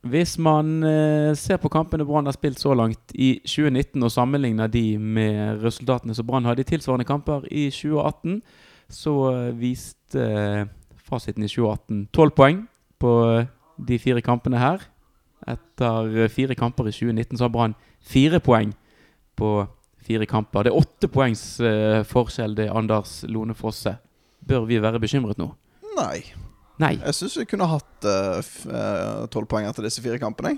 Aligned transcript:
Hvis 0.00 0.38
man 0.40 0.80
eh, 0.82 1.34
ser 1.36 1.58
på 1.60 1.68
kampene 1.68 2.06
Brann 2.08 2.24
har 2.24 2.32
spilt 2.32 2.60
så 2.60 2.72
langt 2.74 3.12
i 3.12 3.34
2019, 3.44 4.02
og 4.02 4.12
sammenligner 4.12 4.70
de 4.72 4.96
med 4.98 5.60
resultatene 5.60 6.16
som 6.16 6.26
Brann 6.26 6.48
hadde 6.48 6.64
i 6.64 6.70
tilsvarende 6.70 7.04
kamper 7.04 7.44
i 7.50 7.68
2018, 7.68 8.40
så 8.88 9.14
eh, 9.34 9.50
viste 9.60 10.24
eh, 10.24 10.64
fasiten 11.04 11.44
i 11.44 11.52
2018 11.52 12.06
tolv 12.16 12.32
poeng 12.32 12.64
på 13.00 13.12
de 13.76 14.00
fire 14.00 14.24
kampene 14.24 14.60
her. 14.60 14.88
Etter 15.48 16.28
fire 16.32 16.56
kamper 16.56 16.88
i 16.88 16.96
2019 16.96 17.36
så 17.36 17.44
har 17.44 17.52
Brann 17.52 17.76
fire 18.00 18.40
poeng 18.40 18.72
på 19.36 19.54
fire 20.00 20.24
kamper. 20.24 20.64
Det 20.64 20.72
er 20.72 20.80
åtte 20.80 21.12
poengs 21.12 21.42
forskjell, 22.08 22.56
det, 22.56 22.70
Anders 22.72 23.20
Lone 23.28 23.56
Fosse. 23.56 23.98
Bør 24.40 24.64
vi 24.68 24.80
være 24.80 25.00
bekymret 25.00 25.40
nå? 25.40 25.52
Nei. 25.96 26.49
Nei. 26.80 26.94
Jeg 26.96 27.16
syns 27.18 27.36
vi 27.36 27.46
kunne 27.50 27.68
hatt 27.68 28.06
tolv 29.30 29.48
poeng 29.50 29.68
etter 29.68 29.84
disse 29.84 30.00
fire 30.00 30.16
kampene. 30.22 30.56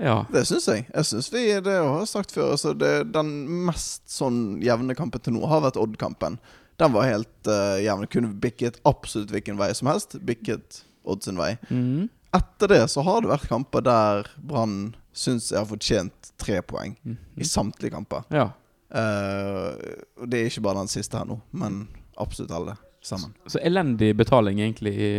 Ja. 0.00 0.24
Det 0.32 0.44
syns 0.48 0.66
jeg. 0.68 0.86
Jeg 0.88 1.06
synes 1.06 1.30
vi, 1.32 1.44
Det 1.62 1.74
har 1.76 1.98
jeg 2.00 2.10
sagt 2.10 2.34
før 2.34 2.54
altså 2.54 2.74
det, 2.74 3.12
Den 3.14 3.30
mest 3.66 4.08
sånn 4.10 4.60
jevne 4.64 4.96
kampen 4.98 5.22
til 5.22 5.36
nå 5.36 5.44
har 5.50 5.64
vært 5.64 5.78
Odd-kampen. 5.80 6.38
Den 6.80 6.94
var 6.94 7.06
helt 7.06 7.50
uh, 7.50 7.78
jevn. 7.82 8.08
Kunne 8.10 8.32
bikket 8.42 8.80
absolutt 8.88 9.32
hvilken 9.34 9.58
vei 9.60 9.70
som 9.76 9.90
helst. 9.90 10.18
Bikket 10.26 10.82
Odd 11.06 11.24
sin 11.26 11.38
vei. 11.38 11.54
Mm. 11.70 12.08
Etter 12.34 12.72
det 12.72 12.82
så 12.90 13.04
har 13.06 13.22
det 13.22 13.30
vært 13.30 13.50
kamper 13.50 13.84
der 13.86 14.28
Brann 14.42 14.94
syns 15.14 15.52
jeg 15.52 15.60
har 15.60 15.70
fortjent 15.70 16.32
tre 16.40 16.58
poeng. 16.66 16.96
Mhm. 17.04 17.18
I 17.38 17.48
samtlige 17.48 17.94
kamper. 17.94 18.28
ja. 18.34 18.50
Uh, 18.94 19.74
det 20.22 20.38
er 20.38 20.46
ikke 20.46 20.62
bare 20.62 20.84
den 20.84 20.90
siste 20.92 21.18
her 21.18 21.26
nå, 21.26 21.40
men 21.50 21.80
absolutt 22.20 22.52
alle 22.54 22.76
sammen. 23.06 23.34
Så 23.50 23.60
elendig 23.64 24.12
betaling, 24.18 24.60
egentlig. 24.64 24.94
I, 24.94 25.10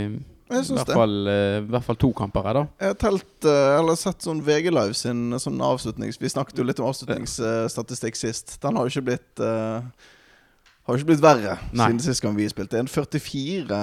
Jeg 0.50 0.60
i, 0.60 0.64
syns 0.68 0.80
hvert 0.80 0.90
det. 0.92 0.98
fall, 0.98 1.16
uh, 1.28 1.60
I 1.62 1.70
hvert 1.74 1.88
fall 1.88 2.00
to 2.02 2.12
kamper 2.18 2.50
her, 2.50 2.60
da. 2.60 2.66
Jeg 2.82 2.94
har 2.94 3.00
telt, 3.06 3.30
uh, 3.46 3.78
eller 3.80 4.00
sett 4.00 4.26
sånn 4.26 4.42
VG 4.46 4.72
Live 4.74 4.98
sin 4.98 5.30
sånn 5.42 5.62
avslutnings... 5.66 6.20
Vi 6.22 6.34
snakket 6.34 6.60
jo 6.62 6.68
litt 6.68 6.82
om 6.82 6.90
avslutningsstatistikk 6.90 8.20
sist. 8.20 8.58
Den 8.64 8.78
har 8.78 8.86
jo 8.88 8.94
ikke 8.94 9.08
blitt 9.12 9.46
Har 9.46 10.94
jo 10.94 11.00
ikke 11.02 11.14
blitt 11.14 11.24
verre 11.24 11.56
Nei. 11.72 11.88
siden 11.88 12.04
sist 12.04 12.22
gang 12.22 12.36
vi 12.38 12.50
spilte. 12.52 12.78
En 12.78 12.92
44 12.92 13.80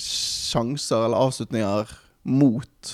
sjanser 0.00 1.06
eller 1.06 1.20
avslutninger 1.20 1.94
mot 2.24 2.92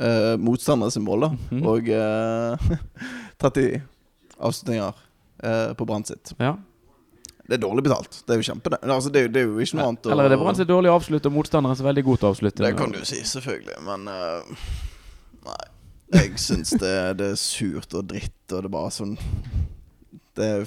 uh, 0.00 0.34
motstandere 0.40 1.02
mål, 1.02 1.26
da. 1.26 1.30
Mhm. 1.50 1.64
Og 1.70 1.90
eh, 1.90 2.70
30 3.42 3.82
avslutninger 4.38 5.02
eh, 5.44 5.72
på 5.78 5.86
Brann 5.86 6.04
sitt. 6.06 6.32
Ja. 6.38 6.56
Det 7.44 7.58
er 7.58 7.60
dårlig 7.60 7.84
betalt. 7.84 8.22
Det 8.24 8.32
er 8.32 8.40
jo 8.40 8.46
kjempe 8.46 8.72
altså, 8.80 9.10
det, 9.12 9.26
er 9.26 9.32
det 9.32 9.42
er 9.42 9.50
jo 9.50 9.60
ikke 9.60 9.76
noe 9.76 9.90
annet 9.90 10.06
Eller 10.08 10.28
er 10.28 10.32
det 10.32 10.40
Brann 10.40 10.88
å 10.88 10.94
avslutte, 10.94 11.28
og 11.28 11.36
motstanderen 11.36 11.76
er 11.76 11.86
veldig 11.90 12.04
god 12.06 12.20
til 12.20 12.28
å 12.28 12.32
avslutte? 12.32 12.64
Det 12.64 12.72
kan 12.78 12.94
du 12.94 13.02
si, 13.04 13.20
selvfølgelig, 13.28 13.76
men 13.84 14.08
uh, 14.08 14.66
Nei. 15.44 15.62
Jeg 16.14 16.38
syns 16.40 16.72
det, 16.78 16.94
det 17.18 17.30
er 17.34 17.38
surt 17.40 17.96
og 17.96 18.06
dritt, 18.08 18.38
og 18.48 18.62
det 18.62 18.68
er 18.68 18.72
bare 18.72 18.92
sånn 18.94 19.16
Det 20.36 20.48
er 20.60 20.64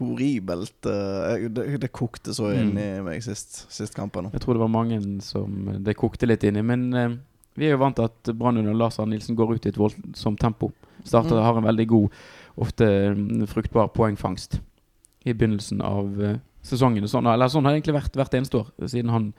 horribelt. 0.00 0.78
Uh, 0.86 1.48
det, 1.50 1.66
det 1.82 1.90
kokte 1.94 2.34
så 2.36 2.52
inn 2.54 2.72
i 2.78 2.88
meg 3.04 3.24
sist, 3.24 3.64
sist 3.72 3.96
kampen. 3.96 4.30
Jeg 4.34 4.44
tror 4.44 4.56
det 4.56 4.62
var 4.62 4.72
mange 4.72 5.00
som 5.24 5.74
det 5.82 5.98
kokte 5.98 6.28
litt 6.30 6.46
inn 6.46 6.60
i. 6.60 6.64
Men 6.64 6.86
uh, 6.94 7.18
vi 7.58 7.68
er 7.68 7.74
jo 7.74 7.82
vant 7.82 7.98
til 7.98 8.06
at 8.06 8.32
Brann 8.38 8.60
under 8.60 8.76
Lars 8.76 9.00
Arne 9.02 9.16
Nilsen 9.16 9.38
går 9.38 9.56
ut 9.56 9.66
i 9.66 9.72
et 9.74 9.80
voldsomt 9.80 10.40
tempo. 10.40 10.70
Starter 11.02 11.36
Mm. 11.36 11.44
har 11.44 11.58
en 11.58 11.68
veldig 11.68 11.86
god, 11.88 12.18
ofte 12.60 12.86
mm, 13.16 13.46
fruktbar 13.48 13.88
poengfangst 13.96 14.60
i 15.24 15.32
begynnelsen 15.34 15.80
av 15.84 16.22
eh, 16.24 16.38
sesongen. 16.66 17.08
Sånn, 17.08 17.26
eller 17.28 17.48
sånn 17.52 17.64
har 17.66 17.72
det 17.74 17.80
egentlig 17.82 17.98
vært 17.98 18.16
hvert 18.16 18.34
eneste 18.38 18.60
år 18.62 18.70
siden 18.88 19.12
han 19.12 19.30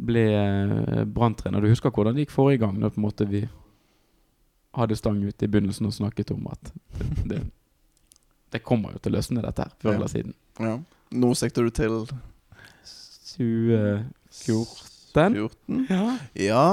ble 0.00 0.22
uh, 0.32 1.04
Brann-trener. 1.04 1.60
Du 1.60 1.68
husker 1.68 1.92
hvordan 1.92 2.14
det 2.16 2.22
gikk 2.24 2.32
forrige 2.32 2.62
gang, 2.62 2.78
når 2.80 2.94
på 2.94 3.00
en 3.02 3.04
måte 3.04 3.26
vi 3.28 3.42
hadde 4.78 4.96
stang 4.96 5.18
ut 5.26 5.42
i 5.42 5.48
begynnelsen 5.50 5.86
og 5.90 5.92
snakket 5.92 6.30
om 6.32 6.46
at 6.48 6.70
det, 6.70 7.08
det, 7.28 7.40
det 8.54 8.62
kommer 8.64 8.94
jo 8.94 9.02
til 9.02 9.12
å 9.12 9.18
løsne 9.18 9.44
dette 9.44 9.66
her, 9.66 9.74
før 9.82 9.92
Ja. 9.92 9.96
eller 9.98 10.12
siden. 10.12 10.34
Ja. 10.62 10.76
Nå 11.10 11.32
sikter 11.36 11.66
du 11.66 11.70
til 11.74 11.96
2014? 13.36 14.89
14? 15.14 15.86
Ja. 15.90 16.02
Ja, 16.38 16.64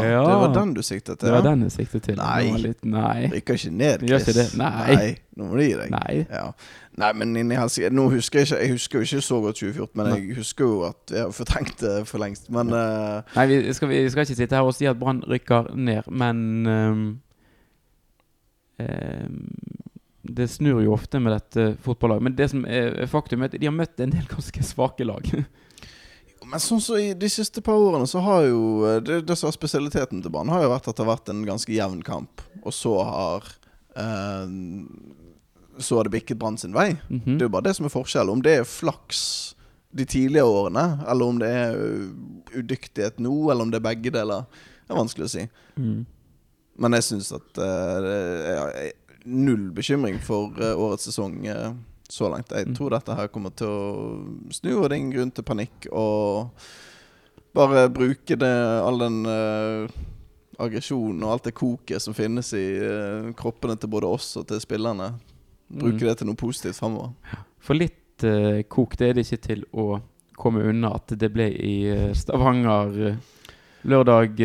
det 0.00 0.38
var 0.42 0.54
den 0.54 0.74
du 0.76 0.82
siktet 0.82 1.18
til? 1.18 1.28
Det 1.28 1.34
var 1.34 1.44
den 1.46 1.62
jeg 1.66 1.72
siktet 1.72 2.02
til. 2.08 2.16
Nei. 2.20 2.56
Litt, 2.62 2.84
nei. 2.84 3.28
Rykker 3.32 3.60
ikke 3.60 3.70
ned, 3.74 4.04
Gjør 4.06 4.20
ikke 4.20 4.32
Chris. 4.32 4.52
det. 4.52 4.58
Nei. 4.60 5.14
Nå 5.36 5.48
må 5.50 5.58
du 5.58 5.62
gi 5.64 5.74
deg. 5.76 5.90
Nei. 5.92 6.14
Ja. 6.30 6.50
Nei, 6.96 7.10
men 7.12 7.34
inni 7.36 7.56
helsike 7.58 7.90
Nå 7.92 8.06
husker 8.08 8.40
jeg 8.40 8.48
ikke 8.48 8.60
Jeg 8.62 8.72
husker 8.72 8.98
jo 8.98 9.04
ikke 9.04 9.24
så 9.26 9.40
godt 9.44 9.58
2014, 9.60 9.90
men 10.00 10.06
jeg 10.14 10.36
husker 10.38 10.64
jo 10.64 10.78
at 10.86 11.12
jeg 11.12 11.26
har 11.26 11.34
fortenkt 11.36 11.82
det 11.84 11.96
for 12.08 12.22
lengst. 12.22 12.48
Men 12.52 12.72
uh, 12.72 13.20
Nei, 13.36 13.46
vi 13.50 13.74
skal, 13.76 13.90
vi 13.92 14.02
skal 14.12 14.24
ikke 14.24 14.38
sitte 14.38 14.56
her 14.56 14.68
og 14.68 14.74
si 14.76 14.88
at 14.88 14.98
Brann 15.00 15.20
rykker 15.28 15.74
ned, 15.76 16.08
men 16.08 16.66
um, 16.66 17.04
um, 18.80 19.42
Det 20.36 20.48
snur 20.50 20.80
jo 20.82 20.96
ofte 20.96 21.20
med 21.20 21.36
dette 21.36 21.76
fotballaget. 21.84 22.22
Men 22.22 22.38
det 22.38 22.50
som 22.50 22.64
er 22.66 23.06
faktum, 23.06 23.44
er 23.44 23.52
at 23.52 23.60
de 23.60 23.68
har 23.68 23.76
møtt 23.76 24.00
en 24.00 24.16
del 24.16 24.26
ganske 24.32 24.64
svake 24.64 25.04
lag. 25.06 25.28
Men 26.46 26.62
sånn 26.62 26.82
så 26.82 26.98
i 27.00 27.10
de 27.18 27.28
siste 27.32 27.62
par 27.64 27.78
årene 27.80 28.06
så 28.06 28.20
har 28.22 28.44
jo 28.46 28.60
eh, 28.86 29.00
Det, 29.02 29.20
det 29.26 29.36
som 29.38 29.48
er 29.50 29.56
spesialiteten 29.56 30.22
til 30.22 30.32
Brann, 30.32 30.50
har 30.52 30.62
jo 30.62 30.72
vært 30.72 30.88
at 30.90 30.96
det 30.96 31.04
har 31.04 31.14
vært 31.16 31.32
en 31.32 31.44
ganske 31.48 31.72
jevn 31.74 32.02
kamp, 32.06 32.44
og 32.62 32.74
så 32.74 32.94
har 33.08 33.48
eh, 33.98 34.54
Så 35.82 35.98
har 35.98 36.06
det 36.06 36.14
bikket 36.14 36.38
Brann 36.40 36.58
sin 36.58 36.76
vei. 36.76 36.92
Mhm. 37.08 37.36
Det 37.36 37.42
er 37.42 37.50
jo 37.50 37.54
bare 37.58 37.68
det 37.68 37.76
som 37.78 37.88
er 37.88 37.94
forskjellen. 37.94 38.38
Om 38.38 38.44
det 38.46 38.60
er 38.60 38.68
flaks 38.68 39.22
de 39.96 40.04
tidligere 40.04 40.48
årene, 40.48 40.84
eller 41.08 41.30
om 41.30 41.38
det 41.40 41.48
er 41.48 41.76
uh, 41.78 42.08
udyktighet 42.58 43.20
nå, 43.22 43.32
eller 43.48 43.64
om 43.64 43.70
det 43.72 43.78
er 43.78 43.86
begge 43.86 44.10
deler, 44.12 44.44
det 44.84 44.92
er 44.92 44.98
vanskelig 44.98 45.24
å 45.24 45.32
si. 45.32 45.44
Mm. 45.80 46.02
Men 46.82 46.96
jeg 46.98 47.06
syns 47.06 47.30
at 47.32 47.60
eh, 47.64 48.08
er 48.52 48.90
null 49.24 49.70
bekymring 49.74 50.18
for 50.22 50.52
eh, 50.60 50.76
årets 50.76 51.08
sesong 51.08 51.38
eh, 51.48 51.70
så 52.12 52.28
langt. 52.30 52.50
Jeg 52.52 52.66
Mm. 52.68 52.74
tror 52.74 52.90
dette 52.90 53.14
her 53.14 53.28
kommer 53.28 53.50
til 53.56 53.66
å 53.66 54.50
snu, 54.52 54.76
og 54.78 54.88
det 54.88 54.92
er 54.92 55.00
ingen 55.00 55.12
grunn 55.16 55.30
til 55.34 55.44
panikk. 55.44 55.86
Og 55.92 56.50
bare 57.54 57.88
bruke 57.88 58.36
det, 58.36 58.52
all 58.84 58.98
den 58.98 59.26
uh, 59.26 59.88
aggresjonen 60.58 61.22
og 61.24 61.32
alt 61.32 61.44
det 61.44 61.54
koket 61.54 62.02
som 62.02 62.14
finnes 62.14 62.52
i 62.54 62.78
uh, 62.80 63.32
kroppene 63.36 63.76
til 63.80 63.88
både 63.88 64.06
oss 64.06 64.36
og 64.36 64.46
til 64.48 64.60
spillerne. 64.60 65.14
Bruke 65.72 65.98
Mm. 66.02 66.08
det 66.08 66.18
til 66.18 66.26
noe 66.26 66.36
positivt 66.36 66.76
fremover. 66.78 67.12
For 67.58 67.74
litt 67.74 68.22
uh, 68.24 68.62
kok 68.68 68.96
det 68.96 69.08
er 69.08 69.14
det 69.14 69.26
ikke 69.26 69.42
til 69.48 69.64
å 69.74 70.00
komme 70.36 70.62
unna 70.68 70.94
at 70.94 71.08
det 71.18 71.32
ble 71.32 71.48
i 71.50 72.12
Stavanger 72.14 73.16
lørdag 73.86 74.36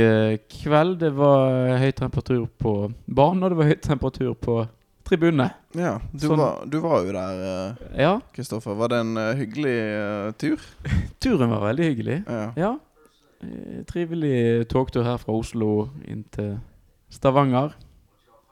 kveld. 0.49 0.99
Det 0.99 1.11
var 1.13 1.77
høy 1.77 1.91
temperatur 1.91 2.47
på 2.57 2.93
banen, 3.07 3.43
og 3.43 3.49
det 3.51 3.57
var 3.57 3.65
høy 3.67 3.75
temperatur 3.81 4.33
på 4.35 4.67
tribunene. 5.11 5.49
Ja, 5.75 5.97
du, 6.13 6.23
Sånn- 6.23 6.39
var, 6.39 6.63
du 6.71 6.79
var 6.83 7.03
jo 7.03 7.11
der, 7.15 7.43
eh, 7.51 8.01
Ja, 8.05 8.13
Kristoffer. 8.35 8.77
Var 8.79 8.93
det 8.93 9.01
en 9.03 9.13
uh, 9.19 9.33
hyggelig 9.35 9.77
uh, 9.91 10.31
tur? 10.39 10.63
turen 11.23 11.51
var 11.51 11.67
veldig 11.67 11.91
hyggelig. 11.91 12.17
Ja. 12.27 12.47
Ja. 12.55 12.71
Trivelig 13.89 14.67
togtur 14.69 15.03
her 15.03 15.17
fra 15.17 15.33
Oslo 15.33 15.89
inn 16.05 16.21
til 16.31 16.53
Stavanger. 17.11 17.73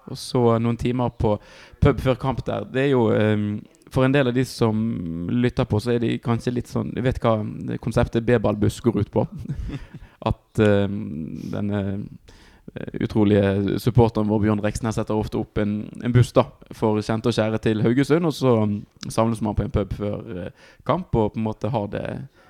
Og 0.10 0.18
så 0.18 0.42
noen 0.58 0.78
timer 0.80 1.12
på 1.14 1.36
pub 1.84 2.02
før 2.02 2.18
kamp 2.20 2.42
der. 2.48 2.66
Det 2.66 2.88
er 2.88 2.92
jo 2.96 3.04
um, 3.14 3.60
For 3.94 4.06
en 4.06 4.14
del 4.14 4.32
av 4.32 4.34
de 4.34 4.44
som 4.46 5.30
lytter 5.30 5.68
på, 5.70 5.80
så 5.82 5.94
er 5.94 6.02
de 6.02 6.16
kanskje 6.22 6.54
litt 6.56 6.70
sånn 6.70 6.90
Du 6.96 7.02
vet 7.06 7.20
hva 7.22 7.36
konseptet 7.82 8.26
B-ballbuss 8.26 8.82
går 8.86 9.04
ut 9.04 9.12
på. 9.14 9.28
At 10.30 10.62
um, 10.66 10.98
denne 11.54 11.84
utrolige 12.94 13.80
supporteren 13.80 14.30
vår 14.30 14.42
Bjørn 14.44 14.64
Reksnes 14.64 14.98
setter 15.00 15.18
ofte 15.18 15.40
opp 15.40 15.60
en, 15.62 15.82
en 16.04 16.16
buss 16.16 16.32
da 16.36 16.46
for 16.76 17.02
kjente 17.04 17.32
og 17.32 17.36
kjære 17.36 17.62
til 17.64 17.84
Haugesund. 17.86 18.28
Og 18.30 18.36
så 18.36 18.56
mm, 18.66 18.76
samles 19.08 19.42
man 19.46 19.58
på 19.58 19.66
en 19.66 19.74
pub 19.74 19.96
før 19.98 20.36
eh, 20.36 20.68
kamp 20.88 21.16
og 21.16 21.34
på 21.34 21.42
en 21.42 21.48
måte 21.48 21.72
har 21.74 21.90
det 21.94 22.06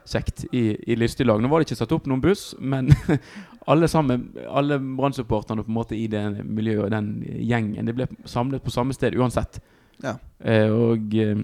kjekt 0.09 0.45
i, 0.51 0.73
i 0.89 0.97
lystig 0.97 1.27
lag. 1.27 1.41
Nå 1.41 1.51
var 1.51 1.61
det 1.61 1.69
ikke 1.69 1.79
satt 1.81 1.93
opp 1.95 2.07
noen 2.09 2.23
buss, 2.23 2.51
men 2.59 2.89
alle 3.71 3.89
sammen, 3.91 4.29
alle 4.47 4.79
Brann-supporterne 4.79 5.65
på 5.65 5.71
en 5.71 5.77
måte 5.77 5.97
i 5.97 6.07
det 6.11 6.23
miljøet 6.43 6.87
og 6.87 6.93
den 6.95 7.11
gjengen, 7.25 7.85
de 7.85 7.95
ble 7.95 8.09
samlet 8.29 8.65
på 8.65 8.73
samme 8.73 8.95
sted 8.97 9.17
uansett. 9.19 9.61
Ja. 10.03 10.15
Eh, 10.39 10.69
og 10.71 11.13
eh, 11.13 11.43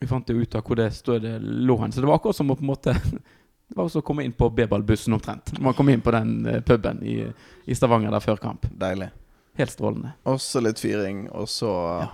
vi 0.00 0.08
fant 0.08 0.28
jo 0.30 0.40
ut 0.40 0.54
av 0.56 0.64
hvor 0.64 0.78
det 0.78 0.90
stedet 0.96 1.38
lå 1.40 1.78
hen. 1.82 1.92
Så 1.92 2.02
det 2.02 2.08
var 2.08 2.20
akkurat 2.20 2.38
som 2.38 2.52
å 2.52 2.56
på 2.58 2.64
en 2.64 2.72
måte 2.72 2.96
Det 3.68 3.74
var 3.76 3.84
også 3.88 3.98
å 3.98 4.02
komme 4.06 4.22
inn 4.24 4.32
på 4.36 4.46
B-ballbussen 4.54 5.12
omtrent. 5.16 5.50
Man 5.60 5.74
kom 5.74 5.88
inn 5.90 6.00
på 6.04 6.10
den 6.14 6.46
eh, 6.46 6.60
puben 6.62 7.00
i, 7.02 7.16
i 7.66 7.74
Stavanger 7.74 8.10
der 8.14 8.20
før 8.22 8.36
kamp. 8.42 8.66
Deilig. 8.78 9.08
Helt 9.58 9.70
strålende. 9.74 10.12
Og 10.28 10.38
så 10.44 10.60
litt 10.62 10.78
fyring, 10.82 11.24
og 11.34 11.48
så 11.50 11.70
Ja. 12.04 12.08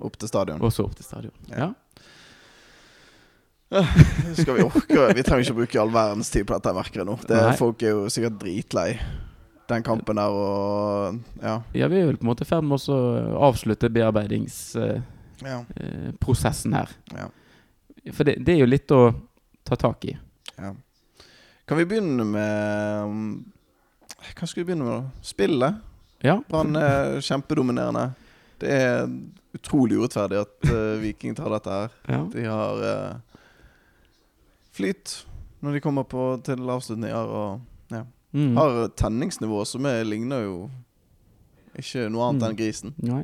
opp 0.00 0.16
til 0.18 0.28
stadion. 0.30 0.62
Og 0.64 0.72
så 0.72 0.84
opp 0.86 0.94
til 0.96 1.04
stadion. 1.04 1.32
Ja. 1.50 1.72
Ja. 3.74 3.82
Skal 4.38 4.54
vi 4.54 4.62
orke 4.62 5.14
Vi 5.16 5.22
trenger 5.26 5.42
ikke 5.44 5.54
bruke 5.58 5.80
all 5.82 5.90
verdens 5.90 6.30
tid 6.30 6.46
på 6.46 6.54
dette, 6.54 6.72
merker 6.76 7.04
nå. 7.08 7.16
Det, 7.26 7.40
folk 7.58 7.82
er 7.82 7.88
jo 7.96 8.08
sikkert 8.12 8.38
dritlei 8.40 9.00
den 9.68 9.82
kampen 9.82 10.16
der 10.20 10.28
og 10.28 11.18
Ja. 11.42 11.62
ja, 11.74 11.86
vi 11.88 11.96
er 12.00 12.06
vel 12.10 12.16
på 12.20 12.24
en 12.26 12.30
måte 12.30 12.42
i 12.44 12.48
ferd 12.48 12.64
med 12.68 12.78
å 12.92 12.98
avslutte 13.48 13.88
bearbeidingsprosessen 13.92 16.72
ja, 16.76 16.80
her. 16.84 16.90
ja, 17.16 17.26
For 18.12 18.24
det, 18.28 18.34
det 18.44 18.52
er 18.54 18.60
jo 18.60 18.66
litt 18.68 18.90
å 18.94 19.00
ta 19.64 19.74
tak 19.80 20.04
i. 20.12 20.14
ja. 20.58 20.74
Kan 21.68 21.78
vi 21.80 21.86
begynne 21.88 22.24
med 22.28 23.04
um, 23.08 23.44
Hva 24.34 24.46
skal 24.48 24.62
vi 24.62 24.66
begynne 24.70 24.84
med, 24.84 24.94
da? 24.98 25.22
Spillet? 25.24 25.78
Ja. 26.24 26.38
Brann 26.48 26.76
er 26.76 27.18
kjempedominerende. 27.24 28.06
Det 28.60 28.70
er 28.72 29.06
utrolig 29.56 29.98
urettferdig 30.00 30.38
at 30.44 30.68
uh, 30.70 30.96
Viking 31.02 31.36
tar 31.36 31.52
dette 31.52 31.70
her. 31.72 31.94
ja. 32.08 32.20
De 32.32 32.44
har 32.48 32.84
uh, 32.84 33.38
flyt 34.74 35.18
når 35.64 35.78
de 35.78 35.80
kommer 35.84 36.04
på, 36.04 36.24
til 36.44 36.60
avslutninger, 36.70 37.30
og 37.40 37.60
Mm. 38.34 38.56
har 38.58 38.88
tenningsnivå 38.98 39.60
som 39.64 39.84
er, 39.86 40.00
ligner 40.02 40.40
jo 40.42 40.54
ikke 41.78 42.08
noe 42.10 42.24
annet 42.32 42.42
Mm. 42.42 42.48
enn 42.48 42.56
grisen. 42.58 42.94
Nei. 42.98 43.20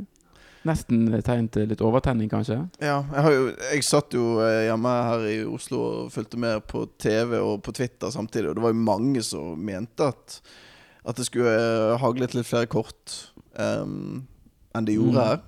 Nesten 0.69 1.07
tegn 1.25 1.47
til 1.49 1.71
litt 1.71 1.81
overtenning, 1.81 2.29
kanskje? 2.29 2.59
Ja, 2.83 2.99
jeg, 3.01 3.23
har 3.25 3.33
jo, 3.33 3.45
jeg 3.73 3.85
satt 3.87 4.13
jo 4.13 4.25
eh, 4.45 4.67
hjemme 4.67 4.91
her 5.07 5.23
i 5.31 5.37
Oslo 5.49 5.79
og 5.87 6.11
fulgte 6.13 6.41
med 6.41 6.67
på 6.69 6.85
TV 7.01 7.39
og 7.39 7.63
på 7.65 7.73
Twitter 7.77 8.13
samtidig, 8.13 8.51
og 8.51 8.59
det 8.59 8.65
var 8.67 8.75
jo 8.75 8.83
mange 8.91 9.23
som 9.25 9.57
mente 9.57 10.11
at, 10.13 10.41
at 11.09 11.17
det 11.17 11.25
skulle 11.31 11.55
hagle 11.55 12.03
haglet 12.05 12.37
litt 12.37 12.51
flere 12.51 12.69
kort 12.69 13.17
um, 13.57 14.27
enn 14.77 14.87
det 14.89 14.99
gjorde 14.99 15.17
Mm. 15.17 15.25
her. 15.25 15.41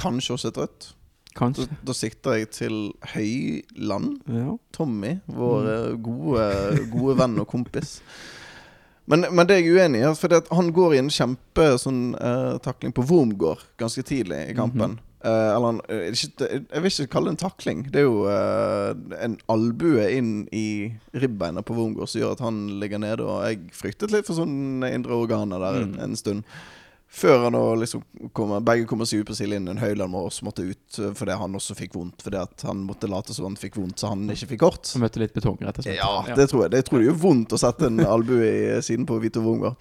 Kanskje 0.00 0.34
også 0.38 0.48
et 0.48 0.58
rødt. 0.62 0.88
Kanskje. 1.36 1.68
da 1.86 1.94
sikter 1.94 2.38
jeg 2.38 2.50
til 2.50 2.76
Høyland. 3.12 4.18
Ja. 4.26 4.56
Tommy, 4.74 5.18
vår 5.30 5.68
mm. 5.68 6.02
gode, 6.02 6.46
gode 6.90 7.16
venn 7.20 7.38
og 7.38 7.46
kompis. 7.50 8.00
Men, 9.06 9.26
men 9.32 9.46
det 9.46 9.56
er 9.56 9.62
jeg 9.64 9.74
uenig 9.76 10.02
i. 10.04 10.10
For 10.14 10.54
han 10.54 10.72
går 10.72 10.94
i 10.94 10.98
en 11.02 11.10
kjempe 11.10 11.70
sånn, 11.82 12.02
uh, 12.20 12.58
takling 12.62 12.92
på 12.94 13.02
Wormgård 13.08 13.64
ganske 13.80 14.02
tidlig 14.06 14.50
i 14.50 14.56
kampen. 14.58 14.98
Eh, 15.20 15.48
eller 15.54 15.66
han, 15.66 15.80
eh, 15.92 16.06
Jeg 16.16 16.80
vil 16.80 16.88
ikke 16.88 17.10
kalle 17.12 17.28
det 17.28 17.34
en 17.34 17.42
takling. 17.50 17.82
Det 17.92 18.00
er 18.00 18.06
jo 18.06 18.22
uh, 18.24 18.94
en 19.20 19.34
albue 19.52 20.06
inn 20.16 20.30
i 20.56 20.92
ribbeina 21.12 21.60
på 21.60 21.76
Wormgård 21.76 22.08
som 22.08 22.22
gjør 22.22 22.36
at 22.38 22.44
han 22.46 22.62
ligger 22.80 23.02
nede. 23.02 23.26
Og 23.26 23.42
jeg 23.44 23.60
fryktet 23.76 24.14
litt 24.14 24.28
for 24.30 24.38
sånne 24.38 24.92
indre 24.96 25.18
organer 25.18 25.60
der 25.60 25.80
Mm. 25.84 25.98
en 26.06 26.16
stund. 26.16 26.44
Før 27.10 27.40
han 27.48 27.56
liksom 27.80 28.04
kom, 28.32 28.52
begge 28.64 28.84
kommer 28.86 29.08
seg 29.08 29.24
ut 29.24 29.30
på 29.32 29.34
sidelinjen. 29.34 29.80
Høyland 29.82 30.12
må 30.12 30.20
også 30.28 30.44
måtte 30.46 30.62
ut 30.62 30.98
eh, 31.02 31.10
fordi 31.18 31.34
han 31.40 31.56
også 31.58 31.74
fikk 31.74 31.96
vondt. 31.98 32.22
Fordi 32.22 32.38
han 32.68 32.84
måtte 32.86 33.08
late 33.10 33.34
som 33.34 33.48
han 33.48 33.56
fikk 33.58 33.80
vondt, 33.80 33.98
så 33.98 34.12
han 34.12 34.28
ikke 34.30 34.46
fikk 34.52 34.60
kort. 34.62 34.92
Han 34.94 35.02
møtte 35.02 35.18
litt 35.24 35.34
betong, 35.34 35.56
rett 35.66 35.80
og 35.82 35.86
slett. 35.88 35.98
Ja, 35.98 36.12
det 36.38 36.46
tror 36.52 36.62
jeg. 36.68 36.72
Det 36.76 36.84
tror 36.86 37.00
jeg 37.02 37.08
gjør 37.10 37.18
vondt 37.24 37.56
å 37.56 37.58
sette 37.58 37.88
en 37.90 37.98
albue 38.06 38.46
i 38.46 38.60
siden 38.86 39.08
på 39.10 39.18
Vito 39.24 39.42
Wungvar. 39.42 39.74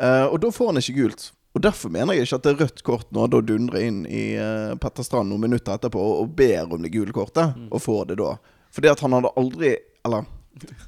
Uh, 0.00 0.26
og 0.32 0.38
da 0.42 0.50
får 0.52 0.72
han 0.72 0.80
ikke 0.80 0.96
gult. 1.02 1.26
Og 1.56 1.62
Derfor 1.64 1.88
mener 1.92 2.16
jeg 2.16 2.26
ikke 2.26 2.36
at 2.40 2.44
det 2.48 2.50
er 2.54 2.58
rødt 2.64 2.82
kort 2.84 3.12
nå. 3.16 3.26
da 3.32 3.38
dundrer 3.40 3.84
inn 3.86 4.02
i 4.08 4.24
uh, 4.36 4.74
Petter 4.80 5.04
Strand 5.06 5.28
noen 5.32 5.40
minutter 5.46 5.76
etterpå 5.76 6.00
og, 6.00 6.18
og 6.24 6.34
ber 6.36 6.72
om 6.76 6.82
det 6.84 6.90
gule 6.92 7.12
kortet, 7.16 7.52
Mm. 7.56 7.68
og 7.72 7.80
får 7.84 8.02
det 8.10 8.18
da. 8.20 8.34
Fordi 8.76 8.90
at 8.92 9.00
han 9.04 9.14
hadde 9.16 9.30
aldri 9.40 9.70
Eller, 10.04 10.24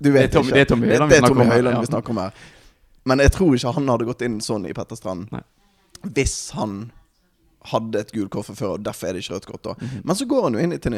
du 0.00 0.11
vet 0.12 0.32
ikke. 0.32 0.53
det 0.53 0.61
er 0.64 0.69
Tommy 0.73 0.88
Høiland 0.91 1.09
vi 1.12 1.14
det 1.17 1.21
snakker 1.23 1.32
Tommy 1.35 1.44
om 1.44 1.49
her, 1.49 1.56
Høiland 1.61 1.76
ja. 1.76 1.81
vi 1.81 1.93
snakker 1.93 2.11
om 2.17 2.21
her. 2.25 2.43
Men 3.09 3.23
jeg 3.25 3.32
tror 3.32 3.55
ikke 3.56 3.73
han 3.79 3.88
hadde 3.88 4.09
gått 4.11 4.26
inn 4.29 4.37
sånn 4.44 4.67
i 4.69 4.75
Petter 4.76 4.97
Strand 5.00 5.32
Nei. 5.32 5.41
Hvis 6.03 6.50
han 6.55 6.91
hadde 7.69 7.99
et 8.00 8.12
gult 8.15 8.31
kort 8.31 8.47
fra 8.47 8.55
før, 8.55 8.75
og 8.79 8.85
derfor 8.87 9.09
er 9.09 9.12
det 9.19 9.25
ikke 9.25 9.35
rødt 9.35 9.47
kort. 9.47 9.62
da 9.65 9.75
Mhm. 9.81 10.03
Men 10.05 10.17
så 10.17 10.27
går 10.27 10.43
han 10.45 10.53
jo 10.55 10.59
inn 10.61 10.73
i 10.73 10.79
til 10.79 10.95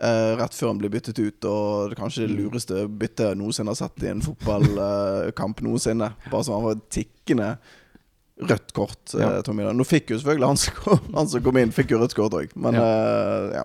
eh, 0.00 0.36
rett 0.36 0.54
før 0.54 0.68
han 0.68 0.78
blir 0.78 0.90
byttet 0.90 1.18
ut, 1.18 1.44
og 1.44 1.90
det 1.90 1.98
kanskje 1.98 2.28
det 2.28 2.36
Mm. 2.36 2.44
lureste 2.44 2.88
byttet 2.88 3.36
noensinne 3.36 3.68
har 3.68 3.74
sett 3.74 4.02
i 4.04 4.06
en 4.08 4.20
fotballkamp 4.22 5.60
noensinne. 5.66 6.12
Bare 6.30 6.44
så 6.44 6.54
han 6.54 6.62
var 6.62 6.76
tikkende 6.90 7.58
rødt 8.40 8.72
kort. 8.72 9.14
eh, 9.14 9.20
Ja. 9.20 9.42
Tommy. 9.42 9.64
Nå 9.64 9.84
fikk 9.84 10.10
jo 10.10 10.18
selvfølgelig 10.18 10.46
han 10.46 10.56
som 10.56 10.74
kom, 10.74 11.00
han 11.14 11.28
som 11.28 11.42
kom 11.42 11.56
inn, 11.56 11.72
fikk 11.72 11.90
jo 11.90 11.98
rødt 11.98 12.14
kort 12.14 12.32
òg, 12.32 12.54
men 12.54 12.74
ja. 12.74 13.62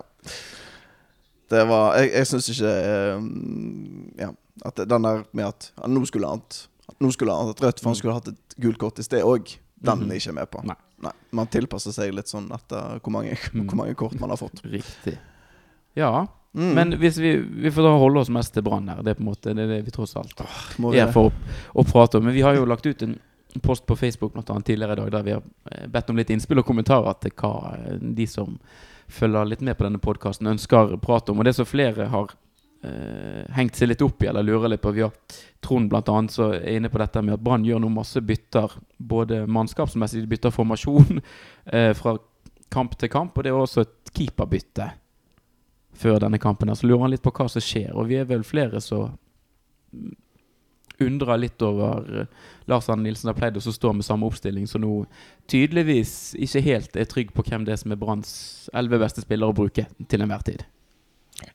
Det 1.50 1.66
var 1.68 1.96
Jeg, 2.00 2.10
jeg 2.14 2.26
syns 2.26 2.48
ikke 2.50 2.70
eh, 2.72 4.22
Ja, 4.24 4.30
at 4.64 4.74
den 4.88 5.02
der 5.02 5.24
med 5.32 5.44
at 5.44 5.70
nå 5.86 6.04
skulle 6.06 6.26
han 6.26 6.42
Nå 7.00 7.10
skulle 7.12 7.32
han 7.36 7.46
hatt 7.52 7.60
rødt, 7.62 7.80
for 7.80 7.90
han 7.90 7.96
skulle 7.96 8.14
hatt 8.14 8.28
et 8.28 8.54
gult 8.60 8.78
kort 8.78 8.98
i 8.98 9.02
sted 9.02 9.22
òg. 9.22 9.56
Den 9.84 9.98
Mhm. 10.04 10.10
er 10.10 10.16
ikke 10.20 10.34
med 10.34 10.50
på. 10.50 10.64
Nei. 10.64 10.76
Nei, 11.02 11.12
Man 11.32 11.46
tilpasser 11.52 11.92
seg 11.92 12.14
litt 12.14 12.26
sånn 12.30 12.48
etter 12.54 12.98
hvor 13.00 13.12
mange, 13.12 13.36
Mm. 13.52 13.66
hvor 13.68 13.76
mange 13.76 13.94
kort 13.94 14.18
man 14.20 14.30
har 14.30 14.36
fått. 14.40 14.62
Riktig. 14.64 15.18
Ja, 15.94 16.26
Mm. 16.54 16.74
men 16.74 16.92
hvis 17.00 17.16
vi, 17.18 17.36
vi 17.36 17.68
får 17.70 17.82
da 17.82 17.98
holde 17.98 18.20
oss 18.20 18.28
mest 18.30 18.52
til 18.54 18.62
Brann 18.62 18.86
her. 18.88 19.02
Det 19.02 19.10
er 19.10 19.14
på 19.18 19.24
en 19.24 19.26
måte 19.34 19.54
det 19.54 19.58
er 19.64 19.66
det 19.72 19.84
vi 19.84 19.90
tross 19.90 20.14
alt 20.16 20.38
Åh, 20.40 20.90
vi 20.92 20.98
er 21.02 21.10
for 21.10 21.30
å, 21.30 21.32
å 21.74 21.84
prate 21.84 22.18
om. 22.18 22.24
Men 22.24 22.32
vi 22.34 22.42
har 22.46 22.54
jo 22.54 22.64
lagt 22.64 22.86
ut 22.86 23.02
en 23.02 23.18
post 23.60 23.84
på 23.86 23.96
Facebook 23.98 24.32
blant 24.34 24.48
annet 24.50 24.64
tidligere 24.64 24.92
i 24.92 25.00
dag 25.02 25.10
der 25.10 25.22
vi 25.24 25.32
har 25.32 25.42
eh, 25.72 25.86
bedt 25.88 26.10
om 26.10 26.16
litt 26.16 26.30
innspill 26.30 26.58
og 26.62 26.66
kommentarer 26.66 27.18
til 27.20 27.32
hva 27.32 27.74
eh, 27.74 27.98
de 27.98 28.26
som 28.26 28.56
følger 29.08 29.44
litt 29.50 29.60
med 29.62 29.76
på 29.76 29.82
denne 29.84 29.98
podkasten, 29.98 30.46
ønsker 30.46 30.96
prate 31.02 31.30
om. 31.32 31.38
Og 31.40 31.44
det 31.44 31.54
som 31.56 31.66
flere 31.66 32.06
har 32.08 32.30
hengt 33.54 33.78
seg 33.78 33.90
litt 33.90 34.02
opp 34.04 34.22
i, 34.22 34.28
eller 34.30 34.46
lurer 34.46 34.72
litt 34.72 34.82
på 34.82 34.92
Vi 34.94 35.04
har 35.04 35.12
Trond 35.64 35.94
annet 35.94 36.34
som 36.34 36.52
er 36.52 36.76
inne 36.76 36.90
på 36.92 37.00
dette 37.00 37.22
med 37.24 37.38
at 37.38 37.44
Brann 37.44 37.64
gjør 37.64 37.80
nå 37.80 37.88
masse 37.92 38.20
bytter, 38.20 38.72
både 38.98 39.44
mannskapsmessig, 39.46 40.24
de 40.24 40.30
bytter 40.30 40.52
formasjon 40.52 41.22
eh, 41.72 41.92
fra 41.96 42.18
kamp 42.74 42.98
til 42.98 43.10
kamp, 43.12 43.36
og 43.36 43.44
det 43.44 43.52
er 43.52 43.58
også 43.58 43.84
et 43.84 44.12
keeperbytte 44.14 44.90
før 45.94 46.20
denne 46.24 46.40
kampen. 46.42 46.72
Så 46.74 46.88
lurer 46.88 47.06
han 47.06 47.14
litt 47.14 47.24
på 47.24 47.32
hva 47.34 47.48
som 47.48 47.64
skjer, 47.64 47.94
og 47.94 48.10
vi 48.10 48.18
er 48.20 48.28
vel 48.28 48.44
flere 48.46 48.82
som 48.82 49.14
undrer 51.02 51.40
litt 51.40 51.62
over 51.64 52.20
eh, 52.20 52.28
Lars 52.70 52.88
Arne 52.88 53.02
Nilsen 53.06 53.30
har 53.30 53.38
pleid 53.38 53.56
å 53.58 53.62
stå 53.64 53.92
med 53.96 54.06
samme 54.06 54.28
oppstilling, 54.28 54.68
så 54.70 54.78
nå 54.82 55.04
tydeligvis 55.50 56.34
ikke 56.38 56.62
helt 56.68 56.96
er 56.96 57.08
trygg 57.10 57.32
på 57.34 57.44
hvem 57.48 57.66
det 57.66 57.74
er 57.74 57.82
som 57.82 57.94
er 57.94 58.00
Branns 58.00 58.34
elleve 58.74 59.02
beste 59.02 59.24
spillere 59.24 59.50
å 59.50 59.56
bruke 59.56 59.88
til 60.08 60.24
enhver 60.24 60.44
tid. 60.46 60.64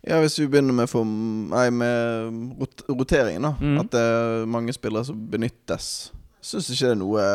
Ja, 0.04 0.20
Hvis 0.20 0.38
vi 0.40 0.48
begynner 0.48 0.76
med, 0.76 0.90
for, 0.92 1.08
nei, 1.08 1.70
med 1.72 2.60
rot 2.60 2.84
roteringen, 2.90 3.48
da. 3.48 3.54
Mm. 3.60 3.80
At 3.82 3.92
det 3.96 4.04
er 4.04 4.46
mange 4.52 4.76
spillere 4.76 5.08
som 5.08 5.20
benyttes. 5.32 6.12
Syns 6.44 6.70
ikke 6.72 6.92
det 6.92 6.96
er 6.96 7.02
noe 7.02 7.26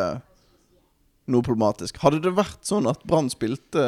Noe 1.25 1.41
problematisk. 1.41 1.96
Hadde 2.02 2.19
det 2.20 2.35
vært 2.37 2.67
sånn 2.69 2.85
at 2.85 3.00
Brann 3.08 3.31
spilte 3.32 3.81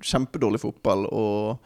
kjempedårlig 0.00 0.62
fotball, 0.62 1.02
og 1.12 1.58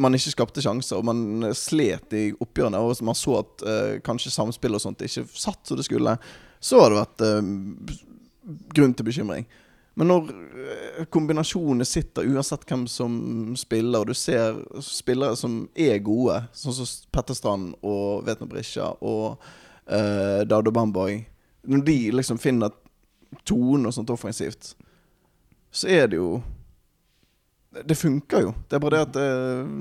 man 0.00 0.16
ikke 0.16 0.32
skapte 0.32 0.62
sjanser, 0.64 0.96
og 0.96 1.04
man 1.04 1.50
slet 1.52 2.14
i 2.16 2.22
oppgjørene, 2.32 2.80
og 2.80 3.02
man 3.04 3.18
så 3.18 3.34
at 3.42 3.64
eh, 3.68 3.90
kanskje 4.06 4.32
samspill 4.32 4.78
og 4.78 4.80
sånt 4.80 5.04
ikke 5.04 5.26
satt 5.28 5.68
som 5.68 5.76
det 5.76 5.84
skulle, 5.84 6.16
så 6.56 6.80
hadde 6.80 6.94
det 6.94 7.02
vært 7.02 7.26
eh, 7.28 8.00
grunn 8.78 8.96
til 8.96 9.10
bekymring. 9.10 9.44
Men 9.94 10.10
når 10.10 10.30
eh, 10.30 11.04
kombinasjonene 11.14 11.86
sitter, 11.86 12.26
uansett 12.26 12.66
hvem 12.66 12.86
som 12.90 13.14
spiller, 13.58 14.02
og 14.02 14.10
du 14.10 14.18
ser 14.18 14.58
spillere 14.82 15.36
som 15.38 15.60
er 15.74 16.00
gode, 16.02 16.40
sånn 16.56 16.74
som 16.74 16.88
Petter 17.14 17.38
Strand 17.38 17.76
og 17.82 18.24
Vetna 18.26 18.48
Brisja 18.50 18.90
og 18.98 19.38
uh, 19.86 20.40
Dado 20.48 20.72
Bamboy 20.74 21.20
Når 21.70 21.84
de 21.86 21.98
liksom 22.12 22.40
finner 22.42 22.74
tonen 23.46 23.86
og 23.86 23.94
sånt 23.94 24.10
offensivt, 24.10 24.74
så 25.74 25.88
er 25.90 26.10
det 26.10 26.18
jo 26.18 26.42
Det 27.74 27.96
funker 27.98 28.44
jo. 28.44 28.52
Det 28.68 28.76
er 28.76 28.82
bare 28.82 28.98
det 28.98 29.06
at 29.06 29.14
det, 29.14 29.30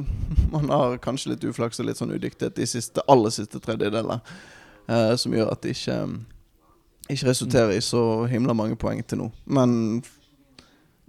man 0.53 0.69
har 0.69 0.97
kanskje 1.01 1.33
litt 1.33 1.43
uflaks 1.45 1.81
og 1.81 1.89
litt 1.89 1.97
sånn 1.97 2.13
udyktighet 2.13 2.55
de 2.57 2.69
siste, 2.69 3.01
aller 3.09 3.33
siste 3.33 3.61
tredjedeler, 3.61 4.21
uh, 4.89 5.13
som 5.17 5.33
gjør 5.33 5.51
at 5.53 5.65
det 5.65 5.73
ikke 5.73 5.97
ikke 7.11 7.29
resulterer 7.29 7.75
i 7.75 7.83
så 7.83 8.25
himla 8.31 8.55
mange 8.55 8.77
poeng 8.79 9.01
til 9.05 9.23
nå. 9.23 9.29
Men 9.45 10.01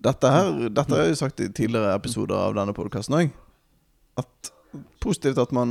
dette 0.05 0.31
her 0.31 0.69
Dette 0.69 0.91
har 0.93 1.07
jeg 1.07 1.15
jo 1.15 1.21
sagt 1.23 1.41
i 1.41 1.49
tidligere 1.49 1.95
episoder 1.97 2.37
av 2.37 2.57
denne 2.57 2.75
podkasten 2.77 3.17
òg. 3.21 3.31
At 4.21 4.51
positivt 5.03 5.39
at 5.39 5.53
man 5.55 5.71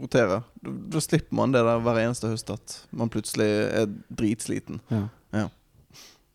roterer. 0.00 0.42
Da, 0.62 0.72
da 0.96 1.02
slipper 1.02 1.38
man 1.38 1.54
det 1.54 1.62
der 1.66 1.84
hver 1.84 2.00
eneste 2.02 2.32
høst 2.32 2.50
at 2.50 2.80
man 2.90 3.12
plutselig 3.12 3.46
er 3.46 3.86
dritsliten. 4.10 4.82
Ja. 4.90 5.06
Ja. 5.36 5.46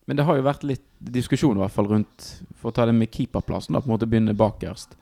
Men 0.08 0.18
det 0.18 0.26
har 0.26 0.38
jo 0.38 0.48
vært 0.48 0.64
litt 0.66 0.86
diskusjon 1.12 1.58
i 1.58 1.62
hvert 1.62 1.74
fall 1.74 1.86
rundt 1.90 2.26
For 2.58 2.70
å 2.70 2.74
ta 2.74 2.84
det 2.88 2.94
med 2.96 3.12
keeperplassen, 3.14 3.76
da, 3.76 3.82
på 3.82 3.90
en 3.90 3.94
måte 3.94 4.08
begynne 4.08 4.34
bakerst. 4.38 4.96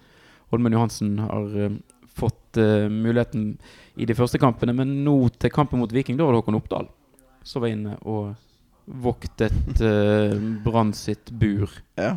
Holmen 0.50 0.75
Johansen 0.75 1.19
har 1.23 1.47
uh, 1.55 1.77
fått 2.19 2.59
uh, 2.59 2.89
muligheten 2.91 3.53
i 4.00 4.09
de 4.09 4.17
første 4.19 4.41
kampene, 4.43 4.75
men 4.77 5.00
nå 5.07 5.15
til 5.39 5.53
kampen 5.55 5.81
mot 5.81 5.93
Viking, 5.93 6.19
da 6.19 6.27
var 6.27 6.35
det 6.35 6.43
Håkon 6.43 6.59
Oppdal 6.59 6.89
som 7.47 7.64
var 7.64 7.73
inne 7.73 7.97
og 8.02 8.35
voktet 8.90 9.82
uh, 9.82 10.35
Brann 10.64 10.92
sitt 10.97 11.30
bur. 11.30 11.70
Ja. 12.00 12.16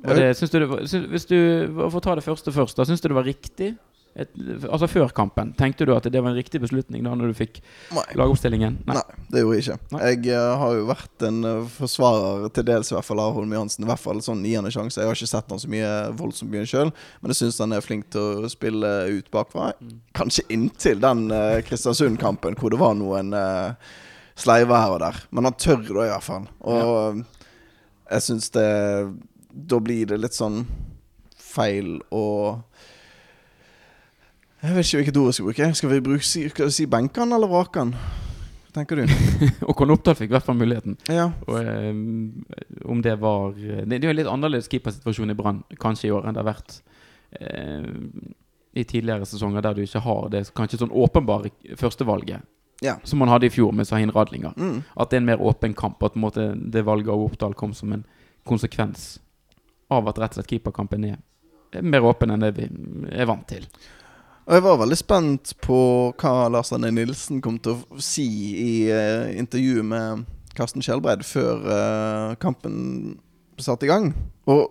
Det, 0.00 0.32
syns 0.38 0.50
du 0.50 0.58
det 0.62 0.66
var, 0.70 0.84
syns, 0.88 1.06
hvis 1.12 1.28
du, 1.28 1.36
For 1.76 2.00
å 2.00 2.04
ta 2.04 2.16
det 2.16 2.24
første 2.24 2.52
først, 2.54 2.78
da 2.78 2.86
syns 2.88 3.02
du 3.04 3.10
det 3.10 3.18
var 3.18 3.28
riktig? 3.28 3.74
Et, 4.18 4.30
altså 4.66 4.88
Før 4.90 5.12
kampen, 5.14 5.52
tenkte 5.54 5.86
du 5.86 5.92
at 5.94 6.08
det 6.10 6.18
var 6.18 6.32
en 6.32 6.38
riktig 6.38 6.58
beslutning 6.62 7.04
da 7.06 7.12
når 7.14 7.30
du 7.30 7.36
fikk 7.38 7.60
Nei. 7.94 8.02
lagoppstillingen? 8.18 8.80
Nei, 8.88 9.04
det 9.30 9.44
gjorde 9.44 9.58
jeg 9.60 9.66
ikke. 9.66 9.92
Nei. 9.94 10.00
Jeg 10.08 10.32
eh, 10.34 10.54
har 10.62 10.74
jo 10.74 10.88
vært 10.88 11.26
en 11.28 11.38
eh, 11.46 11.70
forsvarer, 11.76 12.48
til 12.56 12.66
dels 12.72 12.90
i 12.90 12.96
hvert 12.96 13.06
fall, 13.06 13.22
av 13.22 13.36
Holm 13.38 13.54
Johansen. 13.54 13.86
I 13.86 13.90
hvert 13.92 14.02
fall 14.02 14.24
sånn 14.24 14.42
niende 14.42 14.72
sjanse. 14.74 14.98
Jeg 14.98 15.12
har 15.12 15.20
ikke 15.20 15.30
sett 15.30 15.54
han 15.54 15.62
så 15.62 15.70
mye 15.70 15.94
voldsomt 16.18 16.50
mye 16.50 16.66
sjøl, 16.66 16.90
men 17.20 17.34
jeg 17.34 17.42
syns 17.44 17.62
han 17.62 17.76
er 17.76 17.86
flink 17.86 18.10
til 18.10 18.48
å 18.48 18.50
spille 18.50 18.92
ut 19.14 19.30
bakfra. 19.30 19.70
Kanskje 20.18 20.48
inntil 20.56 21.02
den 21.04 21.28
Kristiansund-kampen 21.68 22.58
hvor 22.58 22.74
det 22.74 22.82
var 22.82 22.98
noen 22.98 23.30
uh, 23.36 23.94
sleiver 24.38 24.78
her 24.80 24.94
og 24.94 25.02
der. 25.02 25.20
Men 25.30 25.48
han 25.48 25.58
tør 25.58 25.82
da, 25.82 26.06
i 26.06 26.12
hvert 26.14 26.26
fall. 26.26 26.48
Og 26.60 27.22
jeg 28.10 28.26
syns 28.26 28.50
det 28.54 28.70
Da 29.50 29.78
blir 29.82 30.06
det 30.10 30.20
litt 30.20 30.36
sånn 30.36 30.64
feil 31.50 31.98
å 32.14 32.26
jeg 34.60 34.74
vet 34.76 34.84
ikke 34.84 34.98
hvilket 34.98 35.16
ord 35.16 35.28
jeg 35.30 35.34
skal 35.34 35.46
bruke. 35.46 35.66
Skal 35.78 35.90
vi 35.90 36.00
bruke, 36.04 36.26
skal 36.28 36.66
vi 36.68 36.74
si 36.76 36.84
benkene 36.90 37.36
eller 37.38 37.48
vrake? 37.48 37.80
Hva 37.80 38.74
tenker 38.76 39.00
du? 39.00 39.14
Håkon 39.70 39.94
Oppdal 39.94 40.18
fikk 40.18 40.28
i 40.28 40.34
hvert 40.36 40.44
fall 40.44 40.58
muligheten. 40.60 40.98
Ja. 41.08 41.30
Og 41.48 41.56
eh, 41.62 42.84
om 42.84 43.00
det 43.02 43.16
var 43.22 43.56
Det 43.56 43.86
det 43.88 44.02
er 44.02 44.10
jo 44.10 44.12
en 44.12 44.20
litt 44.20 44.30
annerledes 44.30 44.68
keepersituasjon 44.68 45.32
i 45.32 45.38
Brann 45.38 45.62
kanskje 45.80 46.10
i 46.10 46.12
år 46.14 46.28
enn 46.28 46.36
det 46.36 46.44
har 46.44 46.50
vært 46.50 46.76
eh, 47.40 47.88
i 48.76 48.84
tidligere 48.84 49.26
sesonger, 49.26 49.64
der 49.64 49.74
du 49.74 49.82
ikke 49.82 50.04
har 50.04 50.28
det 50.30 50.44
kanskje 50.54 50.84
sånn 50.84 50.92
åpenbare 50.94 51.50
førstevalget 51.80 52.44
Ja. 52.80 52.94
som 53.04 53.20
man 53.20 53.28
hadde 53.28 53.46
i 53.46 53.52
fjor 53.52 53.74
med 53.76 53.84
Sahin 53.88 54.12
Radlinger. 54.14 54.54
Mm. 54.56 54.82
At 54.96 55.10
det 55.10 55.18
er 55.18 55.20
en 55.20 55.26
mer 55.28 55.42
åpen 55.44 55.74
kamp. 55.76 56.02
At 56.02 56.14
måte, 56.16 56.54
det 56.56 56.86
valget 56.86 57.12
av 57.12 57.24
Oppdal 57.26 57.52
kom 57.54 57.74
som 57.76 57.92
en 57.92 58.06
konsekvens 58.48 59.18
av 59.92 60.08
at 60.08 60.20
rett 60.22 60.32
og 60.32 60.40
slett 60.40 60.54
keeperkampen 60.54 61.04
er 61.10 61.18
er 61.70 61.86
mer 61.86 62.04
åpen 62.06 62.32
enn 62.32 62.44
det 62.44 62.52
vi 62.56 62.66
er 63.10 63.28
vant 63.30 63.46
til. 63.48 63.66
Og 64.48 64.56
jeg 64.56 64.64
var 64.64 64.80
veldig 64.80 64.98
spent 64.98 65.52
på 65.62 65.78
hva 66.18 66.48
Lars 66.50 66.72
Arne 66.74 66.90
Nilsen 66.94 67.42
kom 67.44 67.60
til 67.62 67.76
å 67.76 68.02
si 68.02 68.26
i 68.58 68.72
uh, 68.90 69.30
intervjuet 69.38 69.86
med 69.86 70.24
Karsten 70.58 70.82
Skjelbreid 70.82 71.22
før 71.26 71.66
uh, 71.68 72.38
kampen 72.42 73.18
satte 73.60 73.86
i 73.86 73.92
gang. 73.92 74.10
Og 74.50 74.66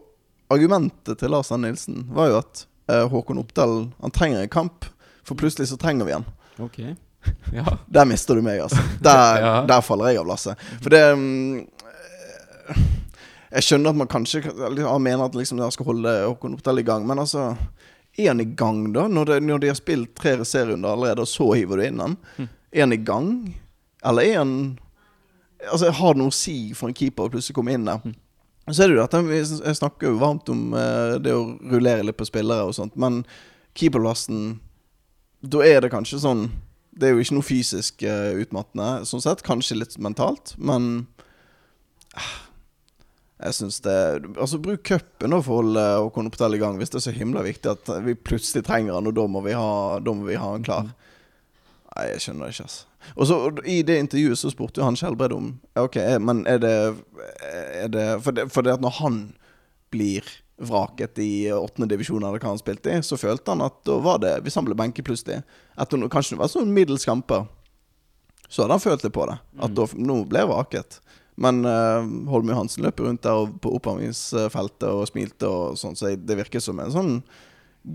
argumentet 0.51 1.21
til 1.21 1.31
Lars 1.31 1.53
Arne 1.55 1.69
Nilsen 1.69 2.09
var 2.15 2.33
jo 2.33 2.41
at 2.41 2.65
uh, 2.91 3.05
Håkon 3.11 3.39
Oppdal 3.39 3.77
han 4.01 4.15
trenger 4.15 4.43
en 4.43 4.51
kamp, 4.51 4.89
for 5.23 5.39
plutselig 5.39 5.69
så 5.71 5.79
trenger 5.79 6.09
vi 6.09 6.17
han. 6.17 6.27
Ok 6.59 6.81
Ja. 7.53 7.65
Der 7.89 8.05
mister 8.05 8.35
du 8.37 8.41
meg, 8.45 8.59
altså. 8.61 8.81
Der, 9.03 9.39
Ja. 9.45 9.53
der 9.67 9.81
faller 9.81 10.11
jeg 10.13 10.19
av 10.21 10.27
lasset. 10.29 10.59
For 10.83 10.93
det 10.93 11.01
mm, 11.17 11.57
eh, 12.69 12.81
Jeg 13.57 13.65
skjønner 13.65 13.89
at 13.89 13.97
man 14.03 14.07
kanskje 14.11 14.43
Han 14.85 15.01
mener 15.03 15.25
at 15.25 15.35
liksom 15.35 15.57
dere 15.59 15.73
skal 15.73 15.89
holde 15.89 16.13
Håkon 16.27 16.53
Oppdal 16.59 16.79
i 16.83 16.85
gang, 16.87 17.07
men 17.09 17.19
altså 17.19 17.55
Er 18.17 18.27
han 18.31 18.43
i 18.43 18.45
gang, 18.45 18.83
da? 18.93 19.07
Når, 19.09 19.25
det, 19.33 19.39
når 19.47 19.59
de 19.63 19.71
har 19.71 19.79
spilt 19.79 20.13
tre 20.17 20.37
serierunder 20.45 20.93
allerede, 20.93 21.25
og 21.25 21.31
så 21.31 21.49
hiver 21.57 21.81
du 21.81 21.87
inn 21.87 21.99
han? 22.03 22.15
Er 22.71 22.85
han 22.85 22.93
i 22.93 23.01
gang? 23.01 23.33
Eller 24.05 24.29
er 24.29 24.37
han 24.43 24.53
Altså, 25.71 25.89
Har 25.91 26.13
det 26.15 26.21
noe 26.21 26.31
å 26.31 26.35
si 26.39 26.71
for 26.77 26.87
en 26.87 26.95
keeper 26.95 27.27
å 27.27 27.33
plutselig 27.33 27.57
komme 27.57 27.73
inn 27.75 27.87
der? 27.89 27.99
Så 28.69 28.83
er 28.85 28.91
det 28.91 28.95
jo 28.99 29.03
dette 29.03 29.41
Jeg 29.65 29.75
snakker 29.81 30.11
jo 30.11 30.19
varmt 30.21 30.49
om 30.53 30.73
eh, 30.77 31.17
det 31.19 31.33
å 31.35 31.41
rullere 31.73 32.05
litt 32.05 32.19
på 32.19 32.27
spillere 32.29 32.69
og 32.69 32.75
sånt, 32.77 32.93
men 33.01 33.23
keeperplassen 33.75 34.59
Da 35.41 35.63
er 35.65 35.81
det 35.81 35.89
kanskje 35.93 36.21
sånn 36.21 36.45
Det 36.91 37.07
er 37.07 37.15
jo 37.15 37.23
ikke 37.23 37.37
noe 37.37 37.45
fysisk 37.47 38.03
uh, 38.07 38.35
utmattende, 38.41 39.05
sånn 39.07 39.23
sett. 39.23 39.43
Kanskje 39.45 39.79
litt 39.79 39.97
mentalt, 40.01 40.55
men 40.57 41.05
uh, 42.17 42.31
Jeg 43.45 43.55
syns 43.55 43.79
det 43.85 43.95
Altså, 44.33 44.59
bruk 44.59 44.83
cupen 44.89 45.37
for 45.37 45.53
å 45.53 45.61
holde 45.61 45.85
Håkon 46.01 46.31
Oppdal 46.31 46.57
i 46.57 46.61
gang, 46.61 46.79
hvis 46.81 46.91
det 46.91 46.99
er 46.99 47.07
så 47.07 47.15
himla 47.15 47.45
viktig 47.45 47.71
at 47.71 47.93
vi 48.03 48.17
plutselig 48.17 48.65
trenger 48.67 48.97
han, 48.97 49.07
og 49.07 49.15
da 49.15 49.27
må 49.31 49.45
vi 49.45 49.55
ha, 49.55 49.99
må 50.03 50.27
vi 50.27 50.39
ha 50.39 50.53
han 50.57 50.65
klar. 50.65 50.91
Nei, 51.95 52.05
jeg 52.13 52.25
skjønner 52.25 52.53
ikke, 52.53 52.67
altså. 52.67 52.85
Og 53.15 53.27
så 53.29 53.37
I 53.65 53.81
det 53.87 53.97
intervjuet 54.03 54.39
så 54.39 54.51
spurte 54.51 54.81
jo 54.81 54.87
han 54.87 54.97
Skjelbred 54.99 55.33
om 55.33 55.53
Ok, 55.79 55.95
eh, 56.01 56.19
men 56.21 56.43
er 56.49 56.59
det, 56.61 56.75
er 57.39 57.91
det 57.93 58.07
For 58.25 58.35
det, 58.35 58.49
for 58.53 58.65
det 58.65 58.75
at 58.75 58.83
når 58.83 58.97
han 58.99 59.19
blir 59.93 60.27
vraket 60.59 61.19
i 61.23 61.51
åttende 61.55 61.87
divisjon, 61.91 62.23
eller 62.23 62.39
hva 62.41 62.51
han 62.53 62.59
spilte 62.61 62.91
i, 62.91 63.01
så 63.05 63.17
følte 63.19 63.53
han 63.53 63.63
at 63.65 63.77
da 63.87 63.95
var 64.03 64.19
det 64.19 64.33
Hvis 64.43 64.55
han 64.59 64.65
ble 64.67 64.75
benket 64.75 65.05
plutselig, 65.07 65.41
etter 65.79 65.97
noe, 66.01 66.11
kanskje 66.11 66.35
det 66.35 66.41
var 66.43 66.51
sånn 66.51 66.73
middels 66.75 67.05
kamper, 67.07 67.45
så 68.49 68.63
hadde 68.63 68.75
han 68.79 68.83
følt 68.83 69.03
litt 69.05 69.13
på 69.15 69.27
det. 69.29 69.37
At 69.61 69.75
da, 69.77 69.85
nå 69.95 70.23
ble 70.29 70.41
jeg 70.41 70.49
vraket. 70.49 70.99
Men 71.39 71.61
uh, 71.63 72.01
Holm 72.31 72.49
Johansen 72.51 72.83
løp 72.83 72.99
rundt 72.99 73.21
der 73.23 73.37
og 73.45 73.59
på 73.63 73.71
oppvarmingsfeltet 73.77 74.89
og 74.89 75.05
smilte 75.07 75.47
og 75.47 75.77
sånn, 75.79 75.95
så 75.95 76.11
det 76.17 76.35
virker 76.41 76.59
som 76.63 76.81
en 76.83 76.91
sånn 76.91 77.13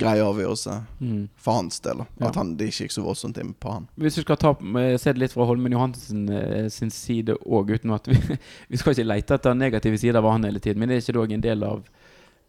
grei 0.01 0.15
avgjørelse 0.25 0.79
Mm. 1.05 1.27
for 1.37 1.59
hans 1.59 1.77
del. 1.85 1.99
Ja. 2.19 2.31
At 2.31 2.39
han, 2.41 2.55
det 2.57 2.71
ikke 2.71 2.87
gikk 2.87 2.95
så 2.95 3.03
voldsomt 3.05 3.37
inn 3.43 3.51
på 3.61 3.75
han. 3.75 3.89
Hvis 4.01 4.17
du 4.17 4.23
skal 4.25 4.39
ta, 4.41 4.55
eh, 4.81 4.97
se 4.97 5.13
det 5.13 5.21
litt 5.21 5.35
fra 5.35 5.45
Holmen 5.45 5.73
Johansen 5.77 6.23
eh, 6.33 6.69
sin 6.73 6.91
side 6.91 7.37
òg, 7.45 7.75
uten 7.77 7.93
at 7.93 8.09
vi, 8.09 8.17
vi 8.71 8.81
skal 8.81 8.95
ikke 8.95 9.05
lete 9.11 9.37
etter 9.37 9.55
negative 9.55 9.99
sider 10.01 10.23
av 10.23 10.31
han 10.33 10.49
hele 10.49 10.63
tiden, 10.65 10.81
men 10.81 10.89
det 10.89 10.97
er 10.97 11.05
ikke 11.05 11.13
det 11.19 11.23
òg 11.27 11.35
en 11.37 11.45
del 11.45 11.67
av 11.69 11.83
eh, 11.85 12.04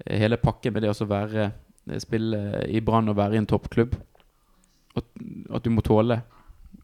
hele 0.05 0.39
pakken 0.41 0.75
med 0.75 0.85
det 0.85 0.91
å 0.91 1.07
være 1.09 1.49
eh, 1.49 1.99
spille 2.01 2.65
i 2.67 2.81
Brann 2.83 3.11
og 3.11 3.17
være 3.19 3.37
i 3.37 3.41
en 3.41 3.49
toppklubb? 3.49 3.95
At, 4.95 5.07
at 5.51 5.65
du 5.65 5.71
må 5.73 5.83
tåle 5.83 6.21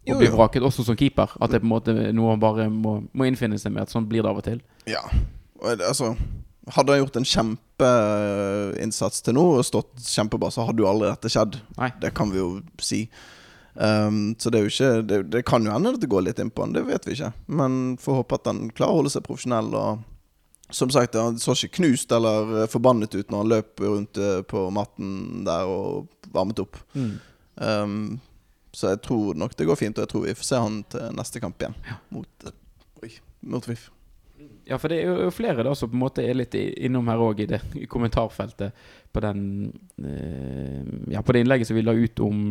å 0.10 0.18
bli 0.18 0.30
vraket, 0.34 0.63
også 0.65 0.86
som 0.88 0.98
keeper? 0.98 1.34
At 1.39 1.53
det 1.53 1.62
på 1.62 1.68
en 1.68 1.74
måte 1.75 1.96
noe 2.15 2.34
han 2.34 2.41
bare 2.41 2.68
må, 2.72 2.98
må 3.13 3.27
innfinne 3.27 3.60
seg 3.62 3.74
med? 3.75 3.86
At 3.86 3.94
sånn 3.94 4.08
blir 4.10 4.25
det 4.25 4.32
av 4.32 4.39
og 4.41 4.48
til? 4.48 4.63
Ja. 4.89 5.03
Altså, 5.62 6.15
hadde 6.74 6.96
han 6.96 7.03
gjort 7.03 7.20
en 7.20 7.27
kjempeinnsats 7.27 9.22
til 9.25 9.38
nå 9.38 9.46
og 9.58 9.68
stått 9.68 10.01
kjempebra, 10.06 10.50
så 10.53 10.65
hadde 10.68 10.84
jo 10.84 10.89
aldri 10.89 11.12
dette 11.12 11.32
skjedd. 11.32 11.60
Nei. 11.77 11.91
Det 12.01 12.13
kan 12.18 12.34
vi 12.34 12.41
jo 12.41 12.50
si. 12.82 13.06
Um, 13.74 14.34
så 14.41 14.51
det 14.51 14.60
er 14.60 14.65
jo 14.65 14.72
ikke 14.74 15.03
det, 15.08 15.20
det 15.32 15.41
kan 15.48 15.63
jo 15.63 15.72
hende 15.72 15.94
at 15.96 16.01
det 16.01 16.10
går 16.12 16.25
litt 16.25 16.39
inn 16.44 16.51
på 16.51 16.65
han, 16.65 16.74
det 16.75 16.84
vet 16.89 17.06
vi 17.08 17.15
ikke. 17.15 17.32
Men 17.48 17.98
får 18.01 18.22
håpe 18.22 18.39
at 18.41 18.50
han 18.51 18.65
klarer 18.75 18.98
å 18.98 19.01
holde 19.01 19.13
seg 19.13 19.25
profesjonell. 19.27 19.72
Og 19.77 20.01
som 20.72 20.90
sagt, 20.90 21.16
han 21.20 21.40
så 21.40 21.56
ikke 21.56 21.82
knust 21.82 22.12
eller 22.16 22.63
eh, 22.63 22.68
forbannet 22.72 23.16
ut 23.16 23.32
når 23.32 23.44
han 23.44 23.51
løp 23.51 23.84
rundt 23.84 24.18
eh, 24.18 24.42
på 24.48 24.66
matten 24.74 25.46
der 25.48 25.70
og 25.70 26.08
varmet 26.32 26.62
opp. 26.63 26.80
Um, 27.56 28.20
så 28.72 28.94
jeg 28.94 29.01
tror 29.04 29.36
nok 29.36 29.56
det 29.58 29.68
går 29.68 29.80
fint, 29.80 29.98
og 29.98 30.06
jeg 30.06 30.12
tror 30.13 30.28
vi 30.28 30.36
får 30.38 30.48
se 30.48 30.60
han 30.63 30.84
til 30.92 31.18
neste 31.18 31.42
kamp 31.44 31.60
igjen. 31.62 31.75
Mot, 32.16 32.46
eh, 32.48 32.56
oi, 33.04 33.12
mot 33.51 33.68
VIF. 33.68 33.90
Ja, 34.66 34.78
for 34.80 34.90
det 34.90 35.01
er 35.01 35.10
jo 35.25 35.34
flere 35.34 35.66
da 35.66 35.74
som 35.75 35.90
på 35.92 35.98
en 35.98 36.04
måte 36.06 36.24
er 36.24 36.38
litt 36.38 36.56
innom 36.56 37.10
her 37.12 37.22
òg, 37.22 37.44
i 37.44 37.50
det 37.50 37.60
i 37.78 37.88
kommentarfeltet 37.90 38.78
på 39.12 39.24
den 39.24 39.42
eh, 40.00 41.12
Ja, 41.12 41.22
på 41.22 41.36
det 41.36 41.44
innlegget 41.44 41.68
som 41.68 41.78
vi 41.78 41.84
la 41.86 41.98
ut 41.98 42.22
om 42.24 42.46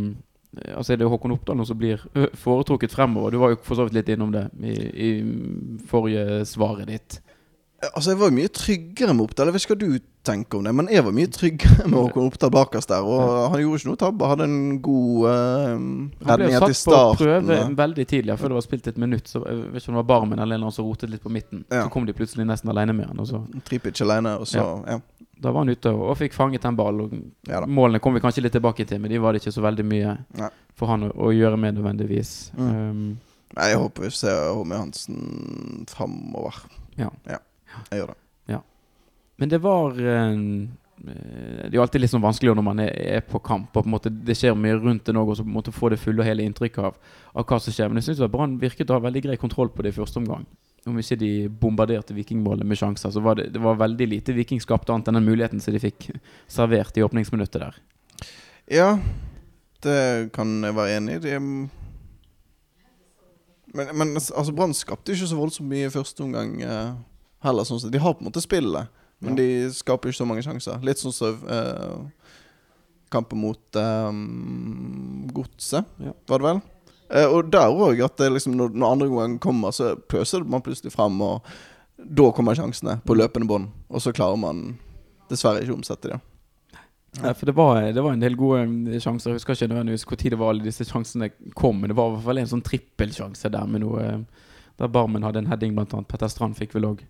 Altså 0.51 0.93
er 0.93 0.99
det 0.99 1.07
Håkon 1.07 1.31
Oppdal 1.31 1.61
som 1.63 1.79
blir 1.79 2.01
foretrukket 2.35 2.91
fremover. 2.91 3.31
Du 3.31 3.39
var 3.39 3.53
jo 3.53 3.59
for 3.63 3.79
så 3.79 3.85
vidt 3.87 3.95
litt 4.01 4.09
innom 4.11 4.33
det 4.35 4.49
i, 4.67 4.73
i 4.91 5.11
forrige 5.87 6.41
svaret 6.51 6.91
ditt. 6.91 7.21
Altså, 7.81 8.11
jeg 8.11 8.19
var 8.21 8.33
mye 8.37 8.49
tryggere 8.53 9.13
med 9.17 9.25
Oppdal. 9.25 9.49
Jeg 9.49 9.55
vet 9.57 9.65
ikke 9.65 9.75
hva 9.75 9.81
du 9.81 10.09
tenker 10.27 10.59
om 10.59 10.67
det, 10.67 10.73
men 10.77 10.89
jeg 10.93 11.05
var 11.07 11.15
mye 11.17 11.29
tryggere 11.33 11.87
med 11.87 11.97
Håkon 11.97 12.27
Oppdal 12.29 12.51
bakerst 12.53 12.91
der. 12.93 13.07
Og 13.09 13.55
han 13.55 13.63
gjorde 13.63 13.81
ikke 13.81 13.89
noe 13.89 14.01
tabbe. 14.03 14.29
Hadde 14.29 14.49
en 14.51 14.59
god 14.85 15.23
uh, 15.25 15.31
Han 15.31 16.11
ble 16.21 16.35
redning 16.35 16.53
jo 16.53 16.61
satt 16.61 16.75
på 16.75 16.77
starten. 16.77 17.23
prøve 17.23 17.59
veldig 17.81 18.07
tidlig, 18.11 18.37
før 18.43 18.53
det 18.53 18.59
var 18.59 18.67
spilt 18.67 18.91
et 18.93 19.01
minutt. 19.01 19.33
Så 19.33 19.41
jeg 19.47 19.63
vet 19.63 19.81
ikke 19.81 19.95
om 19.95 19.97
det 19.97 20.03
var 20.03 20.11
Barmen 20.13 20.45
eller 20.45 20.61
noen 20.61 20.77
som 20.77 20.91
rotet 20.91 21.15
litt 21.15 21.25
på 21.25 21.33
midten. 21.33 21.65
Ja. 21.73 21.87
Så 21.87 21.95
kom 21.97 22.05
de 22.05 22.17
plutselig 22.21 22.45
nesten 22.53 22.75
alene 22.75 22.99
med 23.01 23.09
han. 23.15 23.25
Og 23.25 23.33
så, 23.33 23.43
Tripic 23.65 24.05
alene, 24.05 24.37
og 24.45 24.53
så 24.53 24.61
ja. 24.61 25.01
da 25.41 25.57
var 25.57 25.65
han 25.65 25.73
ute 25.73 25.97
og, 25.97 26.05
og 26.13 26.21
fikk 26.21 26.37
fanget 26.37 26.69
den 26.69 26.77
ballen. 26.77 27.31
Ja. 27.49 27.65
Målene 27.65 28.05
kom 28.05 28.19
vi 28.19 28.21
kanskje 28.21 28.45
litt 28.45 28.59
tilbake 28.59 28.85
til, 28.85 29.01
men 29.01 29.15
de 29.15 29.25
var 29.25 29.33
det 29.33 29.41
ikke 29.41 29.57
så 29.57 29.65
veldig 29.65 29.89
mye 29.89 30.19
Nei. 30.37 30.53
for 30.77 30.93
han 30.93 31.09
å, 31.09 31.15
å 31.17 31.33
gjøre 31.33 31.57
med 31.57 31.81
nødvendigvis. 31.81 32.51
Mm. 32.61 32.73
Um, 32.77 33.05
Nei, 33.57 33.73
jeg 33.73 33.81
håper 33.81 34.05
vi 34.05 34.13
ser 34.15 34.51
Homme 34.53 34.77
Hansen 34.79 35.87
framover. 35.89 36.61
Ja. 37.01 37.09
Jeg 37.91 38.03
gjør 38.03 38.13
det. 38.15 38.21
Men 39.41 39.49
det 39.49 39.59
var 39.59 39.91
eh, 39.91 40.37
Det 41.01 41.71
er 41.71 41.77
jo 41.79 41.83
alltid 41.83 42.03
litt 42.03 42.13
sånn 42.13 42.21
vanskelig 42.25 42.53
når 42.59 42.65
man 42.67 42.83
er, 42.85 43.23
på 43.25 43.41
kamp. 43.41 43.71
Og 43.73 43.87
på 43.87 43.89
en 43.89 43.95
måte 43.95 44.13
Det 44.13 44.37
skjer 44.37 44.59
mye 44.59 44.77
rundt 44.77 45.07
det 45.09 45.15
nå, 45.17 45.23
og 45.25 45.39
så 45.39 45.47
på 45.47 45.49
en 45.49 45.57
måte 45.57 45.73
få 45.73 45.89
det 45.93 46.01
fulle 46.03 46.21
og 46.21 46.29
hele 46.29 46.45
inntrykket 46.45 46.91
av, 46.91 46.99
av 47.33 47.47
hva 47.49 47.61
som 47.63 47.73
skjer. 47.73 47.89
Men 47.89 48.03
jeg 48.03 48.11
syns 48.11 48.21
Brann 48.35 48.59
virket 48.61 48.93
å 48.93 48.99
ha 48.99 49.07
veldig 49.07 49.25
grei 49.31 49.39
kontroll 49.41 49.73
på 49.73 49.87
det 49.87 49.95
i 49.95 49.97
første 49.97 50.21
omgang. 50.21 50.45
Om 50.89 51.01
ikke 51.01 51.17
de 51.21 51.33
bombarderte 51.63 52.17
Vikingmålet 52.17 52.69
med 52.69 52.81
sjanser, 52.81 53.13
så 53.13 53.21
var 53.25 53.41
det, 53.41 53.51
det 53.55 53.65
var 53.65 53.81
veldig 53.81 54.07
lite 54.13 54.37
Viking 54.37 54.61
skapte 54.61 54.93
annet 54.93 55.09
enn 55.09 55.19
den 55.19 55.29
muligheten 55.29 55.61
som 55.61 55.73
de 55.77 55.81
fikk 55.81 56.11
servert 56.49 56.97
i 56.97 57.05
åpningsminuttet 57.05 57.65
der. 57.65 57.81
Ja, 58.71 58.95
det 59.85 60.01
kan 60.37 60.59
jeg 60.65 60.77
være 60.77 60.97
enig 61.01 61.21
i. 61.25 61.37
Men, 61.41 61.71
men 63.97 64.17
altså, 64.17 64.53
Brann 64.53 64.77
skapte 64.77 65.13
ikke 65.17 65.29
så 65.33 65.41
voldsomt 65.41 65.69
mye 65.73 65.89
i 65.89 65.93
første 65.93 66.25
omgang 66.25 66.59
eh, 66.65 66.93
heller. 67.43 67.65
Sånn. 67.69 67.91
De 67.91 67.99
har 68.03 68.15
på 68.15 68.25
en 68.25 68.31
måte 68.31 68.43
spillet, 68.45 68.89
men 69.21 69.37
Ja. 69.37 69.37
de 69.43 69.71
skaper 69.77 70.11
ikke 70.11 70.21
så 70.23 70.27
mange 70.29 70.43
sjanser. 70.45 70.81
Litt 70.85 71.01
sånn 71.01 71.13
som 71.13 71.41
uh, 71.49 72.07
kampen 73.11 73.41
mot 73.41 73.77
um, 73.77 75.29
Godset, 75.33 75.85
Ja. 75.99 76.13
var 76.29 76.39
det 76.39 76.47
vel? 76.49 76.63
Uh, 77.11 77.27
og 77.35 77.51
der 77.51 77.69
òg, 77.75 78.01
at 78.05 78.17
det 78.17 78.31
liksom, 78.33 78.55
når, 78.57 78.71
når 78.75 78.93
andre 78.93 79.09
omgang 79.11 79.39
kommer, 79.43 79.71
så 79.75 79.97
pøser 80.09 80.45
man 80.47 80.63
plutselig 80.63 80.93
fram, 80.95 81.21
og 81.21 81.43
da 81.99 82.31
kommer 82.33 82.55
sjansene 82.55 83.01
på 83.05 83.17
løpende 83.19 83.49
bånd. 83.51 83.71
Og 83.91 84.01
så 84.01 84.13
klarer 84.15 84.39
man 84.39 84.79
dessverre 85.29 85.61
ikke 85.65 85.75
å 85.75 85.81
omsette 85.81 86.13
det. 86.15 86.21
Ja, 87.19 87.33
for 87.35 87.47
det 87.47 87.57
var, 87.59 87.81
det 87.93 88.03
var 88.03 88.13
en 88.15 88.23
del 88.23 88.37
gode 88.39 89.01
sjanser. 89.03 89.33
Jeg 89.33 89.41
husker 89.41 89.57
ikke 89.57 89.67
nødvendigvis 89.73 90.07
når 90.07 90.31
det 90.31 90.39
var 90.39 90.53
alle 90.53 90.63
disse 90.63 90.87
sjansene 90.87 91.31
kom, 91.59 91.81
men 91.81 91.91
det 91.91 91.97
var 91.99 92.07
i 92.09 92.15
hvert 92.15 92.25
fall 92.29 92.39
en 92.39 92.51
sånn 92.53 92.63
trippelsjanse 92.63 93.51
der 93.51 93.67
med 93.67 93.83
noe 93.83 94.25
Der 94.79 94.89
Barmen 94.89 95.23
hadde 95.27 95.43
en 95.43 95.51
heading, 95.51 95.75
blant 95.75 95.93
annet. 95.93 96.09
Petter 96.09 96.31
Strand 96.33 96.55
fikk 96.57 96.73
vel 96.73 96.87
òg 96.89 97.03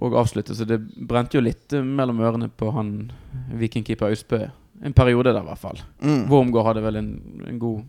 og 0.00 0.16
avslutte, 0.16 0.54
så 0.56 0.64
det 0.64 0.80
brente 1.08 1.36
jo 1.36 1.44
litt 1.44 1.72
eh, 1.76 1.84
mellom 1.84 2.20
ørene 2.24 2.48
på 2.48 2.70
han 2.74 3.10
vikingkeeper 3.60 4.08
Austbø. 4.08 4.46
En 4.84 4.96
periode 4.96 5.32
der, 5.34 5.42
i 5.42 5.48
hvert 5.50 5.60
fall. 5.60 5.80
Mm. 6.00 6.22
Wormgård 6.30 6.70
hadde 6.70 6.84
vel 6.84 6.96
en, 6.96 7.10
en 7.46 7.58
god 7.60 7.82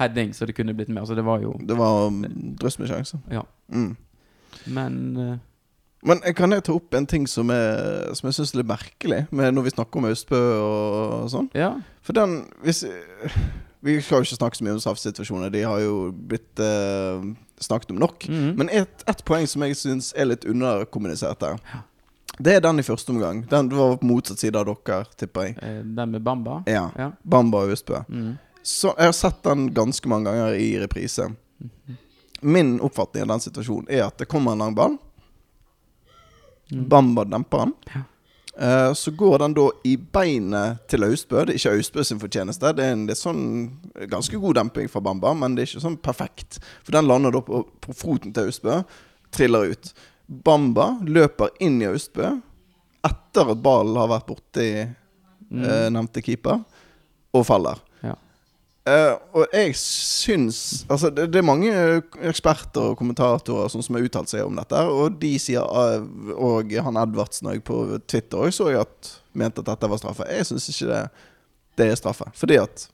heading, 0.00 0.32
så 0.34 0.46
det 0.46 0.56
kunne 0.56 0.74
blitt 0.74 0.90
mer. 0.90 1.04
Så 1.06 1.14
det 1.14 1.24
var 1.24 1.42
jo 1.42 1.54
Det 1.62 1.76
var 1.78 2.10
drøss 2.60 2.78
med 2.78 2.90
sjanser. 2.90 3.20
Ja. 3.30 3.44
Mm. 3.68 3.96
Men 4.66 5.16
uh, 5.16 5.36
Men 6.02 6.20
kan 6.36 6.52
jeg 6.52 6.64
ta 6.66 6.74
opp 6.74 6.94
en 6.94 7.06
ting 7.06 7.28
som, 7.30 7.50
er, 7.50 8.10
som 8.14 8.28
jeg 8.28 8.34
syns 8.34 8.54
er 8.54 8.60
litt 8.60 8.68
merkelig, 8.68 9.26
med 9.30 9.54
når 9.54 9.62
vi 9.62 9.70
snakker 9.76 10.02
om 10.02 10.08
Austbø 10.10 10.40
og 10.60 11.30
sånn? 11.32 11.48
ja. 11.54 11.70
For 12.04 12.12
den 12.12 12.42
hvis, 12.60 12.82
Vi 13.84 13.98
skal 14.00 14.22
jo 14.22 14.24
ikke 14.24 14.38
snakke 14.38 14.56
så 14.58 14.64
mye 14.64 14.76
om 14.76 14.80
straffesituasjoner. 14.80 15.50
De 15.52 15.62
har 15.68 15.80
jo 15.82 15.96
blitt 16.12 16.60
uh, 16.62 17.24
snakket 17.60 17.90
om 17.92 17.98
nok. 18.00 18.24
Mhm. 18.28 18.54
Men 18.56 18.70
ett 18.72 19.04
et 19.10 19.24
poeng 19.28 19.44
som 19.50 19.62
jeg 19.66 19.76
syns 19.76 20.12
er 20.16 20.30
litt 20.30 20.46
underkommunisert 20.48 21.44
her, 21.44 21.58
det 22.38 22.56
er 22.56 22.60
den 22.64 22.80
i 22.80 22.86
første 22.86 23.12
omgang. 23.12 23.44
Den 23.50 23.68
var 23.70 23.98
på 24.00 24.08
motsatt 24.08 24.40
side 24.40 24.58
av 24.58 24.66
dere, 24.66 25.04
tipper 25.20 25.44
jeg. 25.50 25.58
Eh, 25.62 25.82
Den 25.84 26.10
med 26.16 26.22
Bamba? 26.24 26.62
Ja. 26.66 26.88
Ja. 26.98 27.12
Bamba 27.22 27.58
og 27.66 27.70
Østbø. 27.76 28.00
Mhm. 28.08 28.32
Så 28.64 28.94
jeg 28.96 29.10
har 29.10 29.12
sett 29.12 29.42
den 29.44 29.68
ganske 29.74 30.08
mange 30.08 30.30
ganger 30.32 30.56
i 30.56 30.70
reprise. 30.80 31.28
Min 32.40 32.78
oppfatning 32.80 33.22
av 33.22 33.28
den 33.28 33.40
situasjonen 33.44 33.90
er 33.92 34.06
at 34.06 34.16
det 34.18 34.26
kommer 34.28 34.52
en 34.52 34.58
lang 34.64 34.74
ball. 34.74 34.96
Mm. 36.72 36.88
Bamba 36.88 37.24
demper 37.24 37.58
den. 37.66 37.74
Ja. 37.94 38.00
Eh, 38.58 38.92
så 38.94 39.10
går 39.18 39.38
den 39.42 39.54
da 39.56 39.64
i 39.84 39.96
beinet 39.96 40.84
til 40.88 41.02
Austbø. 41.04 41.42
Det 41.44 41.54
er 41.54 41.58
ikke 41.58 41.72
Austbø 41.78 42.04
sin 42.06 42.20
fortjeneste. 42.22 42.70
Det 42.78 42.84
er 42.84 42.92
en 42.94 43.06
litt 43.08 43.18
sånn 43.18 43.44
ganske 44.10 44.38
god 44.38 44.54
demping 44.60 44.88
fra 44.90 45.02
Bamba, 45.02 45.32
men 45.34 45.54
det 45.56 45.64
er 45.64 45.70
ikke 45.72 45.82
sånn 45.86 45.98
perfekt. 45.98 46.60
For 46.86 46.94
den 46.94 47.08
lander 47.10 47.34
da 47.34 47.42
på, 47.42 47.64
på 47.82 47.94
foten 47.98 48.34
til 48.36 48.50
Austbø, 48.50 48.82
triller 49.34 49.72
ut. 49.74 49.92
Bamba 50.28 50.92
løper 51.02 51.50
inn 51.60 51.80
i 51.82 51.88
Austbø 51.90 52.30
etter 53.04 53.50
at 53.52 53.60
ballen 53.64 53.98
har 54.00 54.08
vært 54.14 54.30
borti 54.30 54.68
Mm. 55.54 55.64
eh, 55.68 55.88
nevnte 55.92 56.22
keeper, 56.24 56.62
og 57.36 57.42
faller. 57.46 57.76
Eh, 58.84 59.12
og 59.32 59.46
jeg 59.48 59.72
syns 59.80 60.84
Altså, 60.92 61.08
det, 61.08 61.30
det 61.32 61.40
er 61.40 61.46
mange 61.46 61.72
eksperter 62.28 62.90
og 62.90 62.98
kommentatorer 63.00 63.70
sånn 63.72 63.84
som 63.86 63.96
har 63.96 64.04
uttalt 64.04 64.28
seg 64.28 64.44
om 64.44 64.58
dette, 64.60 64.76
og 64.76 65.14
de 65.22 65.30
sier 65.40 65.64
uh, 65.64 66.04
Og 66.36 66.74
han 66.84 66.98
Edvardsen 67.00 67.48
og 67.48 67.56
jeg 67.56 67.64
på 67.64 67.78
Twitter 68.04 68.44
òg 68.44 68.52
så 68.52 68.68
jeg 68.68 68.82
at 68.82 69.14
mente 69.32 69.64
at 69.64 69.70
dette 69.72 69.88
var 69.90 69.98
straffe. 69.98 70.26
Jeg 70.30 70.46
syns 70.50 70.68
ikke 70.70 70.90
det, 70.90 71.00
det 71.80 71.88
er 71.88 71.96
straffe, 71.98 72.28
fordi 72.38 72.60
at 72.60 72.84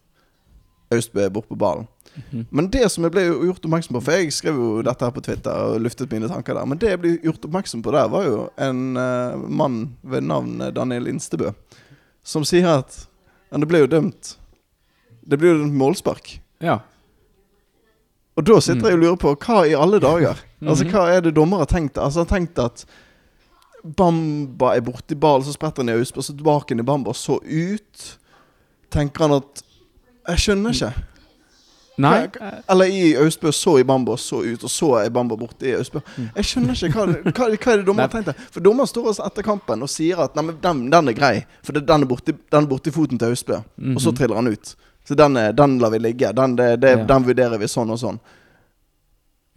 Austbø 0.95 1.27
er 1.27 1.35
borte 1.35 1.51
på 1.51 1.59
ballen. 1.59 1.85
Mhm. 2.15 2.47
Men 2.51 2.71
det 2.71 2.87
som 2.91 3.05
jeg 3.05 3.13
ble 3.15 3.27
gjort 3.27 3.67
oppmerksom 3.67 3.95
på 3.95 4.01
For 4.03 4.19
jeg 4.19 4.33
skrev 4.35 4.57
jo 4.59 4.71
dette 4.83 5.05
her 5.05 5.13
på 5.15 5.23
Twitter 5.23 5.67
og 5.69 5.83
luftet 5.85 6.11
mine 6.11 6.31
tanker 6.31 6.57
der. 6.57 6.67
Men 6.67 6.81
det 6.81 6.95
jeg 6.95 7.03
ble 7.03 7.13
gjort 7.23 7.45
oppmerksom 7.47 7.85
på 7.87 7.93
der, 7.95 8.09
var 8.11 8.25
jo 8.27 8.41
en 8.59 8.81
uh, 8.99 9.37
mann 9.37 9.97
ved 10.03 10.27
navn 10.27 10.71
Daniel 10.75 11.11
Instebø. 11.11 11.53
Som 12.23 12.47
sier 12.47 12.79
at 12.79 13.07
Men 13.51 13.63
det 13.63 13.69
ble 13.71 13.83
jo 13.83 13.91
dømt 13.91 14.37
Det 15.31 15.39
blir 15.39 15.55
jo 15.55 15.65
et 15.67 15.73
målspark. 15.79 16.33
Ja. 16.61 16.79
Og 18.37 18.45
da 18.47 18.59
sitter 18.63 18.89
jeg 18.91 18.99
og 18.99 19.03
lurer 19.05 19.19
på 19.21 19.35
hva 19.37 19.63
i 19.69 19.75
alle 19.79 20.01
dager? 20.03 20.39
Altså 20.61 20.85
Mhm. 20.85 20.91
Hva 20.93 21.03
er 21.17 21.21
det 21.25 21.31
dommer 21.35 21.63
har 21.63 21.67
tenkt? 21.71 21.97
Altså 21.97 22.21
Han 22.21 22.27
har 22.29 22.39
tenkt 22.39 22.59
at 22.61 22.83
Bamba 23.97 24.75
er 24.77 24.83
borti 24.85 25.17
ballen, 25.17 25.45
så 25.47 25.55
spretter 25.57 25.81
han 25.81 25.89
i 25.89 25.95
Austbø, 25.97 26.21
så 26.21 26.35
tilbake 26.37 26.75
til 26.77 26.85
Bamba, 26.85 27.15
så 27.17 27.39
ut. 27.41 28.03
Tenker 28.93 29.25
han 29.25 29.39
at 29.39 29.63
Jeg 30.29 30.37
skjønner 30.43 30.75
ikke. 30.77 30.91
Nei. 32.01 32.27
Hva- 32.29 32.51
Eller 32.71 32.85
i 32.93 33.15
Austbø, 33.17 33.51
så 33.57 33.79
i 33.81 33.85
Bamba, 33.89 34.17
så 34.21 34.43
ut, 34.45 34.63
og 34.65 34.71
så 34.71 34.91
er 35.05 35.09
Bamba 35.11 35.37
borte 35.37 35.65
i 35.67 35.73
Austbø. 35.79 36.01
Jeg 36.37 36.45
skjønner 36.45 36.77
ikke 36.77 36.93
hva, 36.93 37.07
hva, 37.33 37.49
hva 37.57 37.73
er 37.73 37.77
det 37.81 37.87
dommer 37.89 38.03
har 38.05 38.13
tenkt. 38.15 38.27
der? 38.27 38.45
For 38.53 38.61
dommer 38.61 38.85
står 38.89 39.09
også 39.15 39.25
etter 39.27 39.43
kampen 39.49 39.83
og 39.83 39.89
sier 39.89 40.21
at 40.21 40.37
Nei, 40.37 40.45
men 40.45 40.61
den, 40.61 40.85
den 40.93 41.09
er 41.09 41.17
grei, 41.17 41.47
for 41.65 41.73
den 41.73 42.05
er 42.05 42.07
borti 42.13 42.37
den 42.37 42.63
er 42.65 42.69
borti 42.69 42.93
foten 42.93 43.19
til 43.19 43.33
Austbø. 43.33 43.63
Og 43.97 44.01
så 44.01 44.13
Mhm. 44.13 44.17
triller 44.21 44.37
han 44.37 44.49
ut. 44.53 44.77
Så 45.11 45.17
den, 45.19 45.35
er, 45.41 45.51
den 45.59 45.73
lar 45.83 45.91
vi 45.91 45.99
ligge. 45.99 46.31
Den, 46.39 46.55
det, 46.57 46.69
det, 46.85 46.91
Ja. 47.01 47.05
den 47.11 47.25
vurderer 47.27 47.59
vi 47.59 47.67
sånn 47.67 47.91
og 47.91 47.99
sånn. 47.99 48.21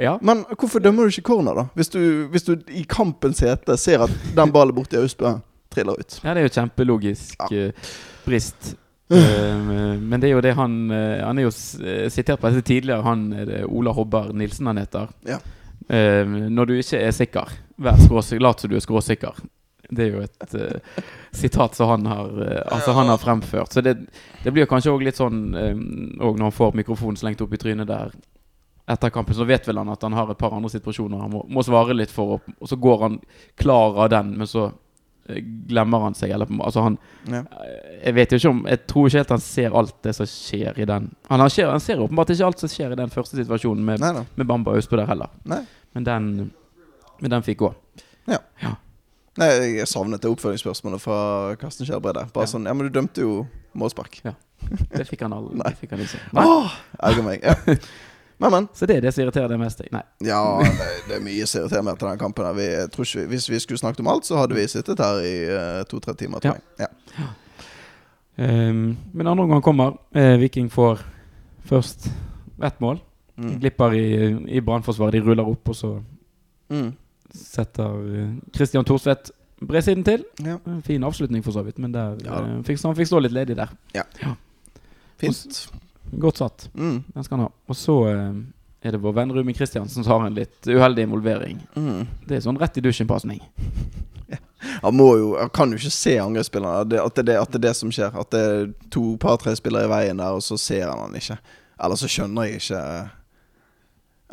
Ja. 0.01 0.15
Men 0.25 0.41
hvorfor 0.57 0.81
dømmer 0.81 1.05
du 1.05 1.13
ikke 1.13 1.27
corner, 1.29 1.53
da? 1.59 1.65
Hvis 1.77 1.91
du, 1.93 1.99
hvis 2.33 2.47
du 2.47 2.55
i 2.73 2.81
kampens 2.89 3.43
hete 3.45 3.75
ser 3.77 4.01
at 4.07 4.15
den 4.35 4.51
ballen 4.55 4.73
borti 4.75 4.97
Austbø 4.97 5.35
triller 5.73 5.99
ut. 6.01 6.15
ja, 6.23 6.33
det 6.33 6.41
er 6.41 6.47
jo 6.47 6.53
kjempelogisk 6.55 7.37
Ja. 7.51 7.67
eh, 7.67 7.91
brist. 8.25 8.73
Eh, 9.13 9.61
men 10.01 10.17
det 10.21 10.29
er 10.31 10.33
jo 10.33 10.41
det 10.41 10.55
han 10.57 10.89
eh, 10.91 11.21
Han 11.21 11.37
er 11.37 11.43
jo 11.45 11.51
eh, 11.85 12.07
sitert 12.09 12.39
på 12.41 12.49
dette 12.49 12.65
tidligere, 12.65 13.03
han 13.05 13.27
Ola 13.69 13.93
Hobber 13.93 14.31
Nilsen 14.33 14.65
han 14.71 14.77
heter. 14.81 15.09
Ja. 15.29 15.37
Eh, 15.89 16.25
når 16.25 16.65
du 16.65 16.73
ikke 16.79 16.97
er 17.05 17.11
sikker, 17.13 17.53
vær 17.77 17.97
skråsikker. 18.01 18.41
Lat 18.41 18.59
som 18.63 18.71
du 18.71 18.75
er 18.79 18.85
skråsikker. 18.85 19.37
Det 19.97 20.05
er 20.05 20.11
jo 20.17 20.23
et 20.25 20.55
uh, 20.57 21.01
sitat 21.31 21.75
som 21.77 21.93
han 21.93 22.05
har 22.09 22.29
uh, 22.37 22.59
Altså 22.75 22.95
han 22.97 23.11
har 23.11 23.21
fremført. 23.21 23.73
Så 23.73 23.81
det, 23.85 23.97
det 24.43 24.53
blir 24.53 24.69
kanskje 24.69 24.93
òg 24.93 25.05
litt 25.05 25.19
sånn 25.19 25.41
um, 25.53 25.81
Og 26.19 26.37
når 26.37 26.47
han 26.49 26.55
får 26.55 26.77
mikrofonen 26.83 27.19
slengt 27.19 27.41
opp 27.45 27.53
i 27.53 27.61
trynet 27.61 27.89
der 27.89 28.15
etter 28.83 29.13
kampen, 29.15 29.31
så 29.31 29.45
vet 29.47 29.63
vel 29.63 29.77
han 29.79 29.87
at 29.93 30.01
han 30.03 30.11
har 30.11 30.27
et 30.27 30.37
par 30.37 30.51
andre 30.51 30.67
situasjoner 30.67 31.21
han 31.23 31.31
må, 31.31 31.45
må 31.47 31.61
svare 31.63 31.95
litt 31.95 32.11
for, 32.11 32.35
og, 32.35 32.55
og 32.59 32.67
så 32.67 32.75
går 32.75 32.97
han 33.05 33.13
klar 33.55 33.95
av 34.03 34.09
den, 34.11 34.33
men 34.41 34.49
så 34.49 34.65
glemmer 35.67 35.99
han 35.99 36.13
seg, 36.13 36.31
eller 36.31 36.47
Altså 36.59 36.81
han 36.81 36.97
Ja. 37.31 37.43
Jeg 38.03 38.15
vet 38.15 38.31
jo 38.31 38.37
ikke 38.37 38.49
om 38.49 38.65
Jeg 38.67 38.87
tror 38.87 39.07
ikke 39.07 39.17
helt 39.17 39.29
han 39.29 39.39
ser 39.39 39.77
alt 39.77 39.95
det 40.03 40.15
som 40.15 40.27
skjer 40.27 40.79
i 40.79 40.85
den 40.85 41.15
Han, 41.29 41.39
han, 41.39 41.49
ser, 41.49 41.69
han 41.69 41.79
ser 41.79 42.01
åpenbart 42.03 42.29
ikke 42.29 42.45
alt 42.45 42.59
som 42.59 42.69
skjer 42.69 42.91
i 42.91 42.99
den 42.99 43.09
første 43.09 43.39
situasjonen 43.39 43.85
med, 43.85 44.25
med 44.35 44.47
Bamba 44.47 44.71
og 44.71 44.81
Austbø 44.81 44.97
der 44.97 45.07
heller. 45.07 45.31
Nei. 45.45 45.63
Men 45.93 46.03
den 46.03 46.51
Men 47.21 47.31
den 47.31 47.43
fikk 47.43 47.57
gå. 47.57 47.73
Nei, 49.41 49.49
jeg 49.79 49.87
savnet 49.89 50.21
det 50.21 50.29
oppfølgingsspørsmålet 50.29 51.01
fra 51.01 51.55
Karsten 51.61 51.87
Skjelbred. 51.87 52.19
Bare 52.33 52.45
Ja. 52.45 52.51
sånn 52.51 52.65
Ja, 52.69 52.73
men 52.77 52.85
du 52.87 52.93
dømte 52.99 53.21
jo 53.25 53.47
målspark. 53.73 54.19
Ja. 54.23 54.33
Det 54.93 55.07
fikk 55.09 55.21
han 55.25 55.33
aldri. 55.33 55.55
Nei. 55.61 55.69
Det 55.73 55.79
fikk 55.81 55.95
han 55.95 56.03
ikke. 56.05 56.19
Nei. 56.37 56.43
Åh, 56.45 56.75
erger 57.09 57.23
meg. 57.25 57.43
Ja. 57.43 57.77
Men, 58.39 58.51
men. 58.51 58.67
Så 58.75 58.85
det 58.89 58.97
er 58.97 59.01
det 59.05 59.13
som 59.13 59.23
irriterer 59.23 59.47
deg 59.49 59.59
mest? 59.61 59.81
Nei. 59.93 60.01
Ja, 60.25 60.39
det, 60.61 60.87
det 61.07 61.15
er 61.17 61.23
mye 61.23 61.45
som 61.47 61.61
irriterer 61.63 61.83
meg 61.85 61.95
etter 61.95 62.09
den 62.11 62.19
kampen. 62.21 62.47
Vi, 62.57 62.67
tror 62.93 63.05
ikke, 63.07 63.25
hvis 63.31 63.45
vi 63.49 63.59
skulle 63.63 63.79
snakket 63.81 64.01
om 64.03 64.09
alt, 64.13 64.25
så 64.27 64.37
hadde 64.41 64.57
vi 64.57 64.65
sittet 64.67 64.99
her 64.99 65.21
i 65.23 65.33
eh, 65.53 65.83
to-tre 65.89 66.13
timer. 66.19 66.41
Tror 66.43 66.57
jeg. 66.57 66.87
Ja. 66.87 67.27
Um, 68.35 68.97
men 69.13 69.27
andre 69.29 69.43
omgang 69.45 69.61
kommer. 69.61 69.97
Uh, 70.15 70.35
Viking 70.41 70.69
får 70.73 71.01
først 71.69 72.09
ett 72.63 72.79
mål. 72.81 72.99
Mm. 73.37 73.59
Glipper 73.61 73.93
i, 73.97 74.05
i 74.57 74.61
brannforsvaret. 74.61 75.13
De 75.17 75.21
ruller 75.29 75.47
opp, 75.49 75.69
og 75.69 75.75
så 75.75 75.93
Mm. 76.73 76.93
Setter 77.33 78.19
eh, 78.19 78.33
Christian 78.55 78.85
Thorsvedt 78.85 79.31
bredsiden 79.63 80.03
til. 80.03 80.25
ja. 80.43 80.57
Fin 80.83 81.03
avslutning, 81.03 81.43
for 81.43 81.55
så 81.55 81.63
vidt, 81.63 81.79
men 81.79 81.93
der, 81.93 82.17
Ja 82.25 82.41
eh, 82.41 82.59
fikk, 82.67 82.81
han 82.83 82.95
fikk 82.97 83.07
stå 83.11 83.21
litt 83.23 83.35
ledig 83.35 83.57
der. 83.59 83.71
Ja 83.95 84.03
Fint. 85.17 85.69
Godt 86.19 86.37
satt. 86.37 86.69
Mm. 86.73 87.03
Den 87.13 87.23
skal 87.23 87.37
han 87.37 87.45
ha. 87.47 87.51
Og 87.71 87.77
så 87.79 87.95
eh, 88.09 88.33
er 88.83 88.95
det 88.95 89.01
vår 89.01 89.13
venn 89.15 89.31
Ruben 89.31 89.55
Kristiansen 89.55 90.03
som 90.03 90.17
har 90.17 90.27
en 90.27 90.35
litt 90.35 90.67
uheldig 90.67 91.05
involvering. 91.07 91.61
Mm. 91.75 92.03
Det 92.27 92.37
er 92.37 92.43
sånn 92.43 92.59
rett 92.59 92.77
i 92.77 92.83
dusjen-pasning. 92.83 93.39
Han 94.83 94.95
må 94.95 95.09
jo 95.19 95.33
Han 95.35 95.49
kan 95.53 95.71
jo 95.71 95.79
ikke 95.79 95.91
se 95.91 96.17
angrepsspillerne. 96.19 96.83
At, 96.83 97.17
at 97.19 97.25
det 97.25 97.35
er 97.35 97.63
det 97.63 97.73
som 97.75 97.91
skjer. 97.91 98.15
At 98.19 98.31
det 98.35 98.43
er 98.43 98.69
to 98.93 99.15
par-tre 99.21 99.55
spillere 99.59 99.87
i 99.87 99.91
veien 99.91 100.21
der, 100.21 100.37
og 100.37 100.43
så 100.43 100.57
ser 100.59 100.87
han 100.89 101.01
han 101.05 101.17
ikke. 101.19 101.37
Eller 101.83 101.99
så 101.99 102.09
skjønner 102.11 102.47
jeg 102.47 102.61
ikke 102.61 102.83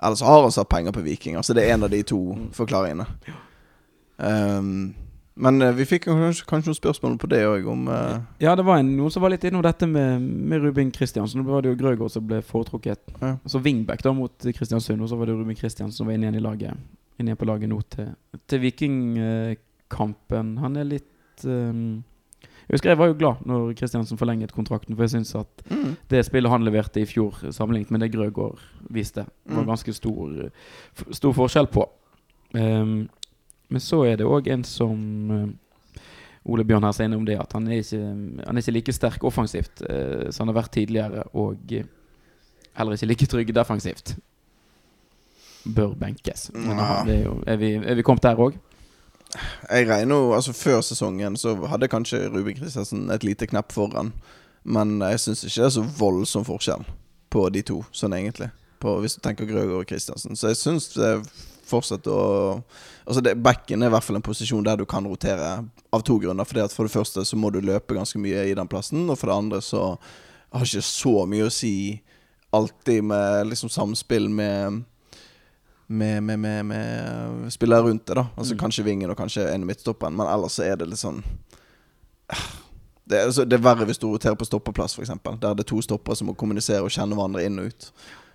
Eller 0.03 0.17
så 0.17 0.25
har 0.25 0.43
han 0.43 0.53
satt 0.55 0.69
penger 0.69 0.93
på 0.97 1.05
Viking. 1.05 1.37
Altså 1.37 1.55
Det 1.55 1.67
er 1.67 1.75
en 1.75 1.85
av 1.85 1.93
de 1.93 2.03
to 2.03 2.21
forklaringene. 2.57 3.07
Um, 4.17 4.95
men 5.41 5.63
eh, 5.63 5.73
vi 5.77 5.87
fikk 5.89 6.05
kanskje, 6.09 6.45
kanskje 6.49 6.69
noen 6.71 6.79
spørsmål 6.79 7.17
på 7.21 7.29
det 7.33 7.41
òg, 7.49 7.69
om 7.71 7.87
uh... 7.89 8.19
Ja, 8.43 8.53
det 8.59 8.65
var 8.67 8.81
en, 8.81 8.91
noen 8.99 9.13
som 9.13 9.25
var 9.25 9.33
litt 9.33 9.45
innom 9.49 9.63
dette 9.65 9.89
med, 9.89 10.21
med 10.21 10.65
Ruben 10.65 10.91
Kristiansen. 10.93 11.41
Nå 11.41 11.49
var 11.49 11.65
det 11.65 11.73
jo 11.73 11.79
Grøgaard 11.81 12.13
som 12.13 12.27
ble 12.29 12.43
foretrukket. 12.45 13.01
Ja. 13.23 13.35
Så 13.49 13.63
Wingback 13.65 14.05
da 14.05 14.13
mot 14.17 14.35
Kristiansund, 14.57 15.01
og 15.01 15.09
så 15.13 15.17
var 15.21 15.31
det 15.31 15.39
Ruben 15.39 15.57
Kristiansen 15.57 15.97
som 15.97 16.11
var 16.11 16.19
inne 16.19 16.29
igjen 16.29 16.41
i 16.41 16.45
laget. 16.45 16.85
Inne 17.17 17.33
igjen 17.33 17.41
på 17.41 17.49
laget 17.49 17.73
nå 17.73 17.81
til, 17.95 18.13
til 18.51 18.65
Vikingkampen. 18.67 20.55
Han 20.61 20.81
er 20.81 20.91
litt 20.91 21.47
um, 21.49 22.03
Jeg 22.71 22.77
husker 22.79 22.91
jeg 22.93 22.99
var 23.01 23.09
jo 23.11 23.17
glad 23.19 23.41
når 23.51 23.73
Kristiansen 23.75 24.19
forlenget 24.21 24.53
kontrakten, 24.55 24.95
for 24.95 25.03
jeg 25.03 25.11
syns 25.17 25.33
at 25.35 25.63
mm, 25.71 25.97
det 26.13 26.21
spillet 26.25 26.53
han 26.53 26.63
leverte 26.63 27.01
i 27.03 27.07
fjor, 27.11 27.35
sammenlignet 27.51 27.91
med 27.91 28.05
det 28.05 28.13
Grøgaard 28.15 28.61
viste, 28.95 29.25
var 29.51 29.65
Mm. 29.65 29.67
ganske 29.73 29.93
stor, 29.97 30.37
stor 31.11 31.33
forskjell 31.35 31.67
på. 31.67 31.83
Um, 32.55 33.09
men 33.71 33.81
så 33.83 34.05
er 34.07 34.17
det 34.21 34.27
òg 34.27 34.47
en 34.55 34.63
som 34.65 34.95
um, 35.35 35.51
Ole 36.47 36.65
Bjørn 36.65 36.87
her 36.87 36.93
sier 36.95 37.11
innom 37.11 37.27
det, 37.27 37.37
at 37.43 37.53
han 37.59 37.67
er 37.69 37.83
ikke, 37.83 37.99
han 38.47 38.57
er 38.57 38.63
ikke 38.63 38.73
like 38.79 38.93
sterk 38.95 39.25
offensivt 39.27 39.83
uh, 39.91 40.31
som 40.31 40.47
han 40.47 40.55
har 40.55 40.63
vært 40.63 40.73
tidligere, 40.79 41.25
og 41.35 41.75
eh, 41.75 41.85
heller 42.79 42.95
ikke 42.97 43.07
like 43.11 43.27
trygg 43.35 43.53
defensivt. 43.55 44.15
Bør 45.75 45.93
benkes. 46.01 46.51
Men 46.55 46.79
Ja. 46.79 47.03
det 47.05 47.19
er, 47.19 47.25
jo, 47.27 47.43
er, 47.47 47.57
vi, 47.57 47.75
er 47.75 47.95
vi 47.99 48.03
kommet 48.07 48.23
der 48.23 48.39
òg? 48.41 48.55
Jeg 49.37 49.87
regner 49.89 50.17
jo 50.17 50.33
Altså 50.37 50.55
Før 50.57 50.81
sesongen 50.85 51.37
så 51.39 51.55
hadde 51.71 51.91
kanskje 51.91 52.27
Ruben 52.29 52.57
Kristiansen 52.59 53.11
et 53.15 53.27
lite 53.27 53.47
knepp 53.51 53.73
foran. 53.73 54.13
Men 54.65 54.99
jeg 55.01 55.21
syns 55.23 55.45
ikke 55.45 55.63
det 55.63 55.69
er 55.69 55.77
så 55.79 55.85
voldsom 56.01 56.45
forskjell 56.45 56.83
på 57.31 57.47
de 57.55 57.63
to, 57.63 57.79
sånn 57.95 58.17
egentlig. 58.17 58.51
På, 58.83 58.97
hvis 59.01 59.15
du 59.17 59.23
tenker 59.25 59.49
Grøgaard 59.49 59.85
og 59.85 59.89
Kristiansen. 59.89 60.37
Så 60.37 60.51
jeg 60.51 60.59
syns 60.61 60.91
det 60.97 61.15
fortsetter 61.71 62.13
å 62.13 62.61
Altså 63.11 63.25
det, 63.27 63.33
Backen 63.43 63.83
er 63.83 63.91
i 63.91 63.95
hvert 63.95 64.05
fall 64.07 64.21
en 64.21 64.23
posisjon 64.23 64.63
der 64.63 64.77
du 64.79 64.85
kan 64.87 65.07
rotere, 65.09 65.65
av 65.91 66.03
to 66.07 66.19
grunner. 66.23 66.47
Fordi 66.47 66.63
at 66.63 66.75
For 66.75 66.87
det 66.87 66.95
første 66.95 67.25
så 67.27 67.39
må 67.39 67.51
du 67.51 67.59
løpe 67.65 67.97
ganske 67.97 68.21
mye 68.23 68.45
i 68.47 68.55
den 68.55 68.71
plassen, 68.71 69.09
og 69.11 69.19
for 69.19 69.31
det 69.31 69.39
andre 69.41 69.63
så 69.65 69.97
har 70.51 70.67
ikke 70.67 70.85
så 70.85 71.15
mye 71.31 71.49
å 71.49 71.55
si 71.55 71.75
alltid 72.55 73.05
med 73.07 73.51
liksom 73.51 73.71
samspill 73.71 74.29
med 74.31 74.83
med, 75.91 76.23
med, 76.23 76.39
med, 76.39 76.67
med 76.67 77.53
spillere 77.53 77.83
rundt 77.83 78.07
det, 78.07 78.15
da. 78.15 78.27
Altså 78.37 78.55
Mm. 78.55 78.59
Kanskje 78.59 78.85
vingen 78.85 79.11
og 79.11 79.17
kanskje 79.17 79.49
en 79.55 79.67
midtstopper, 79.67 80.11
men 80.11 80.27
ellers 80.27 80.53
så 80.53 80.63
er 80.63 80.77
det 80.77 80.87
litt 80.89 81.03
sånn 81.03 81.23
Det 83.11 83.19
er, 83.19 83.27
altså, 83.27 83.45
det 83.45 83.57
er 83.59 83.63
verre 83.65 83.85
hvis 83.89 83.99
du 83.99 84.07
roterer 84.07 84.37
på 84.39 84.47
stoppeplass, 84.47 84.95
f.eks. 84.95 85.11
Der 85.11 85.55
det 85.55 85.65
er 85.65 85.67
to 85.67 85.81
stoppere 85.83 86.15
som 86.15 86.29
må 86.31 86.35
kommunisere 86.39 86.85
og 86.87 86.93
kjenne 86.95 87.17
hverandre 87.19 87.43
inn 87.43 87.59
og 87.59 87.73
ut. 87.73 87.89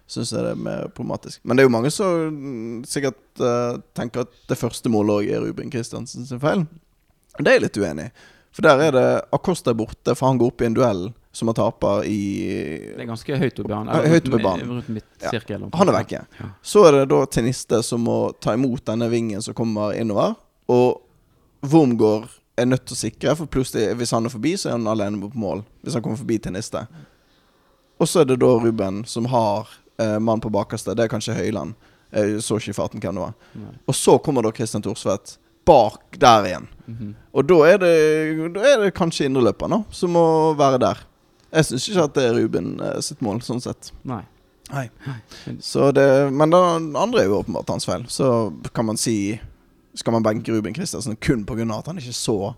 Syns 0.05 0.33
jeg 0.35 0.43
det 0.43 0.51
er 0.51 0.59
mer 0.59 0.89
problematisk. 0.91 1.39
Men 1.43 1.55
det 1.55 1.63
er 1.63 1.69
jo 1.69 1.75
mange 1.77 1.91
som 1.95 2.83
sikkert 2.83 3.39
uh, 3.39 3.79
tenker 3.95 4.25
at 4.25 4.35
det 4.49 4.57
første 4.59 4.91
målet 4.91 5.15
òg 5.15 5.31
er 5.31 5.45
Ruben 5.45 5.71
Kristiansen 5.71 6.27
sin 6.27 6.43
feil. 6.43 6.65
Det 7.39 7.47
er 7.47 7.55
jeg 7.55 7.63
litt 7.69 7.79
uenig 7.79 8.09
i. 8.09 8.25
For 8.51 8.67
der 8.67 8.83
er 8.83 8.91
det 8.91 9.07
Acosta 9.35 9.71
er 9.71 9.79
borte, 9.79 10.11
for 10.11 10.27
han 10.27 10.41
går 10.43 10.51
opp 10.51 10.61
i 10.61 10.67
en 10.67 10.75
duell 10.75 11.05
som 11.35 11.49
har 11.51 11.55
taper 11.57 12.05
i 12.07 12.19
Det 12.95 13.01
er 13.03 13.09
ganske 13.09 13.37
høyt 13.41 13.57
oppe 13.59 13.67
i 13.67 13.73
banen. 13.73 13.89
Ja, 13.91 14.11
høyt 14.13 14.29
oppe 14.29 14.39
i 14.39 14.43
banen. 14.45 14.77
Midtsirkel. 14.95 15.65
Han 15.75 15.91
er 15.91 15.97
vekke. 15.97 16.21
Ja. 16.39 16.47
Så 16.63 16.85
er 16.87 16.95
det 16.95 17.09
da 17.11 17.19
Teniste 17.27 17.81
som 17.83 18.05
må 18.07 18.19
ta 18.39 18.53
imot 18.55 18.85
denne 18.87 19.09
vingen 19.11 19.43
som 19.43 19.57
kommer 19.57 19.97
innover. 19.99 20.37
Og 20.71 21.01
Wormgård 21.65 22.29
er 22.55 22.69
nødt 22.69 22.85
til 22.87 22.95
å 22.95 22.99
sikre, 23.01 23.35
for 23.35 23.51
plutselig, 23.51 23.89
hvis 23.99 24.13
han 24.15 24.27
er 24.27 24.31
forbi, 24.31 24.53
så 24.55 24.69
er 24.69 24.77
han 24.77 24.87
alene 24.87 25.19
på 25.25 25.35
mål. 25.35 25.65
Hvis 25.83 25.97
han 25.97 26.05
kommer 26.05 26.21
forbi 26.21 26.39
Teniste. 26.39 26.85
Og 27.99 28.07
så 28.07 28.23
er 28.23 28.29
det 28.31 28.39
da 28.39 28.53
Ruben 28.55 29.03
som 29.09 29.27
har 29.31 29.67
eh, 29.99 30.19
mann 30.23 30.43
på 30.43 30.51
bakerste. 30.53 30.95
Det 30.95 31.03
er 31.03 31.11
kanskje 31.11 31.35
Høyland. 31.35 31.75
Jeg 32.15 32.39
så 32.45 32.61
ikke 32.61 32.71
i 32.71 32.77
farten 32.77 33.03
hvem 33.03 33.17
det 33.17 33.25
var. 33.25 33.35
Nei. 33.59 33.73
Og 33.91 33.97
så 33.97 34.15
kommer 34.23 34.45
da 34.45 34.53
Christian 34.55 34.83
Thorsvedt 34.85 35.35
bak 35.65 36.15
der 36.21 36.47
igjen. 36.47 36.67
Mhm. 36.85 37.11
Og 37.33 37.47
da 37.49 37.57
er 37.67 37.81
det, 37.81 37.93
da 38.55 38.63
er 38.69 38.85
det 38.85 38.95
kanskje 38.95 39.27
indreløperen 39.27 39.83
som 39.91 40.13
må 40.15 40.25
være 40.55 40.79
der. 40.79 41.01
Jeg 41.55 41.67
syns 41.69 41.89
ikke 41.89 42.05
at 42.09 42.15
det 42.17 42.23
er 42.27 42.37
Ruben 42.37 42.71
eh, 42.83 43.01
sitt 43.05 43.21
mål, 43.25 43.41
sånn 43.45 43.63
sett. 43.63 43.91
Nei. 44.07 44.23
Nei. 44.73 44.87
Så 45.61 45.91
det, 45.93 46.05
men 46.33 46.49
det 46.49 46.59
andre 46.97 47.21
er 47.21 47.29
jo 47.29 47.41
åpenbart 47.43 47.69
hans 47.69 47.85
feil. 47.87 48.07
Så 48.09 48.27
kan 48.73 48.87
man 48.87 48.97
si 48.97 49.39
Skal 49.95 50.11
man 50.11 50.25
benke 50.25 50.51
Ruben 50.51 50.73
Kristiansen 50.75 51.15
kun 51.15 51.45
pga. 51.47 51.63
at 51.77 51.85
han 51.87 51.97
ikke 51.97 52.13
så 52.13 52.55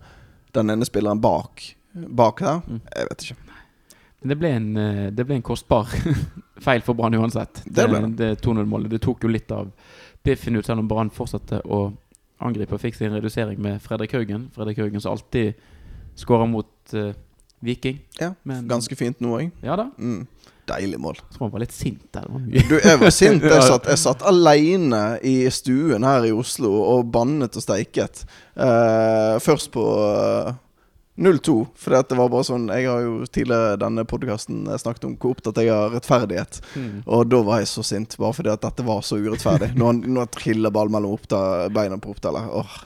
den 0.52 0.70
ene 0.70 0.84
spilleren 0.84 1.20
bak, 1.20 1.76
bak 1.94 2.40
der? 2.40 2.62
Mm. 2.66 2.80
Jeg 2.96 3.06
vet 3.10 3.22
ikke. 3.22 3.36
Men 4.18 4.32
det 4.32 4.38
ble 4.40 4.50
en, 4.50 4.66
eh, 4.76 5.10
det 5.14 5.26
ble 5.26 5.36
en 5.38 5.46
kostbar 5.46 5.86
feil 6.66 6.82
for 6.82 6.98
Brann 6.98 7.14
uansett. 7.14 7.62
Det 7.64 7.86
det. 7.86 8.16
det 8.18 8.32
2-0-målet. 8.42 8.90
Det 8.90 9.02
tok 9.04 9.22
jo 9.22 9.30
litt 9.30 9.52
av 9.54 9.70
biffen 10.26 10.56
ut, 10.56 10.66
selv 10.66 10.82
om 10.82 10.88
Brann 10.90 11.14
fortsatte 11.14 11.60
å 11.64 11.92
angripe 12.42 12.74
og 12.74 12.82
fikk 12.82 12.98
sin 12.98 13.14
redusering 13.14 13.60
med 13.62 13.78
Fredrik 13.82 14.16
Haugen. 14.16 14.48
Fredrik 14.54 14.78
Haugen 14.82 15.00
som 15.00 15.14
alltid 15.14 15.54
skårer 16.18 16.50
mot 16.50 16.94
eh, 16.98 17.14
Viking. 17.64 18.00
Ja, 18.20 18.34
Men- 18.42 18.68
Ganske 18.68 18.96
fint 18.96 19.20
nå 19.20 19.38
òg. 19.38 19.50
Ja 19.62 19.76
da. 19.76 19.90
Mm. 19.98 20.26
Deilig 20.68 20.98
mål. 21.00 21.16
Jeg 21.16 21.32
tror 21.32 21.46
han 21.46 21.52
var 21.54 21.62
litt 21.64 21.72
sint 21.72 22.02
der. 22.12 22.26
Du, 22.68 22.76
jeg 22.76 23.00
var 23.00 23.10
sint. 23.14 23.42
Jeg 23.48 23.62
satt, 23.64 23.86
jeg 23.88 23.98
satt 24.02 24.22
aleine 24.28 25.18
i 25.24 25.48
stuen 25.48 26.04
her 26.04 26.26
i 26.28 26.32
Oslo 26.36 26.74
og 26.82 27.08
bannet 27.14 27.56
og 27.56 27.64
steiket. 27.64 28.26
Uh, 28.52 29.38
først 29.40 29.70
på 29.72 29.80
uh, 29.80 30.52
0-2, 31.18 31.54
for 31.74 31.96
det 31.96 32.14
var 32.18 32.28
bare 32.30 32.46
sånn 32.46 32.68
Jeg 32.70 32.86
har 32.86 33.00
jo 33.02 33.14
tidligere 33.26 33.78
denne 33.80 34.04
podkasten 34.06 34.68
snakket 34.78 35.08
om 35.08 35.16
hvor 35.18 35.34
opptatt 35.34 35.58
jeg 35.64 35.72
har 35.72 35.90
rettferdighet. 35.96 36.60
Mm. 36.76 37.00
Og 37.06 37.24
da 37.32 37.40
var 37.48 37.62
jeg 37.64 37.72
så 37.72 37.86
sint, 37.86 38.18
bare 38.20 38.36
fordi 38.36 38.52
at 38.52 38.62
dette 38.68 38.86
var 38.86 39.00
så 39.06 39.18
urettferdig. 39.18 39.72
Når 39.74 39.86
han, 39.94 40.02
når 40.04 40.26
han 40.28 40.34
triller 40.36 40.74
ball 40.74 40.92
mellom 40.92 41.16
oppta, 41.16 41.40
beina 41.74 41.96
på. 41.96 42.14
Åh. 42.28 42.76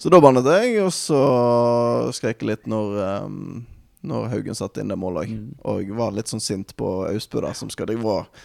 Så 0.00 0.10
da 0.12 0.20
bannet 0.20 0.48
jeg, 0.48 0.78
og 0.84 0.90
så 0.94 1.20
skrek 2.16 2.42
jeg 2.42 2.48
litt 2.54 2.66
når, 2.70 2.96
ehm, 3.04 3.62
når 4.04 4.28
Haugen 4.32 4.58
satte 4.58 4.82
inn 4.82 4.92
det 4.92 4.98
målet 5.00 5.24
òg. 5.24 5.32
Mm. 5.34 5.46
Og 5.72 5.94
var 5.98 6.14
litt 6.16 6.30
sånn 6.30 6.42
sint 6.42 6.74
på 6.78 6.90
Austbø 7.08 7.42
der, 7.44 7.56
som 7.58 7.70
skal 7.72 7.88
drive 7.90 8.18
og 8.18 8.44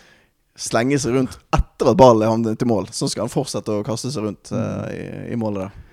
slenge 0.59 0.99
seg 0.99 1.15
rundt 1.15 1.37
etter 1.55 1.91
at 1.91 1.99
ballen 1.99 2.25
er 2.25 2.33
havnet 2.33 2.59
til 2.59 2.69
mål. 2.71 2.89
Så 2.95 3.09
skal 3.11 3.27
han 3.27 3.33
fortsette 3.33 3.79
å 3.79 3.85
kaste 3.87 4.11
seg 4.13 4.27
rundt 4.27 4.51
uh, 4.55 4.85
i, 4.91 5.05
i 5.33 5.39
målet 5.39 5.67
der. 5.67 5.85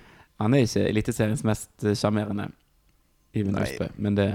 Han 0.43 0.53
er 0.53 0.67
ikke 0.67 0.85
Eliteseriens 0.85 1.41
mest 1.47 1.71
eh, 1.81 1.95
sjarmerende, 1.97 2.51
Iven 3.33 3.57
Austbø. 3.57 3.87
Men 3.97 4.17
det, 4.19 4.27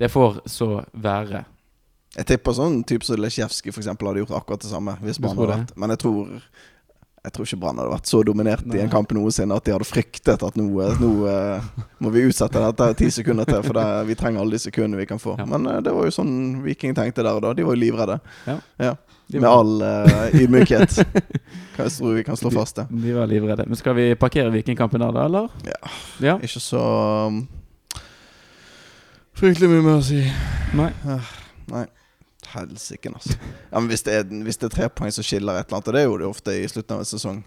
det 0.00 0.10
får 0.12 0.42
så 0.50 0.82
være. 0.92 1.46
Jeg 2.12 2.28
tipper 2.28 2.56
sånn 2.56 2.82
type 2.84 3.08
som 3.08 3.16
Lesjevskij 3.16 3.72
f.eks. 3.72 3.88
hadde 3.88 4.20
gjort 4.20 4.34
akkurat 4.36 4.60
det 4.60 4.68
samme. 4.68 4.98
Hvis 5.00 5.22
man 5.24 5.32
hadde 5.32 5.54
vært 5.54 5.72
Men 5.80 5.94
jeg 5.94 6.02
tror 6.02 6.34
Jeg 7.22 7.36
tror 7.36 7.46
ikke 7.46 7.56
Brann 7.62 7.78
hadde 7.78 7.92
vært 7.92 8.08
så 8.10 8.20
dominert 8.26 8.64
Nei. 8.66 8.80
i 8.80 8.82
en 8.82 8.90
kamp 8.90 9.12
noensinne 9.14 9.54
at 9.54 9.62
de 9.66 9.70
hadde 9.76 9.86
fryktet 9.86 10.42
at 10.42 10.56
nå, 10.58 10.64
eh, 10.82 10.96
nå 10.98 11.10
må 12.02 12.10
vi 12.10 12.24
utsette 12.26 12.58
dette 12.58 12.88
ti 12.98 13.10
sekunder 13.14 13.46
til, 13.46 13.60
for 13.62 13.78
det, 13.78 13.84
vi 14.08 14.16
trenger 14.18 14.42
alle 14.42 14.58
de 14.58 14.62
sekundene 14.64 14.98
vi 14.98 15.06
kan 15.06 15.22
få. 15.22 15.36
Ja. 15.38 15.46
Men 15.46 15.68
eh, 15.70 15.78
det 15.86 15.94
var 15.94 16.08
jo 16.08 16.16
sånn 16.18 16.34
Viking 16.66 16.96
tenkte 16.98 17.22
der 17.22 17.38
og 17.38 17.44
da. 17.46 17.54
De 17.54 17.68
var 17.68 17.78
jo 17.78 17.82
livredde. 17.84 18.18
Ja. 18.50 18.96
De 19.32 19.40
Med 19.40 19.48
all 19.48 19.78
uh, 19.86 20.34
ydmykhet. 20.34 20.98
Jeg 21.78 21.94
tror 21.94 22.18
vi 22.18 22.26
kan 22.26 22.36
slå 22.36 22.50
fast 22.52 22.82
det. 22.82 22.88
De 22.90 23.14
var 23.14 23.30
livredde. 23.30 23.68
Men 23.70 23.78
skal 23.78 23.94
vi 23.96 24.10
parkere 24.18 24.50
Vikingkampen 24.52 25.00
der, 25.00 25.14
da, 25.14 25.24
eller? 25.30 25.48
Ja. 25.64 25.78
ja? 26.26 26.36
Ikke 26.42 26.60
så 26.60 26.82
um, 27.30 27.44
Fryktelig 29.38 29.70
mye 29.70 29.86
mer 29.86 30.02
å 30.02 30.04
si. 30.04 30.20
Nei. 30.76 30.90
Nei. 31.70 31.86
Helsike, 32.46 33.08
altså. 33.14 33.36
Ja, 33.72 33.80
men 33.80 33.88
hvis 33.88 34.02
det, 34.02 34.14
er, 34.14 34.22
hvis 34.44 34.56
det 34.58 34.66
er 34.72 34.76
tre 34.76 34.88
poeng 34.88 35.12
som 35.12 35.24
skiller 35.24 35.58
et 35.60 35.66
eller 35.66 35.76
annet, 35.78 35.88
og 35.88 35.94
det 35.94 36.00
er 36.02 36.04
jo 36.08 36.18
det 36.18 36.26
ofte 36.26 36.50
i 36.62 36.66
slutten 36.68 36.94
av 36.94 36.98
en 37.00 37.04
sesong 37.04 37.44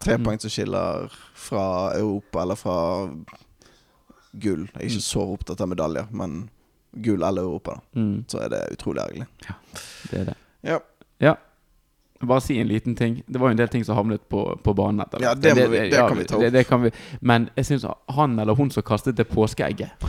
Tre 0.00 0.16
Mm. 0.18 0.24
poeng 0.24 0.40
som 0.40 0.50
skiller 0.50 1.08
fra 1.34 1.94
Europa 1.96 2.42
eller 2.42 2.54
fra 2.58 2.74
gull. 4.40 4.64
Jeg 4.66 4.74
er 4.74 4.88
ikke 4.88 4.98
Mm. 4.98 5.06
så 5.06 5.20
opptatt 5.32 5.60
av 5.60 5.68
medaljer, 5.68 6.06
men 6.10 6.50
gull 7.02 7.22
eller 7.22 7.42
Europa, 7.42 7.70
da. 7.74 8.00
Mm, 8.00 8.24
Så 8.28 8.38
er 8.42 8.48
det 8.48 8.68
utrolig 8.72 9.00
ergerlig. 9.02 9.26
det 10.10 10.20
er 10.20 10.24
det. 10.24 10.34
Ja. 10.64 10.78
Ja. 12.24 12.28
Bare 12.32 12.40
si 12.40 12.58
en 12.60 12.68
liten 12.68 12.94
ting. 12.96 13.22
Det 13.26 13.38
var 13.40 13.48
jo 13.48 13.50
en 13.56 13.60
del 13.60 13.68
ting 13.68 13.84
som 13.84 13.96
havnet 13.96 14.24
på, 14.28 14.42
på 14.64 14.74
banen. 14.74 15.00
etter 15.04 15.22
Ja, 15.22 15.34
det 15.34 15.54
vi- 15.54 15.90
det 15.90 15.98
kan 16.08 16.16
vi 16.18 16.24
ta 16.24 16.36
opp. 16.36 16.40
Det, 16.42 16.50
det 16.52 16.64
kan 16.68 16.82
vi. 16.82 16.90
Men 17.20 17.50
jeg 17.56 17.64
syns 17.66 17.84
han 18.08 18.38
eller 18.38 18.54
hun 18.54 18.70
som 18.70 18.82
kastet 18.82 19.16
det 19.16 19.24
påskeegget 19.28 19.90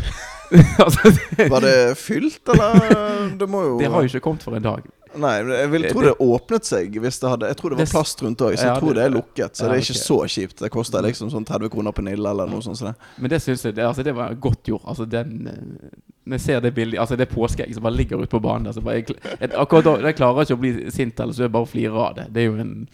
altså, 0.80 1.10
Var 1.50 1.62
det 1.62 1.98
fylt, 1.98 2.42
eller? 2.50 3.30
Det 3.40 3.48
må 3.50 3.64
jo 3.64 3.78
det 3.80 3.88
har 3.92 4.02
jo 4.06 4.06
ikke 4.12 4.20
kommet 4.28 4.44
for 4.46 4.56
en 4.56 4.62
dag. 4.64 4.84
Nei, 5.18 5.44
men 5.44 5.54
jeg 5.56 5.70
vil 5.72 5.82
Det- 5.82 5.92
tro 5.92 6.02
det 6.02 6.14
åpnet 6.20 6.66
seg 6.66 6.96
hvis 7.02 7.20
det 7.20 7.30
hadde 7.30 7.48
Jeg 7.48 7.58
tror 7.58 7.70
det 7.70 7.78
var 7.80 7.86
plast 7.86 8.22
rundt 8.22 8.38
òg, 8.42 8.54
så 8.56 8.64
jeg 8.64 8.66
Ja, 8.74 8.80
tror 8.80 8.94
det- 8.94 8.96
det 8.96 9.06
er 9.06 9.14
lukket. 9.16 9.52
Så 9.56 9.64
ja, 9.64 9.68
det 9.70 9.76
er 9.76 9.82
ikke 9.82 9.96
okay. 9.96 10.08
så 10.08 10.18
kjipt. 10.36 10.56
Det 10.60 10.72
koster 10.72 11.02
liksom 11.02 11.32
sånn 11.32 11.46
30 11.46 11.70
kroner 11.70 11.92
på 11.92 12.04
Nille 12.04 12.30
eller 12.30 12.48
noe 12.48 12.62
sånt. 12.62 12.78
Så 12.78 12.86
det. 12.86 12.96
Men 13.18 13.30
det 13.30 13.42
syns 13.42 13.64
jeg 13.64 13.76
det, 13.76 13.84
altså, 13.86 14.04
det 14.04 14.16
var 14.16 14.34
godt 14.36 14.64
gjort. 14.64 14.84
Altså, 14.86 15.06
den, 15.10 15.48
eh, 15.48 15.90
når 16.28 16.38
jeg 16.38 16.42
ser 16.42 16.60
det 16.62 16.74
bildet 16.76 17.00
Altså 17.00 17.18
det 17.18 17.30
påskeegg 17.30 17.74
som 17.74 17.84
bare 17.84 17.94
ligger 17.96 18.18
ute 18.22 18.30
på 18.30 18.42
banen 18.42 18.64
der, 18.66 18.72
så 18.74 18.82
bare, 18.84 18.96
jeg, 18.96 19.16
jeg, 19.40 19.50
Akkurat 19.54 19.84
da 19.84 19.98
Jeg 19.98 20.16
klarer 20.16 20.42
ikke 20.46 20.58
å 20.58 20.60
bli 20.60 20.92
sint, 20.92 21.20
eller 21.20 21.34
så 21.34 21.40
er 21.40 21.44
jeg 21.48 21.52
bare 21.52 21.66
flirer 21.66 22.10
av 22.10 22.16
det. 22.16 22.34
Det 22.34 22.42
er 22.42 22.46
jo 22.46 22.60
en 22.62 22.88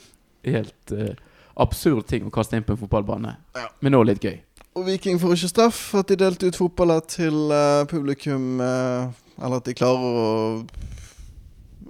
helt 0.45 0.91
uh, 0.91 1.13
absurd 1.57 2.07
ting 2.07 2.25
å 2.25 2.31
kaste 2.31 2.53
inn 2.57 2.63
på 2.63 2.71
en 2.71 2.77
fotballbane. 2.77 3.35
Ja. 3.55 3.67
Men 3.81 3.93
også 3.93 4.05
litt 4.05 4.21
gøy. 4.21 4.39
Og 4.75 4.85
Viking 4.85 5.19
får 5.19 5.33
ikke 5.35 5.49
straff 5.49 5.73
for 5.91 5.99
at 5.99 6.07
de 6.07 6.15
delte 6.15 6.47
ut 6.47 6.55
fotballer 6.55 7.01
til 7.07 7.51
uh, 7.51 7.83
publikum. 7.85 8.59
uh, 8.61 9.09
eller 9.41 9.57
at 9.57 9.65
de 9.65 9.73
klarer 9.73 9.97
å 9.99 10.65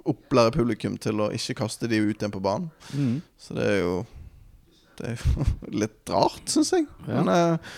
opplære 0.08 0.54
publikum 0.54 0.98
til 1.00 1.20
å 1.22 1.30
ikke 1.34 1.58
kaste 1.62 1.88
de 1.90 2.00
ut 2.02 2.16
igjen 2.16 2.34
på 2.34 2.42
banen. 2.42 2.70
Så 3.40 3.56
det 3.58 3.68
er 3.68 3.80
jo 3.82 3.96
Det 4.98 5.08
er 5.08 5.16
jo 5.16 5.44
litt 5.82 6.10
rart, 6.12 6.42
syns 6.52 6.72
jeg. 6.74 6.86
Ja. 7.06 7.22
Men 7.22 7.30
eh, 7.32 7.76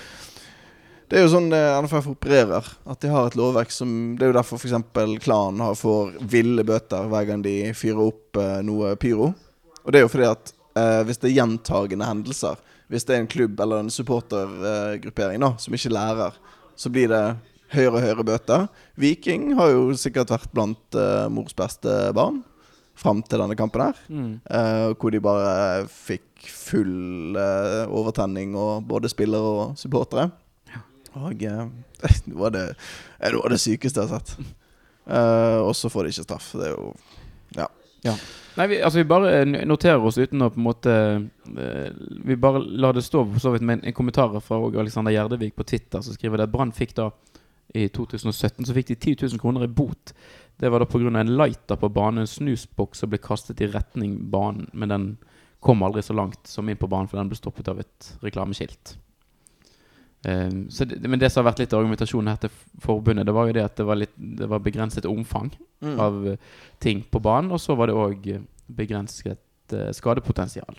det 1.09 1.21
er 1.21 1.29
jo 1.29 1.35
sånn 1.35 1.53
eh, 1.55 1.77
NFF 1.85 2.09
opererer. 2.11 2.69
At 2.91 2.99
de 3.05 3.11
har 3.13 3.29
et 3.29 3.37
lovverk 3.39 3.71
som 3.71 4.17
Det 4.19 4.27
er 4.27 4.33
jo 4.33 4.37
derfor 4.39 4.59
f.eks. 4.59 5.21
klanen 5.23 5.63
har, 5.63 5.77
får 5.79 6.17
ville 6.21 6.65
bøter 6.67 7.07
hver 7.13 7.29
gang 7.29 7.45
de 7.45 7.73
fyrer 7.77 8.03
opp 8.03 8.41
eh, 8.41 8.61
noe 8.67 8.97
pyro. 9.01 9.31
Og 9.85 9.93
det 9.93 10.01
er 10.01 10.07
jo 10.07 10.13
fordi 10.13 10.31
at 10.31 10.55
eh, 10.81 11.03
hvis 11.07 11.21
det 11.23 11.31
er 11.31 11.37
gjentagende 11.39 12.09
hendelser 12.09 12.59
Hvis 12.91 13.07
det 13.07 13.15
er 13.15 13.23
en 13.23 13.31
klubb 13.31 13.61
eller 13.61 13.85
en 13.85 13.93
supportergruppering 13.93 15.45
da 15.45 15.55
som 15.61 15.77
ikke 15.77 15.93
lærer, 15.95 16.35
så 16.77 16.91
blir 16.93 17.09
det 17.13 17.25
høyere 17.73 17.95
og 17.97 18.03
høyere 18.05 18.27
bøter. 18.27 18.67
Viking 19.01 19.55
har 19.59 19.73
jo 19.73 19.95
sikkert 19.99 20.33
vært 20.35 20.53
blant 20.55 20.99
uh, 20.99 21.31
mors 21.33 21.57
beste 21.57 21.93
barn 22.17 22.43
fram 22.95 23.23
til 23.27 23.43
denne 23.43 23.57
kampen 23.59 23.87
her. 23.89 24.01
Mm. 24.09 24.33
Uh, 24.47 24.93
hvor 24.99 25.15
de 25.15 25.23
bare 25.23 25.87
fikk 25.91 26.47
full 26.51 27.39
uh, 27.39 27.85
overtenning, 27.91 28.55
og 28.59 28.85
både 28.89 29.11
spillere 29.13 29.55
og 29.55 29.81
supportere. 29.81 30.31
Og 31.15 31.45
eh, 31.47 31.67
det 32.27 32.35
var 32.35 32.51
det, 32.51 32.63
det 33.23 33.37
var 33.39 33.53
det 33.53 33.61
sykeste 33.63 34.03
jeg 34.03 34.11
har 34.11 34.19
sett. 34.19 34.55
Og 35.63 35.71
så 35.79 35.87
får 35.93 36.07
de 36.07 36.15
ikke 36.15 36.25
straff. 36.25 36.49
Det 36.59 36.71
er 36.71 36.73
jo 36.75 36.89
Nei, 38.05 38.67
vi, 38.69 38.81
altså 38.85 38.99
vi 39.01 39.07
bare 39.09 39.45
noterer 39.47 40.03
oss 40.05 40.19
uten 40.21 40.43
å 40.45 40.51
på 40.53 40.61
en 40.61 40.67
måte 40.67 40.93
Vi 42.29 42.37
bare 42.37 42.61
lar 42.61 42.93
det 42.93 43.05
stå 43.07 43.23
for 43.31 43.41
så 43.41 43.55
vidt 43.55 43.65
med 43.65 43.79
en, 43.79 43.87
en 43.89 43.97
kommentar 43.97 44.35
fra 44.45 44.59
Alexander 44.69 45.15
Gjerdevik 45.15 45.55
på 45.57 45.65
Twitter, 45.65 46.03
som 46.05 46.13
skriver 46.19 46.43
det 46.43 46.49
at 46.51 46.53
Brann 46.53 46.75
fikk 46.77 46.93
da 46.99 47.09
i 47.75 47.89
2017 47.89 48.67
så 48.67 48.75
fikk 48.77 48.91
de 48.93 48.97
10 48.97 49.17
000 49.23 49.41
kroner 49.43 49.65
i 49.65 49.71
bot. 49.71 50.15
Det 50.61 50.71
var 50.71 50.83
da 50.83 50.87
pga. 50.87 51.11
en 51.21 51.37
lighter 51.37 51.77
på 51.77 51.89
banen, 51.89 52.23
en 52.23 52.31
snusboks 52.31 53.03
som 53.03 53.11
ble 53.11 53.19
kastet 53.19 53.61
i 53.61 53.71
retning 53.71 54.19
banen, 54.31 54.69
men 54.73 54.89
den 54.89 55.07
kom 55.65 55.83
aldri 55.83 56.03
så 56.03 56.13
langt 56.13 56.47
som 56.47 56.69
inn 56.69 56.77
på 56.77 56.89
banen, 56.89 57.09
for 57.09 57.19
den 57.19 57.31
ble 57.33 57.39
stoppet 57.39 57.69
av 57.73 57.81
et 57.81 58.11
reklameskilt. 58.23 58.99
Um, 60.25 60.71
så 60.71 60.87
det, 60.89 61.03
men 61.09 61.21
det 61.21 61.29
som 61.33 61.43
har 61.43 61.51
vært 61.51 61.65
litt 61.65 61.75
argumentasjonen 61.77 62.31
her 62.33 62.39
til 62.41 62.53
forbundet, 62.81 63.27
det 63.29 63.35
var 63.37 63.49
jo 63.49 63.57
det 63.57 63.65
at 63.65 63.77
det 63.77 63.89
var, 63.89 63.99
litt, 64.01 64.15
det 64.17 64.49
var 64.49 64.63
begrenset 64.65 65.09
omfang 65.09 65.51
mm. 65.85 65.99
av 66.01 66.23
eh, 66.31 66.39
ting 66.81 67.03
på 67.11 67.21
banen, 67.21 67.53
og 67.53 67.61
så 67.61 67.77
var 67.77 67.91
det 67.91 67.99
òg 67.99 68.31
begrenset 68.73 69.21
skadepotensial 69.21 69.95
skadepotensial. 69.97 70.77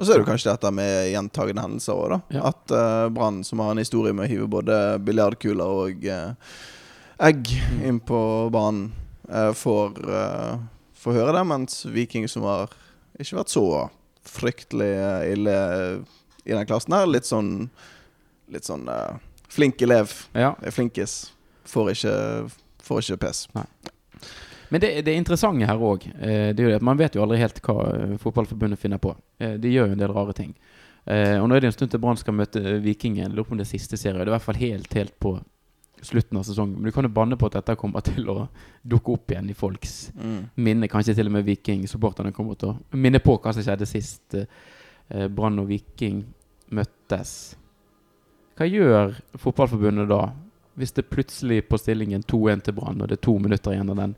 Og 0.00 0.06
så 0.08 0.14
er 0.14 0.22
det 0.22 0.28
kanskje 0.30 0.48
dette 0.54 0.70
med 0.72 1.10
gjentagende 1.12 1.60
hendelser 1.66 1.92
òg, 2.00 2.06
da. 2.14 2.18
Ja. 2.32 2.48
At 2.48 2.72
uh, 2.72 3.08
Brann, 3.12 3.42
som 3.44 3.60
har 3.60 3.74
en 3.74 3.82
historie 3.82 4.14
med 4.16 4.24
å 4.24 4.30
hive 4.32 4.46
både 4.48 4.76
biljardkuler 5.04 5.74
og 5.84 6.06
uh, 6.08 6.32
egg 7.20 7.50
Mm. 7.60 7.82
inn 7.90 7.98
på 8.00 8.20
banen, 8.54 8.86
uh, 9.28 9.50
får, 9.52 9.98
får 10.96 11.18
høre 11.18 11.34
det, 11.36 11.42
mens 11.52 11.82
Viking, 11.92 12.24
som 12.32 12.46
har 12.48 12.72
ikke 13.20 13.36
vært 13.42 13.52
så 13.52 13.66
fryktelig 14.24 14.88
ille 15.34 15.56
i 16.48 16.54
den 16.56 16.64
klassen 16.68 16.96
her, 16.96 17.06
litt 17.08 17.28
sånn 17.28 17.68
Litt 18.50 18.64
sånn 18.66 18.88
flink 19.52 19.78
elev, 19.84 20.10
Ja. 20.34 20.54
flinkis, 20.74 21.28
får 21.70 21.90
ikke, 21.92 22.14
får 22.82 22.98
ikke 23.04 23.18
pes. 23.22 23.44
Men 24.70 24.80
det, 24.80 24.90
det 25.06 25.14
interessante 25.18 25.66
her 25.66 25.80
òg, 25.82 26.04
eh, 26.20 26.50
det 26.54 26.62
er 26.64 26.68
jo 26.70 26.76
at 26.78 26.84
man 26.86 26.98
vet 27.00 27.14
jo 27.18 27.22
aldri 27.24 27.40
helt 27.42 27.58
hva 27.66 27.76
eh, 27.94 28.16
Fotballforbundet 28.22 28.78
finner 28.78 28.98
på. 29.02 29.14
Eh, 29.42 29.56
de 29.58 29.72
gjør 29.72 29.90
jo 29.90 29.96
en 29.96 30.02
del 30.04 30.12
rare 30.14 30.34
ting. 30.38 30.52
Eh, 31.10 31.36
og 31.42 31.48
nå 31.50 31.56
er 31.56 31.64
det 31.64 31.70
en 31.72 31.78
stund 31.78 31.90
til 31.90 32.00
Brann 32.02 32.18
skal 32.20 32.36
møte 32.38 32.60
Vikingen. 32.84 33.32
Lurer 33.34 33.48
på 33.48 33.56
om 33.56 33.58
det 33.58 33.66
er 33.66 33.72
siste 33.72 33.98
serie. 33.98 34.20
Det 34.20 34.28
er 34.28 34.30
i 34.30 34.36
hvert 34.36 34.46
fall 34.46 34.60
helt, 34.60 34.94
helt 34.94 35.16
på 35.22 35.32
slutten 36.00 36.38
av 36.40 36.44
sesongen. 36.48 36.76
Men 36.78 36.88
du 36.88 36.94
kan 36.96 37.04
jo 37.04 37.12
banne 37.12 37.36
på 37.36 37.48
at 37.50 37.58
dette 37.58 37.74
kommer 37.80 38.00
til 38.06 38.30
å 38.32 38.36
dukke 38.88 39.16
opp 39.18 39.32
igjen 39.34 39.50
i 39.52 39.56
folks 39.58 39.96
Mm. 40.16 40.42
minne. 40.56 40.88
Kanskje 40.88 41.14
til 41.18 41.26
og 41.28 41.34
med 41.34 41.44
Viking-supporterne 41.48 42.32
kommer 42.32 42.54
til 42.56 42.70
å 42.70 42.76
minne 42.96 43.18
på 43.20 43.34
hva 43.36 43.52
som 43.52 43.62
skjedde 43.66 43.88
sist 43.90 44.34
eh, 44.38 45.26
Brann 45.28 45.58
og 45.60 45.66
Viking 45.68 46.22
møttes. 46.70 47.56
Hva 48.56 48.68
gjør 48.70 49.16
Fotballforbundet 49.40 50.08
da, 50.08 50.22
hvis 50.78 50.92
det 50.96 51.08
plutselig 51.10 51.64
på 51.68 51.78
stillingen 51.80 52.22
2-1 52.22 52.62
til 52.68 52.76
Brann, 52.76 53.00
og 53.02 53.08
det 53.10 53.18
er 53.18 53.24
to 53.26 53.34
minutter 53.42 53.74
igjen 53.74 53.90
av 53.90 53.96
den 54.00 54.14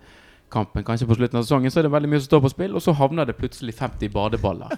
kampen, 0.52 0.84
kanskje 0.86 1.08
på 1.08 1.16
slutten 1.18 1.40
av 1.40 1.46
sesongen, 1.46 1.72
så 1.72 1.80
er 1.80 1.88
det 1.88 1.94
veldig 1.96 2.12
mye 2.12 2.22
som 2.22 2.30
står 2.30 2.44
på 2.46 2.52
spill, 2.52 2.76
og 2.76 2.84
så 2.84 2.94
havner 2.98 3.28
det 3.28 3.38
plutselig 3.40 3.74
50 3.78 4.12
badeballer 4.14 4.76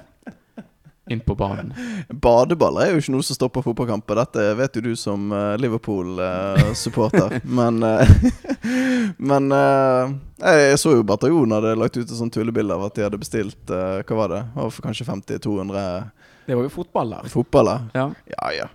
inn 1.11 1.21
på 1.21 1.35
banen. 1.37 1.75
Badeballer 2.09 2.87
er 2.87 2.95
jo 2.95 3.03
ikke 3.03 3.13
noe 3.13 3.25
som 3.27 3.37
stopper 3.37 3.65
fotballkamper. 3.65 4.17
Dette 4.23 4.45
vet 4.57 4.79
jo 4.79 4.83
du 4.87 4.95
som 4.97 5.33
eh, 5.37 5.57
Liverpool-supporter. 5.61 7.41
men 7.59 7.83
eh, 7.85 8.15
Men 9.31 9.53
eh, 9.53 10.15
jeg 10.41 10.79
så 10.81 10.95
jo 10.97 11.05
Bataljon 11.07 11.53
hadde 11.53 11.75
lagt 11.77 11.99
ut 11.99 12.07
et 12.07 12.17
sånt 12.17 12.33
tullebilde 12.35 12.73
av 12.75 12.87
at 12.87 12.97
de 12.97 13.05
hadde 13.05 13.21
bestilt 13.21 13.69
Hva 13.69 14.17
var 14.17 14.33
det? 14.33 14.41
Det 14.55 14.69
for 14.73 14.87
kanskje 14.87 15.07
50-200 15.07 15.83
Det 16.49 16.57
var 16.57 16.65
jo 16.65 16.73
fotballer. 16.73 17.29
fotballer. 17.31 17.85
Ja. 17.95 18.07
Ja, 18.33 18.49
ja. 18.57 18.67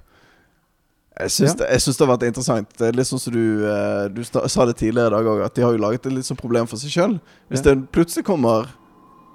Jeg 1.20 1.30
syns, 1.32 1.50
Ja. 1.50 1.54
det, 1.66 1.68
jeg 1.72 1.82
syns 1.82 1.98
det 1.98 2.08
har 2.08 2.18
vært 2.18 2.28
interessant. 2.28 2.70
Det 2.78 2.88
er 2.88 2.92
litt 2.96 3.08
sånn 3.08 3.20
som 3.20 3.34
du, 3.34 3.66
eh, 3.68 4.08
du 4.08 4.24
sa 4.24 4.66
det 4.66 4.76
tidligere 4.78 5.08
i 5.08 5.16
dag 5.18 5.26
òg, 5.26 5.46
at 5.46 5.54
de 5.56 5.62
har 5.64 5.72
jo 5.74 5.78
laget 5.82 6.06
et 6.06 6.14
litt 6.14 6.26
sånn 6.26 6.38
problem 6.40 6.68
for 6.68 6.78
seg 6.78 6.90
sjøl. 6.92 7.20
Hvis 7.52 7.66
Ja. 7.66 7.74
det 7.74 7.92
plutselig 7.92 8.24
kommer 8.26 8.68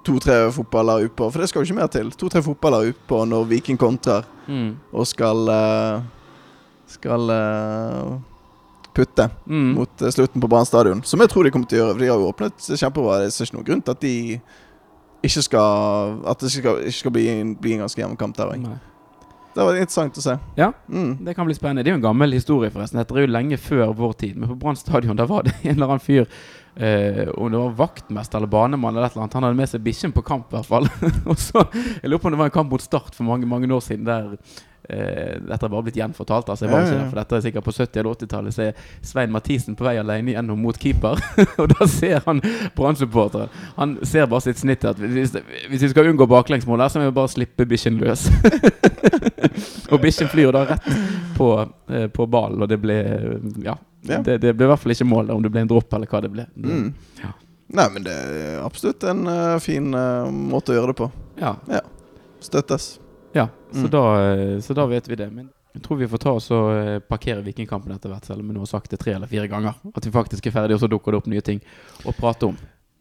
to-tre 0.03 0.51
fotballer 0.51 1.07
utpå, 1.09 1.31
for 1.31 1.39
det 1.39 1.49
skal 1.49 1.63
jo 1.63 1.73
ikke 1.73 1.79
mer 1.81 1.87
til, 1.87 2.09
to-tre 2.11 2.41
fotballer 2.41 2.93
utpå 2.93 3.27
når 3.27 3.47
Viking 3.49 3.77
kontrer 3.77 4.23
Mm. 4.47 4.75
og 4.93 5.05
skal 5.07 5.49
eh, 5.49 6.01
Skal 6.87 7.29
eh, 7.31 8.17
putte 8.93 9.29
Mm. 9.47 9.73
mot 9.75 9.89
slutten 9.97 10.39
på 10.39 10.47
Brann 10.47 10.65
stadion. 10.65 11.03
Som 11.03 11.19
jeg 11.19 11.29
tror 11.29 11.43
de 11.43 11.49
kommer 11.51 11.67
til 11.67 11.79
å 11.79 11.81
gjøre, 11.81 11.93
for 11.93 11.99
de 11.99 12.07
har 12.07 12.17
jo 12.19 12.31
åpnet 12.31 12.57
kjempebra. 12.77 13.17
Det 13.19 13.25
er 13.33 13.45
ikke 13.45 13.53
noen 13.57 13.65
grunn 13.65 13.81
til 13.83 13.91
at 13.91 13.99
de 13.99 14.41
ikke 15.23 15.41
skal 15.43 16.21
At 16.27 16.39
det 16.39 16.49
ikke 16.51 16.61
skal, 16.61 16.75
ikke 16.85 16.99
skal 16.99 17.11
bli, 17.11 17.27
en, 17.27 17.55
bli 17.55 17.73
en 17.73 17.79
ganske 17.81 17.97
jevn 18.01 18.15
kamp 18.17 18.35
der 18.37 18.45
òg. 18.45 18.79
Det 19.55 19.63
var 19.63 19.77
interessant 19.79 20.17
å 20.19 20.23
se. 20.23 20.33
Ja. 20.59 20.73
Mm. 20.91 21.13
Det 21.23 21.33
kan 21.33 21.47
bli 21.47 21.55
spennende. 21.55 21.83
Det 21.85 21.91
er 21.91 21.95
jo 21.95 22.01
en 22.01 22.09
gammel 22.09 22.35
historie, 22.35 22.71
forresten. 22.73 22.99
Dette 22.99 23.15
er 23.15 23.23
jo 23.23 23.31
lenge 23.31 23.59
før 23.61 23.93
vår 23.95 24.13
tid. 24.19 24.35
Men 24.35 24.51
på 24.51 24.57
Brann 24.59 24.75
stadion 24.75 25.15
der 25.15 25.29
var 25.29 25.47
det 25.47 25.53
en 25.61 25.77
eller 25.77 25.93
annen 25.93 26.03
fyr 26.03 26.25
eh, 26.75 27.29
Om 27.31 27.53
det 27.53 27.61
var 27.61 27.77
vaktmester 27.79 28.41
eller 28.41 28.51
banemann 28.51 28.97
eller 28.97 29.07
et 29.07 29.15
eller 29.15 29.23
annet. 29.25 29.37
Han 29.39 29.47
hadde 29.47 29.59
med 29.61 29.71
seg 29.71 29.85
bikkjen 29.85 30.15
på 30.15 30.25
kamp, 30.27 30.51
i 30.51 30.57
hvert 30.57 30.67
fall. 30.67 30.89
og 31.31 31.39
så, 31.39 31.63
Jeg 32.01 32.11
lurer 32.11 32.23
på 32.23 32.31
om 32.31 32.35
det 32.35 32.41
var 32.43 32.51
en 32.51 32.57
kamp 32.57 32.75
mot 32.75 32.83
Start 32.83 33.15
for 33.15 33.27
mange 33.29 33.47
mange 33.47 33.71
år 33.71 33.85
siden 33.85 34.03
der 34.09 34.35
eh, 34.89 35.35
Dette 35.41 35.61
har 35.65 35.71
bare 35.71 35.85
blitt 35.87 35.97
gjenfortalt, 35.99 36.49
altså. 36.49 36.65
Jeg 36.65 36.73
var 36.73 36.83
Ja, 36.83 36.85
ikke 36.85 36.93
ja, 36.93 36.97
ja. 36.97 37.03
der, 37.03 37.09
for 37.09 37.21
dette 37.21 37.35
er 37.37 37.45
sikkert 37.45 37.67
på 37.67 37.73
70- 37.75 37.99
eller 38.01 38.17
80-tallet. 38.19 38.55
Så 38.55 38.61
er 38.67 38.83
Svein 39.01 39.33
Mathisen 39.33 39.77
på 39.77 39.87
vei 39.87 39.95
alene 40.01 40.35
gjennom 40.35 40.61
mot 40.61 40.77
keeper. 40.81 41.21
og 41.61 41.71
da 41.73 41.87
ser 41.91 42.21
han 42.25 42.41
Brann-supporteren. 42.75 43.49
Han 43.79 43.97
ser 44.05 44.29
bare 44.31 44.45
sitt 44.47 44.61
snitt 44.61 44.85
at 44.85 45.01
hvis, 45.01 45.35
hvis 45.69 45.87
vi 45.87 45.91
skal 45.93 46.11
unngå 46.11 46.27
baklengsmål 46.29 46.85
så 46.89 46.99
må 47.01 47.09
vi 47.09 47.15
bare 47.17 47.31
slippe 47.31 47.65
bikkjen 47.69 47.99
løs. 48.01 48.27
og 49.91 49.99
bikkjen 50.03 50.29
flyr 50.31 50.53
da 50.55 50.65
rett 50.73 50.89
på, 51.37 51.49
eh, 51.89 52.07
på 52.07 52.27
ballen, 52.27 52.61
og 52.61 52.71
det 52.71 52.79
ble 52.83 53.01
Ja. 53.65 53.77
Ja. 54.05 54.19
Det, 54.21 54.37
det 54.37 54.51
ble 54.53 54.67
i 54.67 54.69
hvert 54.69 54.81
fall 54.83 54.93
ikke 54.93 55.07
mål, 55.09 55.31
om 55.33 55.41
det 55.41 55.49
ble 55.49 55.63
en 55.63 55.69
dropp 55.71 55.93
eller 55.97 56.09
hva 56.09 56.19
det 56.21 56.29
ble. 56.29 56.45
Mm. 56.61 56.91
Ja. 57.23 57.31
Nei, 57.73 57.87
men 57.95 58.05
det 58.05 58.13
er 58.13 58.59
absolutt 58.61 59.01
en 59.09 59.25
uh, 59.25 59.55
fin 59.63 59.87
uh, 59.97 60.29
måte 60.29 60.73
å 60.73 60.77
gjøre 60.77 60.93
det 60.93 60.99
på. 60.99 61.09
Ja, 61.41 61.55
Støttes. 62.45 62.99
Ja. 63.35 63.49
Så, 63.75 63.85
Mm. 63.85 63.91
da, 63.91 64.03
så 64.63 64.73
da 64.77 64.85
vet 64.87 65.07
vi 65.11 65.15
det. 65.19 65.27
Men 65.33 65.49
jeg 65.75 65.83
tror 65.83 65.97
vi 65.99 66.07
får 66.07 66.21
ta 66.23 66.31
oss 66.37 66.45
og 66.55 66.69
eh, 66.71 66.99
parkere 67.03 67.43
Vikingkampen 67.43 67.91
etter 67.91 68.07
hvert, 68.13 68.23
selv 68.25 68.39
om 68.39 68.47
vi 68.47 68.55
nå 68.55 68.61
har 68.63 68.69
sagt 68.71 68.93
det 68.93 68.99
tre 69.01 69.17
eller 69.17 69.27
fire 69.27 69.49
ganger. 69.51 69.75
At 69.91 70.05
vi 70.07 70.11
faktisk 70.13 70.47
er 70.47 70.53
ferdige, 70.55 70.77
og 70.79 70.85
så 70.85 70.87
dukker 70.91 71.11
det 71.11 71.19
opp 71.19 71.27
nye 71.27 71.43
ting 71.43 71.59
å 72.07 72.13
prate 72.15 72.47
om. 72.47 72.55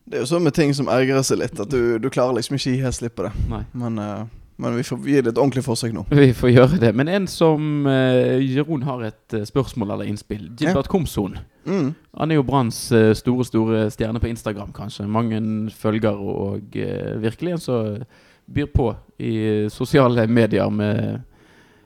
Det 0.04 0.18
er 0.18 0.24
jo 0.24 0.30
sånn 0.34 0.42
med 0.44 0.56
ting 0.56 0.74
som 0.76 0.90
ergrer 0.92 1.22
seg 1.24 1.38
litt, 1.40 1.54
at 1.62 1.70
du, 1.70 2.00
du 2.02 2.08
klarer 2.12 2.34
liksom 2.36 2.58
ikke 2.58 2.74
gi 2.74 2.80
helt 2.82 2.98
slipp 2.98 3.14
på 3.16 3.28
det. 3.28 3.30
Nei. 3.48 3.62
Men, 3.78 4.02
eh, 4.02 4.26
men 4.58 4.76
vi 4.76 4.82
får 4.86 5.06
gi 5.06 5.22
det 5.22 5.32
et 5.32 5.38
ordentlig 5.38 5.62
forsøk 5.64 5.94
nå. 5.94 6.02
Vi 6.10 6.26
får 6.36 6.50
gjøre 6.50 6.80
det. 6.82 6.90
Men 6.98 7.08
en 7.08 7.24
som 7.30 7.86
uh, 7.86 8.36
Jeroen 8.42 8.84
har 8.86 9.06
et 9.08 9.38
spørsmål 9.48 9.94
eller 9.94 10.10
innspill. 10.10 10.50
Gilbert 10.58 10.90
Komson. 10.92 11.38
Mm. 11.66 11.88
Han 12.18 12.30
er 12.30 12.38
jo 12.38 12.44
Branns 12.46 12.84
store, 13.18 13.46
store 13.48 13.86
stjerne 13.90 14.20
på 14.22 14.28
Instagram, 14.30 14.70
kanskje. 14.76 15.08
Mange 15.10 15.40
følger, 15.74 16.14
og 16.20 16.76
uh, 16.76 17.16
virkelig 17.24 17.56
en 17.56 17.64
som 17.64 18.04
byr 18.46 18.70
på 18.74 18.88
i 19.18 19.34
sosiale 19.72 20.26
medier 20.26 20.70
med, 20.70 21.22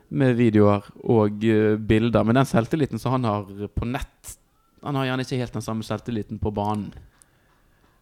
med 0.09 0.39
videoer 0.39 0.87
og 1.05 1.45
eh, 1.45 1.77
bilder. 1.77 2.25
Men 2.25 2.41
den 2.41 2.49
selvtilliten 2.49 3.01
som 3.03 3.19
han 3.19 3.29
har 3.29 3.69
på 3.75 3.89
nett, 3.89 4.39
han 4.83 4.99
har 4.99 5.11
gjerne 5.11 5.27
ikke 5.27 5.41
helt 5.43 5.59
den 5.59 5.65
samme 5.65 5.87
selvtilliten 5.87 6.41
på 6.43 6.55
banen. 6.55 6.91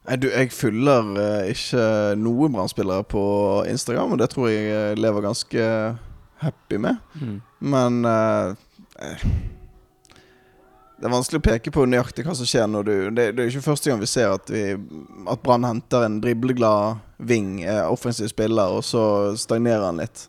Nei, 0.06 0.16
du, 0.22 0.28
jeg 0.30 0.52
følger 0.54 1.16
eh, 1.18 1.50
ikke 1.50 1.84
noen 2.20 2.54
Brann-spillere 2.54 3.06
på 3.10 3.24
Instagram, 3.66 4.14
og 4.14 4.20
det 4.22 4.30
tror 4.30 4.52
jeg 4.52 4.68
jeg 4.68 5.00
lever 5.02 5.24
ganske 5.24 5.64
happy 6.44 6.78
med. 6.78 7.00
Mm. 7.18 7.40
Men 7.74 7.98
eh, 8.06 8.54
eh, 9.02 9.24
Det 10.96 11.04
er 11.04 11.12
vanskelig 11.12 11.42
å 11.42 11.44
peke 11.44 11.72
på 11.74 11.84
nøyaktig 11.84 12.24
hva 12.24 12.34
som 12.36 12.48
skjer 12.48 12.68
når 12.72 12.86
du 12.86 12.94
Det, 13.12 13.24
det 13.36 13.42
er 13.42 13.48
jo 13.48 13.52
ikke 13.52 13.68
første 13.68 13.90
gang 13.90 14.00
vi 14.00 14.08
ser 14.08 14.32
at, 14.32 14.48
vi, 14.48 14.62
at 15.28 15.42
Brann 15.44 15.66
henter 15.68 16.06
en 16.06 16.20
dribleglad 16.24 17.02
ving, 17.16 17.60
eh, 17.64 17.84
offensiv 17.84 18.30
spiller, 18.32 18.72
og 18.72 18.84
så 18.84 19.02
stagnerer 19.36 19.84
han 19.84 20.00
litt. 20.00 20.26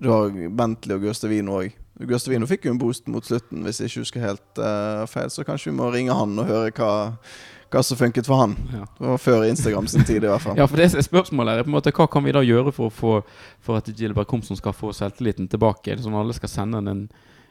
Du 0.00 0.08
har 0.12 0.32
Bentley 0.32 0.96
og 0.96 1.04
Gustavino 1.04 1.60
òg. 1.60 1.76
Gustavino 2.08 2.48
fikk 2.48 2.66
jo 2.66 2.74
en 2.74 2.80
boost 2.80 3.06
mot 3.08 3.24
slutten, 3.24 3.62
hvis 3.64 3.80
jeg 3.80 3.92
ikke 3.92 4.02
husker 4.04 4.24
helt 4.24 4.60
eh, 4.60 5.04
feil. 5.08 5.30
Så 5.32 5.44
kanskje 5.48 5.70
vi 5.70 5.76
må 5.78 5.88
ringe 5.92 6.16
han 6.16 6.36
og 6.36 6.48
høre 6.48 6.72
hva, 6.76 6.90
hva 7.72 7.84
som 7.84 8.00
funket 8.00 8.28
for 8.28 8.40
han. 8.42 8.56
Ja. 8.72 8.84
Det 8.98 9.06
var 9.12 9.22
før 9.22 9.46
Instagram 9.48 9.88
sin 9.88 10.04
tid, 10.04 10.24
i 10.24 10.28
hvert 10.28 10.44
fall. 10.44 10.58
ja, 10.60 10.68
for 10.68 10.80
det 10.80 10.90
er 10.90 11.06
spørsmålet 11.06 11.60
er 11.62 11.68
på 11.68 11.72
en 11.72 11.76
måte 11.78 11.94
hva 11.96 12.08
kan 12.12 12.24
vi 12.24 12.36
da 12.36 12.44
gjøre 12.44 12.74
for, 12.76 12.92
få, 12.92 13.14
for 13.64 13.80
at 13.80 13.88
Gilbert 13.96 14.28
Komsen 14.32 14.60
skal 14.60 14.76
få 14.76 14.92
selvtilliten 14.96 15.48
tilbake? 15.52 15.96
Sånn 16.00 16.16
alle 16.16 16.36
skal 16.36 16.52
sende 16.52 16.82
han 16.82 16.92
en, 16.92 17.06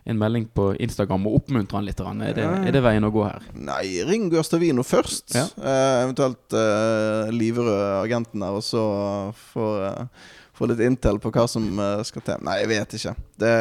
en 0.05 0.19
melding 0.21 0.45
på 0.53 0.69
Instagram 0.85 1.25
og 1.25 1.41
oppmuntre 1.41 1.79
han 1.79 1.89
litt? 1.89 1.99
Er 1.99 2.37
det, 2.37 2.45
er 2.45 2.75
det 2.75 2.81
veien 2.85 3.07
å 3.07 3.11
gå 3.13 3.25
her? 3.25 3.45
Nei, 3.57 3.83
ring 4.05 4.29
Gustavino 4.33 4.85
først. 4.85 5.33
Ja. 5.33 5.47
Eh, 5.57 5.99
eventuelt 6.05 6.53
uh, 6.53 7.31
Liverød, 7.33 8.03
agenten 8.03 8.45
der, 8.45 8.57
og 8.57 8.65
så 8.65 8.85
få 9.53 9.69
få 10.55 10.69
litt 10.71 10.79
intel 10.85 11.19
på 11.19 11.31
hva 11.35 11.45
som 11.51 11.67
eh, 11.79 12.01
skal 12.07 12.25
til. 12.25 12.43
Nei, 12.45 12.59
jeg 12.63 12.71
vet 12.71 12.97
ikke. 12.99 13.15
Det 13.41 13.53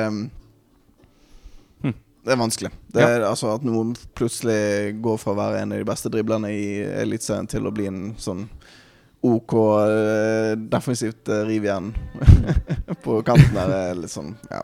Hm. 1.84 1.96
Det 2.24 2.32
er 2.32 2.38
vanskelig. 2.40 2.70
Det 2.88 3.02
er, 3.02 3.26
altså 3.28 3.50
At 3.52 3.64
noen 3.66 3.92
plutselig 4.16 4.94
går 5.04 5.18
fra 5.20 5.34
å 5.34 5.36
være 5.36 5.60
en 5.60 5.74
av 5.74 5.82
de 5.82 5.88
beste 5.88 6.08
driblerne 6.12 6.48
i 6.54 6.64
Eliteserien 7.02 7.50
til 7.50 7.66
å 7.66 7.74
bli 7.74 7.90
en 7.90 8.04
sånn 8.16 8.46
OK 9.24 9.52
eh, 9.56 10.52
defensivt 10.72 11.28
rivjern 11.48 11.90
på 13.04 13.18
kanten 13.26 13.56
der, 13.56 13.74
er 13.90 13.98
litt 13.98 14.12
sånn 14.12 14.36
Ja. 14.52 14.62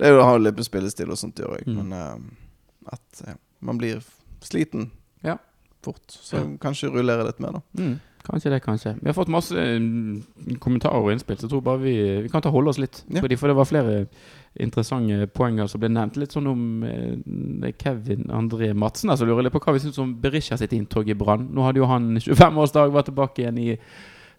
Det 0.00 0.08
er 0.08 0.14
jo, 0.16 0.22
har 0.24 0.38
jo 0.38 0.44
litt 0.46 0.56
med 0.56 0.64
spillestil 0.66 1.10
og 1.12 1.18
sånt 1.20 1.40
å 1.44 1.50
gjøre, 1.50 1.66
Mm. 1.68 1.76
men 1.76 1.92
uh, 1.92 2.92
at 2.96 3.22
ja, 3.26 3.34
man 3.60 3.76
blir 3.78 4.00
sliten 4.40 4.90
Ja. 5.22 5.36
fort. 5.84 6.06
Så 6.08 6.38
Ja. 6.40 6.44
kanskje 6.60 6.88
rullere 6.90 7.26
litt 7.28 7.40
mer, 7.40 7.52
da. 7.58 7.60
Mm, 7.76 7.98
kanskje 8.24 8.50
det, 8.50 8.62
kanskje. 8.64 8.94
Vi 9.00 9.06
har 9.08 9.14
fått 9.16 9.28
masse 9.32 9.52
mm, 9.56 10.58
kommentarer 10.60 11.04
og 11.04 11.12
innspill, 11.12 11.36
så 11.36 11.44
jeg 11.48 11.50
tror 11.52 11.62
bare 11.64 11.82
vi, 11.84 11.94
vi 12.22 12.28
kan 12.32 12.40
ta 12.42 12.50
holde 12.50 12.68
oss 12.72 12.78
litt 12.80 13.02
Ja. 13.12 13.20
på 13.20 13.28
de, 13.28 13.36
for 13.36 13.48
det 13.48 13.56
var 13.56 13.64
flere 13.68 14.08
interessante 14.58 15.26
poenger 15.32 15.68
som 15.68 15.80
ble 15.80 15.88
nevnt. 15.92 16.16
Litt 16.16 16.32
sånn 16.32 16.48
om 16.48 16.82
eh, 16.84 17.72
Kevin 17.78 18.24
André 18.30 18.72
Madsen, 18.74 19.10
altså 19.10 19.26
lurer 19.28 19.42
litt 19.44 19.52
på 19.52 19.60
hva 19.60 19.72
vi 19.76 19.78
syns 19.84 19.98
om 19.98 20.14
Berisha 20.20 20.56
sitt 20.58 20.72
inntog 20.72 21.08
i 21.08 21.14
Brann. 21.14 21.48
Nå 21.52 21.62
hadde 21.62 21.76
jo 21.80 21.86
han 21.86 22.16
25-årsdag, 22.16 22.90
var 22.92 23.02
tilbake 23.06 23.44
igjen 23.44 23.58
i 23.58 23.78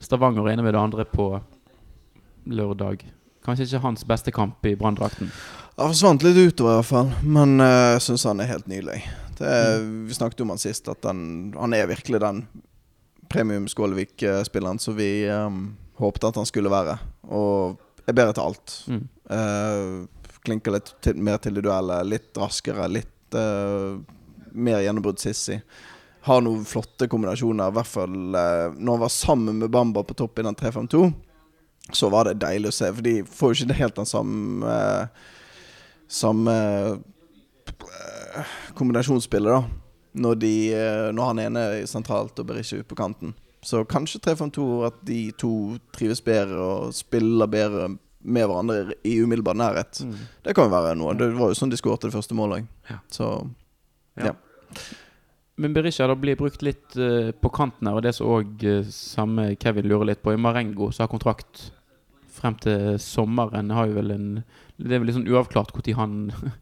Stavanger 0.02 0.50
inne 0.52 0.63
med 0.63 0.74
det 0.74 0.82
andre 0.82 1.06
på 1.06 1.41
lørdag. 2.47 3.04
Kanskje 3.45 3.67
ikke 3.67 3.84
hans 3.86 4.06
beste 4.08 4.34
kamp 4.36 4.65
i 4.69 4.75
Branndrakten. 4.77 5.32
Han 5.80 5.93
forsvant 5.93 6.23
litt 6.25 6.38
utover, 6.38 6.75
i 6.75 6.80
hvert 6.82 6.91
fall. 6.91 7.13
Men 7.25 7.58
jeg 7.63 7.93
jeg 7.95 8.04
syns 8.08 8.27
han 8.30 8.43
er 8.43 8.51
helt 8.51 8.67
nydelig. 8.69 8.99
Det 9.39 9.54
mm. 9.82 9.93
Vi 10.08 10.17
snakket 10.17 10.43
om 10.43 10.54
han 10.54 10.62
sist, 10.62 10.89
at 10.91 11.01
den, 11.06 11.54
han 11.58 11.73
er 11.73 11.89
virkelig 11.89 12.21
den 12.21 12.43
premium 13.32 13.67
Skålevik-spilleren 13.67 14.80
som 14.80 14.95
vi 14.97 15.30
um, 15.30 15.77
håpet 15.97 16.27
at 16.30 16.39
han 16.41 16.49
skulle 16.49 16.71
være. 16.71 16.97
Og 17.32 17.80
er 18.08 18.17
bedre 18.17 18.36
til 18.36 18.43
alt. 18.43 18.75
Mm. 18.91 19.06
Uh, 19.32 20.36
klinker 20.45 20.75
litt 20.75 20.93
til, 21.04 21.21
mer 21.21 21.39
til 21.41 21.56
det 21.58 21.65
duelle. 21.65 22.01
Litt 22.08 22.38
raskere, 22.41 22.89
litt 22.91 23.38
uh, 23.38 23.97
mer 24.51 24.84
gjennombrudd 24.84 25.21
Sissi. 25.21 25.60
Har 26.27 26.43
noen 26.43 26.65
flotte 26.67 27.08
kombinasjoner. 27.10 27.71
I 27.71 27.77
hvert 27.80 27.91
fall 27.91 28.17
uh, 28.36 28.73
når 28.75 28.97
han 28.97 29.06
var 29.06 29.13
sammen 29.15 29.62
med 29.62 29.71
Bamba 29.73 30.04
på 30.06 30.17
topp 30.17 30.41
i 30.41 30.47
den 30.47 30.58
3-5-2, 30.60 31.06
så 31.91 32.09
var 32.13 32.27
det 32.29 32.39
deilig 32.41 32.71
å 32.71 32.75
se. 32.75 32.89
For 32.93 33.05
de 33.05 33.15
får 33.27 33.53
jo 33.53 33.65
ikke 33.65 33.79
helt 33.81 33.99
den 33.99 34.09
samme 34.09 34.73
eh, 34.77 35.29
Samme 36.11 36.53
eh, 36.91 38.49
kombinasjonsspillet, 38.75 39.53
da. 39.53 39.61
Når, 40.21 40.35
de, 40.41 40.55
eh, 40.75 41.07
når 41.15 41.29
han 41.29 41.39
ene 41.39 41.61
er 41.77 41.85
sentralt 41.87 42.39
og 42.41 42.49
Berisha 42.49 42.81
ut 42.81 42.89
på 42.89 42.97
kanten. 42.99 43.31
Så 43.63 43.85
kanskje 43.87 44.19
3-5-2 44.25 44.65
at 44.89 44.97
de 45.07 45.19
to 45.39 45.51
trives 45.95 46.19
bedre 46.25 46.57
og 46.59 46.95
spiller 46.97 47.47
bedre 47.47 47.87
med 48.21 48.47
hverandre 48.49 48.97
i 49.07 49.15
umiddelbar 49.23 49.55
nærhet. 49.57 50.01
Mm. 50.03 50.17
Det 50.43 50.55
kan 50.57 50.67
jo 50.67 50.73
være 50.75 50.97
noe. 50.99 51.15
Det 51.17 51.29
var 51.37 51.53
jo 51.53 51.57
sånn 51.57 51.71
de 51.71 51.79
skåret 51.79 52.03
det 52.05 52.13
første 52.13 52.37
målet. 52.37 52.67
Ja. 52.89 52.99
Så 53.13 53.31
Ja. 54.19 54.33
Men 55.62 55.76
Berisha 55.76 56.08
da 56.10 56.15
blir 56.17 56.39
brukt 56.39 56.63
litt 56.65 56.97
uh, 56.97 57.30
på 57.38 57.52
kanten 57.54 57.89
her, 57.89 58.00
og 58.00 58.06
det 58.06 58.15
som 58.17 58.32
òg 58.34 58.65
samme 58.95 59.52
Kevin 59.62 59.89
lurer 59.91 60.12
litt 60.12 60.24
på, 60.24 60.34
I 60.34 60.41
Marengo, 60.41 60.89
som 60.89 61.06
har 61.06 61.12
kontrakt 61.12 61.69
frem 62.32 62.58
til 62.63 62.97
sommeren. 63.02 63.71
Har 63.76 63.89
jo 63.89 64.00
vel 64.00 64.12
en 64.15 64.28
Det 64.78 64.95
er 64.95 65.02
vel 65.02 65.12
litt 65.12 65.19
sånn 65.19 65.30
uavklart 65.30 65.76
når 65.76 65.97
han 66.00 66.15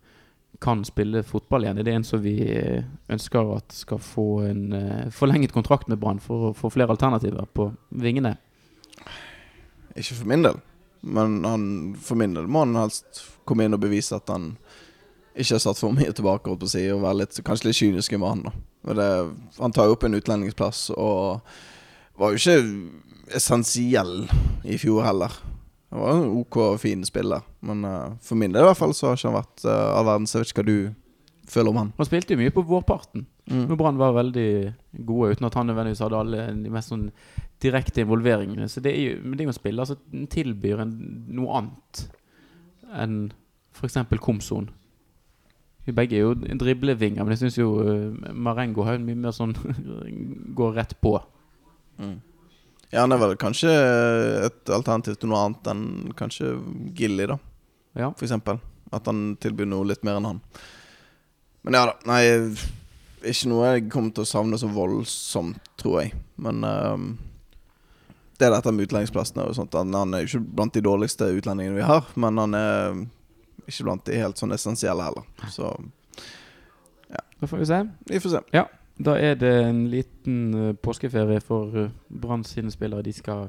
kan 0.65 0.83
spille 0.83 1.23
fotball 1.23 1.63
igjen. 1.63 1.79
Er 1.79 1.87
det 1.87 1.93
en 1.95 2.03
som 2.03 2.19
vi 2.19 2.35
eh, 2.51 2.83
ønsker 3.07 3.53
at 3.55 3.71
skal 3.71 4.01
få 4.03 4.41
en 4.49 4.73
uh, 4.75 5.07
forlenget 5.15 5.55
kontrakt 5.55 5.87
med 5.87 6.01
Brann 6.01 6.19
for 6.19 6.49
å 6.49 6.53
få 6.57 6.73
flere 6.73 6.91
alternativer 6.97 7.47
på 7.55 7.71
vingene? 7.95 8.35
ikke 9.99 10.15
for 10.15 10.29
min 10.29 10.43
del. 10.43 10.59
Men 11.01 11.43
han, 11.47 11.63
for 12.03 12.19
min 12.19 12.35
del 12.35 12.49
må 12.51 12.65
han 12.65 12.75
helst 12.79 13.23
komme 13.47 13.65
inn 13.65 13.75
og 13.75 13.83
bevise 13.83 14.17
at 14.19 14.29
han 14.31 14.51
ikke 15.39 15.55
har 15.55 15.63
satt 15.63 15.79
for 15.79 15.95
mye 15.95 16.11
tilbake, 16.15 16.49
holdt 16.49 16.63
på 16.65 16.67
å 16.67 16.73
si, 16.73 16.83
og 16.91 17.05
være 17.05 17.21
litt, 17.21 17.39
kanskje 17.45 17.69
litt 17.69 17.79
kynisk 17.79 18.17
med 18.17 18.27
han. 18.27 18.43
da. 18.49 18.53
Men 18.87 18.99
det, 18.99 19.09
han 19.59 19.75
tar 19.75 19.89
jo 19.89 19.97
opp 19.97 20.05
en 20.07 20.17
utlendingsplass, 20.19 20.89
og 20.95 21.41
var 22.19 22.33
jo 22.33 22.39
ikke 22.39 23.35
essensiell 23.35 24.23
i 24.63 24.77
fjor 24.79 25.03
heller. 25.05 25.33
Han 25.89 26.01
var 26.03 26.15
en 26.15 26.31
OK 26.39 26.57
og 26.61 26.79
fin 26.81 27.03
spiller, 27.07 27.43
men 27.65 27.83
uh, 27.85 28.15
for 28.21 28.39
min 28.39 28.53
del 28.53 28.63
i 28.63 28.69
hvert 28.69 28.79
fall 28.79 28.93
så 28.95 29.09
har 29.09 29.19
ikke 29.19 29.31
han 29.31 29.39
vært 29.39 29.65
uh, 29.65 29.97
all 29.97 30.07
verdens. 30.07 30.35
Jeg 30.35 30.43
vet 30.43 30.53
ikke 30.53 30.63
hva 30.63 30.69
du 30.69 31.49
føler 31.49 31.73
om 31.73 31.79
han. 31.81 31.91
Han 31.97 32.07
spilte 32.07 32.35
jo 32.35 32.41
mye 32.43 32.53
på 32.53 32.63
vårparten. 32.69 33.25
Mm. 33.49 33.63
Når 33.71 33.79
Brann 33.79 33.97
var 33.97 34.13
veldig 34.13 34.49
gode, 35.07 35.33
uten 35.33 35.49
at 35.49 35.57
han 35.57 35.69
nødvendigvis 35.71 36.03
hadde 36.05 36.19
alle 36.21 36.45
de 36.53 36.73
mest 36.73 36.93
sånn 36.93 37.07
direkte 37.63 38.03
involveringene. 38.03 38.69
Så 38.69 38.83
det 38.85 38.93
er 38.93 39.01
jo, 39.01 39.15
men 39.23 39.33
det 39.33 39.43
er 39.43 39.49
jo 39.49 39.53
en 39.55 39.57
spiller 39.57 39.89
som 39.89 40.27
tilbyr 40.35 40.83
en, 40.85 40.93
noe 41.39 41.61
annet 41.61 42.03
enn 43.01 43.17
f.eks. 43.73 43.97
Komson. 44.21 44.69
Vi 45.87 45.93
begge 45.95 46.17
er 46.19 46.25
jo 46.27 46.33
driblevinger, 46.59 47.23
men 47.23 47.33
jeg 47.33 47.41
syns 47.43 47.57
jo 47.57 47.69
uh, 47.81 48.33
Marengo 48.35 48.83
har 48.85 48.99
mye 49.01 49.17
mer 49.17 49.33
sånn 49.35 49.55
går 50.59 50.75
rett 50.77 50.97
på. 51.01 51.15
Mm. 51.99 52.17
Ja, 52.89 53.03
han 53.03 53.13
er 53.13 53.21
vel 53.21 53.35
kanskje 53.39 53.69
et 54.47 54.69
alternativ 54.73 55.19
til 55.21 55.29
noe 55.29 55.43
annet 55.45 55.67
enn 55.69 55.85
kanskje 56.17 56.55
Gilly, 56.97 57.27
da, 57.29 57.37
Ja. 57.97 58.11
for 58.11 58.25
eksempel. 58.25 58.59
At 58.91 59.05
han 59.05 59.35
tilbyr 59.41 59.67
noe 59.69 59.85
litt 59.85 60.03
mer 60.03 60.17
enn 60.17 60.25
han. 60.25 60.39
Men 61.61 61.77
ja 61.77 61.83
da. 61.91 61.95
Nei, 62.09 62.21
ikke 63.29 63.49
noe 63.51 63.73
jeg 63.75 63.89
kommer 63.93 64.13
til 64.15 64.25
å 64.25 64.29
savne 64.29 64.57
så 64.57 64.69
voldsomt, 64.73 65.59
tror 65.77 65.99
jeg. 66.01 66.15
Men 66.41 66.63
ehm, 66.65 67.09
det 68.39 68.47
er 68.47 68.55
dette 68.55 68.71
med 68.73 68.87
utlendingsplassene 68.87 69.45
og 69.45 69.57
sånt. 69.57 69.75
Han, 69.77 69.93
han 69.93 70.15
er 70.15 70.23
jo 70.23 70.31
ikke 70.31 70.55
blant 70.57 70.73
de 70.77 70.83
dårligste 70.85 71.27
utlendingene 71.35 71.77
vi 71.77 71.85
har, 71.85 72.07
men 72.17 72.39
han 72.41 72.57
er 72.57 73.01
ikke 73.71 73.87
blant 73.87 74.05
de 74.07 74.19
helt 74.19 74.41
sånn 74.41 74.53
essensielle 74.55 75.05
heller. 75.05 75.25
Så 75.53 75.71
ja. 77.09 77.23
Da 77.39 77.47
får 77.47 77.61
vi 77.61 77.69
se. 77.69 77.79
vi 78.11 78.19
får 78.19 78.35
se. 78.35 78.43
Ja. 78.55 78.67
Da 78.99 79.15
er 79.15 79.37
det 79.39 79.51
en 79.63 79.85
liten 79.87 80.39
eh, 80.53 80.73
påskeferie 80.75 81.39
for 81.39 81.75
uh, 81.85 81.91
Brann 82.11 82.43
sine 82.43 82.71
spillere. 82.71 83.05
De 83.05 83.13
skal 83.15 83.47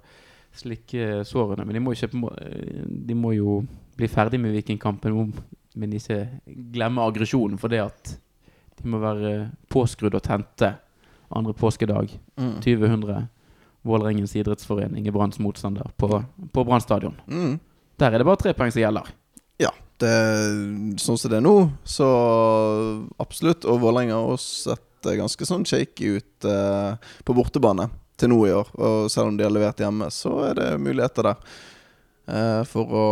slikke 0.54 1.24
sårene. 1.26 1.64
Men 1.66 1.74
de 1.74 1.82
må, 1.82 1.94
ikke, 1.94 2.10
eh, 2.38 2.84
de 2.86 3.16
må 3.18 3.34
jo 3.34 3.60
bli 3.98 4.08
ferdig 4.10 4.38
med 4.40 4.54
Vikingkampen, 4.54 5.34
men 5.74 5.96
ikke 5.98 6.22
glemme 6.74 7.02
aggresjonen 7.02 7.58
for 7.58 7.72
det 7.72 7.82
at 7.82 8.14
de 8.78 8.88
må 8.88 9.02
være 9.02 9.50
påskrudd 9.70 10.14
og 10.16 10.24
tente 10.24 10.70
andre 11.30 11.54
påskedag. 11.54 12.14
Mm. 12.38 12.56
2000 12.64 13.28
Vålerengens 13.82 14.34
idrettsforening 14.36 15.06
er 15.08 15.14
Branns 15.14 15.38
motstander 15.40 15.88
på, 15.96 16.08
på 16.52 16.64
Brann 16.68 16.82
stadion. 16.84 17.16
Mm. 17.26 17.58
Der 17.98 18.12
er 18.12 18.20
det 18.20 18.26
bare 18.28 18.40
tre 18.42 18.52
poeng 18.56 18.72
som 18.72 18.82
gjelder. 18.82 19.08
Det, 20.02 20.14
sånn 21.02 21.18
som 21.20 21.32
det 21.32 21.38
er 21.40 21.44
nå, 21.44 21.56
så 21.84 22.08
absolutt. 23.22 23.66
Og 23.68 23.80
Vålerenga 23.82 24.18
har 24.18 24.34
også 24.34 24.74
sett 24.74 25.08
eh, 25.08 25.18
ganske 25.20 25.48
sånn 25.48 25.66
shaky 25.68 26.16
ut 26.18 26.48
eh, 26.48 27.12
på 27.24 27.36
bortebane 27.36 27.90
til 28.20 28.32
nå 28.32 28.40
i 28.48 28.54
år. 28.56 28.70
Og 28.76 29.10
selv 29.12 29.30
om 29.30 29.38
de 29.38 29.46
har 29.46 29.54
levert 29.54 29.80
hjemme, 29.80 30.10
så 30.14 30.34
er 30.50 30.58
det 30.58 30.68
muligheter 30.82 31.30
der 31.30 31.40
eh, 32.28 32.62
for 32.68 32.92
å 32.92 33.08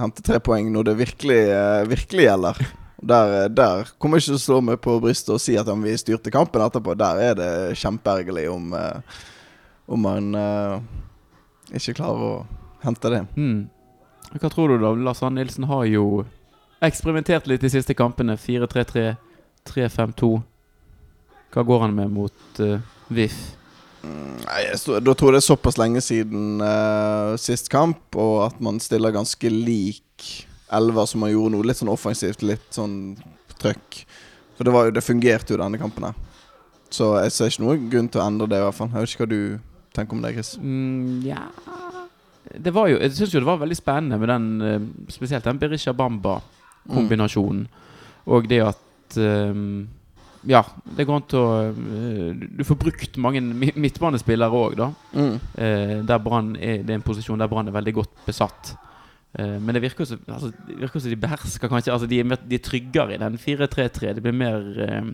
hente 0.00 0.24
tre 0.24 0.40
poeng 0.42 0.70
når 0.72 0.90
det 0.90 1.00
virkelig, 1.00 1.40
eh, 1.54 1.88
virkelig 1.90 2.28
gjelder. 2.28 2.62
Der, 3.00 3.34
eh, 3.44 3.48
der 3.48 3.88
kommer 3.98 4.18
jeg 4.18 4.26
ikke 4.26 4.32
til 4.34 4.38
å 4.38 4.44
slå 4.44 4.60
meg 4.64 4.80
på 4.84 4.96
brystet 5.00 5.34
og 5.34 5.42
si 5.42 5.56
at 5.60 5.68
om 5.72 5.84
vi 5.84 5.96
styrte 5.98 6.32
kampen 6.32 6.64
etterpå. 6.64 6.96
Der 6.98 7.24
er 7.30 7.36
det 7.38 7.52
kjempeergerlig 7.80 8.46
om, 8.52 8.72
eh, 8.76 9.20
om 9.88 10.02
man 10.04 10.34
eh, 10.34 10.80
ikke 11.80 11.96
klarer 12.02 12.26
å 12.26 12.34
hente 12.84 13.12
det. 13.12 13.22
Hmm. 13.36 13.68
Hva 14.38 14.50
tror 14.50 14.70
du, 14.70 14.78
da? 14.78 14.92
Lars 14.94 15.22
Arne 15.26 15.40
Nilsen 15.40 15.66
har 15.66 15.86
jo 15.90 16.24
eksperimentert 16.84 17.48
litt 17.50 17.64
de 17.64 17.70
siste 17.72 17.96
kampene. 17.98 18.36
4-3-3, 18.38 19.16
3-5-2. 19.68 20.30
Hva 21.50 21.64
går 21.66 21.82
han 21.86 21.96
med 21.96 22.12
mot 22.14 22.60
uh, 22.62 22.78
VIF? 23.10 23.38
Mm, 24.04 24.38
Nei, 24.46 24.60
jeg 24.68 25.02
Da 25.04 25.12
tror 25.12 25.32
jeg 25.32 25.36
det 25.36 25.42
er 25.42 25.48
såpass 25.48 25.76
lenge 25.80 26.00
siden 26.04 26.62
uh, 26.62 27.34
sist 27.40 27.68
kamp, 27.72 28.00
og 28.14 28.46
at 28.46 28.62
man 28.62 28.78
stiller 28.80 29.12
ganske 29.12 29.50
lik 29.50 30.30
elver 30.70 31.10
som 31.10 31.24
man 31.24 31.34
gjorde 31.34 31.56
nå. 31.56 31.64
Litt 31.66 31.82
sånn 31.82 31.92
offensivt, 31.92 32.46
litt 32.46 32.70
sånn 32.74 33.16
trøkk. 33.58 34.04
For 34.54 34.68
det, 34.68 34.76
var 34.76 34.86
jo, 34.86 34.94
det 34.94 35.04
fungerte 35.04 35.56
jo 35.56 35.60
denne 35.60 35.80
kampen 35.80 36.06
her. 36.06 36.26
Så 36.90 37.12
jeg 37.24 37.34
ser 37.34 37.50
ikke 37.50 37.66
noen 37.66 37.90
grunn 37.90 38.08
til 38.12 38.22
å 38.22 38.28
endre 38.30 38.50
det, 38.50 38.62
i 38.62 38.66
hvert 38.68 38.78
fall. 38.78 38.94
Jeg 38.94 39.02
vet 39.02 39.14
ikke 39.14 39.26
hva 39.26 39.32
du 39.34 39.42
tenker 39.96 40.16
om 40.16 40.22
det, 40.22 40.34
Chris. 40.38 40.54
Mm, 40.62 41.22
ja 41.26 41.48
Det 42.58 42.72
var 42.74 42.88
jo 42.90 42.98
Jeg 42.98 43.12
syns 43.14 43.34
jo 43.34 43.40
det 43.40 43.46
var 43.46 43.60
veldig 43.62 43.76
spennende 43.78 44.18
med 44.18 44.28
den 44.28 44.46
eh, 44.62 44.80
Spesielt 45.12 45.44
den 45.46 45.58
Berisha 45.62 45.92
Bamba-kombinasjonen. 45.92 47.66
Og 48.26 48.48
det 48.50 48.60
at 48.66 49.16
um, 49.18 49.88
Ja, 50.48 50.62
det 50.96 51.04
går 51.06 51.16
an 51.20 51.26
til 51.28 51.38
å 51.38 51.48
eh, 51.68 52.34
du- 52.56 52.64
får 52.64 52.78
brukt 52.80 53.16
mange 53.20 53.42
midtbanespillere 53.76 54.50
òg, 54.56 54.76
da. 54.78 54.86
Mm. 55.12 55.34
Eh, 55.54 55.96
der 56.08 56.18
Brann 56.24 56.54
er, 56.56 56.78
det 56.82 56.90
er 56.94 57.00
en 57.00 57.04
posisjon 57.04 57.38
der 57.38 57.48
Brann 57.48 57.68
er 57.68 57.76
veldig 57.76 57.92
godt 57.94 58.22
besatt. 58.26 58.74
Eh, 59.38 59.58
men 59.60 59.74
det 59.76 59.82
virker 59.84 60.08
som 60.08 60.18
altså, 60.26 60.48
det 60.66 60.78
virker 60.80 61.00
som 61.04 61.10
de 61.12 61.16
behersker 61.20 61.68
kanskje 61.68 61.92
altså, 61.92 62.08
de, 62.08 62.20
er 62.24 62.40
de 62.48 62.56
er 62.56 62.64
tryggere 62.64 63.14
i 63.14 63.20
den 63.20 63.36
4-3-3. 63.38 64.14
Det 64.16 64.22
blir 64.24 64.32
mer 64.32 64.64
eh, 64.88 65.10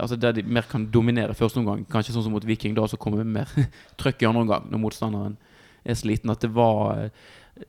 Altså 0.00 0.16
Der 0.16 0.32
de 0.32 0.42
mer 0.42 0.62
kan 0.66 0.88
dominere 0.90 1.34
første 1.36 1.60
omgang. 1.60 1.84
Kanskje 1.86 2.10
sånn 2.16 2.24
som 2.24 2.32
mot 2.32 2.42
Viking, 2.48 2.72
da, 2.74 2.88
så 2.90 2.96
kommer 2.98 3.20
vi 3.20 3.28
mer 3.36 3.46
trøkk 4.00 4.22
i 4.24 4.26
andre 4.26 4.42
omgang 4.42 4.64
når 4.72 4.80
motstanderen 4.82 5.36
er 5.84 5.94
sliten. 5.94 6.30
At 6.30 6.40
det 6.44 6.50
var 6.54 7.04
eh, 7.04 7.10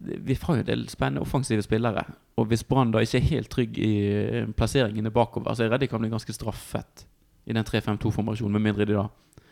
Vi 0.02 0.38
har 0.42 0.56
jo 0.56 0.62
en 0.62 0.66
del 0.68 0.86
spennende 0.90 1.22
offensive 1.22 1.62
spillere. 1.66 2.06
Og 2.38 2.48
hvis 2.48 2.64
Brann 2.64 2.92
da 2.94 3.00
ikke 3.04 3.18
er 3.20 3.30
helt 3.32 3.50
trygg 3.52 3.78
i 3.78 3.94
eh, 4.42 4.46
plasseringene 4.56 5.12
bakover, 5.12 5.54
så 5.54 5.64
er 5.64 5.68
jeg 5.70 5.72
redd 5.74 5.82
de 5.82 5.88
kan 5.92 6.00
bli 6.02 6.10
ganske 6.14 6.34
straffet 6.34 7.06
i 7.46 7.54
den 7.54 7.66
3-5-2-formasjonen, 7.66 8.54
med 8.54 8.62
mindre 8.62 8.86
de 8.86 8.94
da 8.94 9.08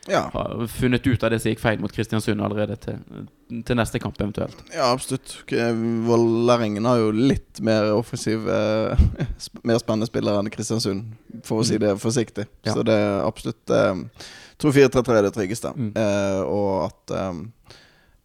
Ja. 0.09 0.21
har 0.33 0.67
funnet 0.67 1.05
ut 1.07 1.23
av 1.23 1.29
det 1.33 1.41
som 1.41 1.49
gikk 1.51 1.59
feil 1.59 1.79
mot 1.81 1.91
Kristiansund 1.91 2.41
allerede 2.41 2.75
til, 2.81 2.99
til 3.65 3.75
neste 3.75 3.99
kamp 3.99 4.15
eventuelt. 4.21 4.55
ja, 4.73 4.91
absolutt. 4.93 5.43
Vålerengen 6.07 6.85
har 6.85 6.97
jo 7.01 7.09
litt 7.11 7.59
mer 7.65 7.89
offensiv 7.93 8.47
eh, 8.49 8.97
Mer 9.67 9.79
spennende 9.81 10.07
spillere 10.09 10.39
enn 10.41 10.49
Kristiansund, 10.53 11.11
for 11.43 11.61
å 11.61 11.65
si 11.67 11.75
Mm. 11.77 11.83
det 11.83 11.93
forsiktig. 12.01 12.45
Ja. 12.65 12.73
Så 12.73 12.83
det 12.85 12.95
er 12.95 13.25
absolutt 13.27 13.69
eh, 13.69 14.01
tror 14.61 14.71
4-3-3 14.77 15.17
er 15.17 15.27
det 15.27 15.33
tryggeste. 15.35 15.73
Mm. 15.75 15.91
Eh, 15.95 16.41
og 16.45 16.89
at 16.89 17.15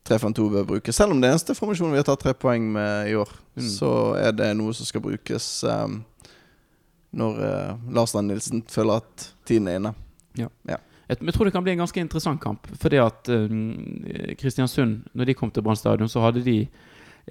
3-5-2 0.05 0.51
bør 0.53 0.67
brukes. 0.69 0.97
Selv 0.97 1.15
om 1.15 1.21
det 1.23 1.31
eneste 1.31 1.55
formasjonen 1.57 1.95
vi 1.95 2.01
har 2.03 2.07
tatt 2.09 2.21
tre 2.25 2.35
poeng 2.37 2.67
med 2.77 3.11
i 3.13 3.15
år, 3.17 3.31
Mm. 3.55 3.69
så 3.71 3.89
er 4.19 4.33
det 4.35 4.49
noe 4.59 4.73
som 4.75 4.83
skal 4.85 5.01
brukes 5.01 5.45
um, 5.63 6.01
når 7.15 7.37
uh, 7.39 7.93
Lars 7.95 8.11
Dan 8.13 8.27
Nilsen 8.27 8.65
føler 8.67 8.99
at 8.99 9.29
tiden 9.47 9.69
er 9.71 9.77
inne. 9.79 9.93
Jeg, 10.35 10.81
jeg 11.09 11.35
tror 11.37 11.45
det 11.47 11.53
kan 11.55 11.63
bli 11.63 11.73
en 11.77 11.85
ganske 11.85 12.01
interessant 12.03 12.41
kamp. 12.43 12.67
Fordi 12.81 12.99
at 12.99 13.29
eh, 13.31 14.35
Kristiansund, 14.41 15.05
når 15.15 15.25
de 15.31 15.35
kom 15.39 15.51
til 15.55 15.63
Brann 15.63 15.77
stadion, 15.79 16.09
så 16.11 16.21
hadde 16.25 16.43
de 16.43 16.57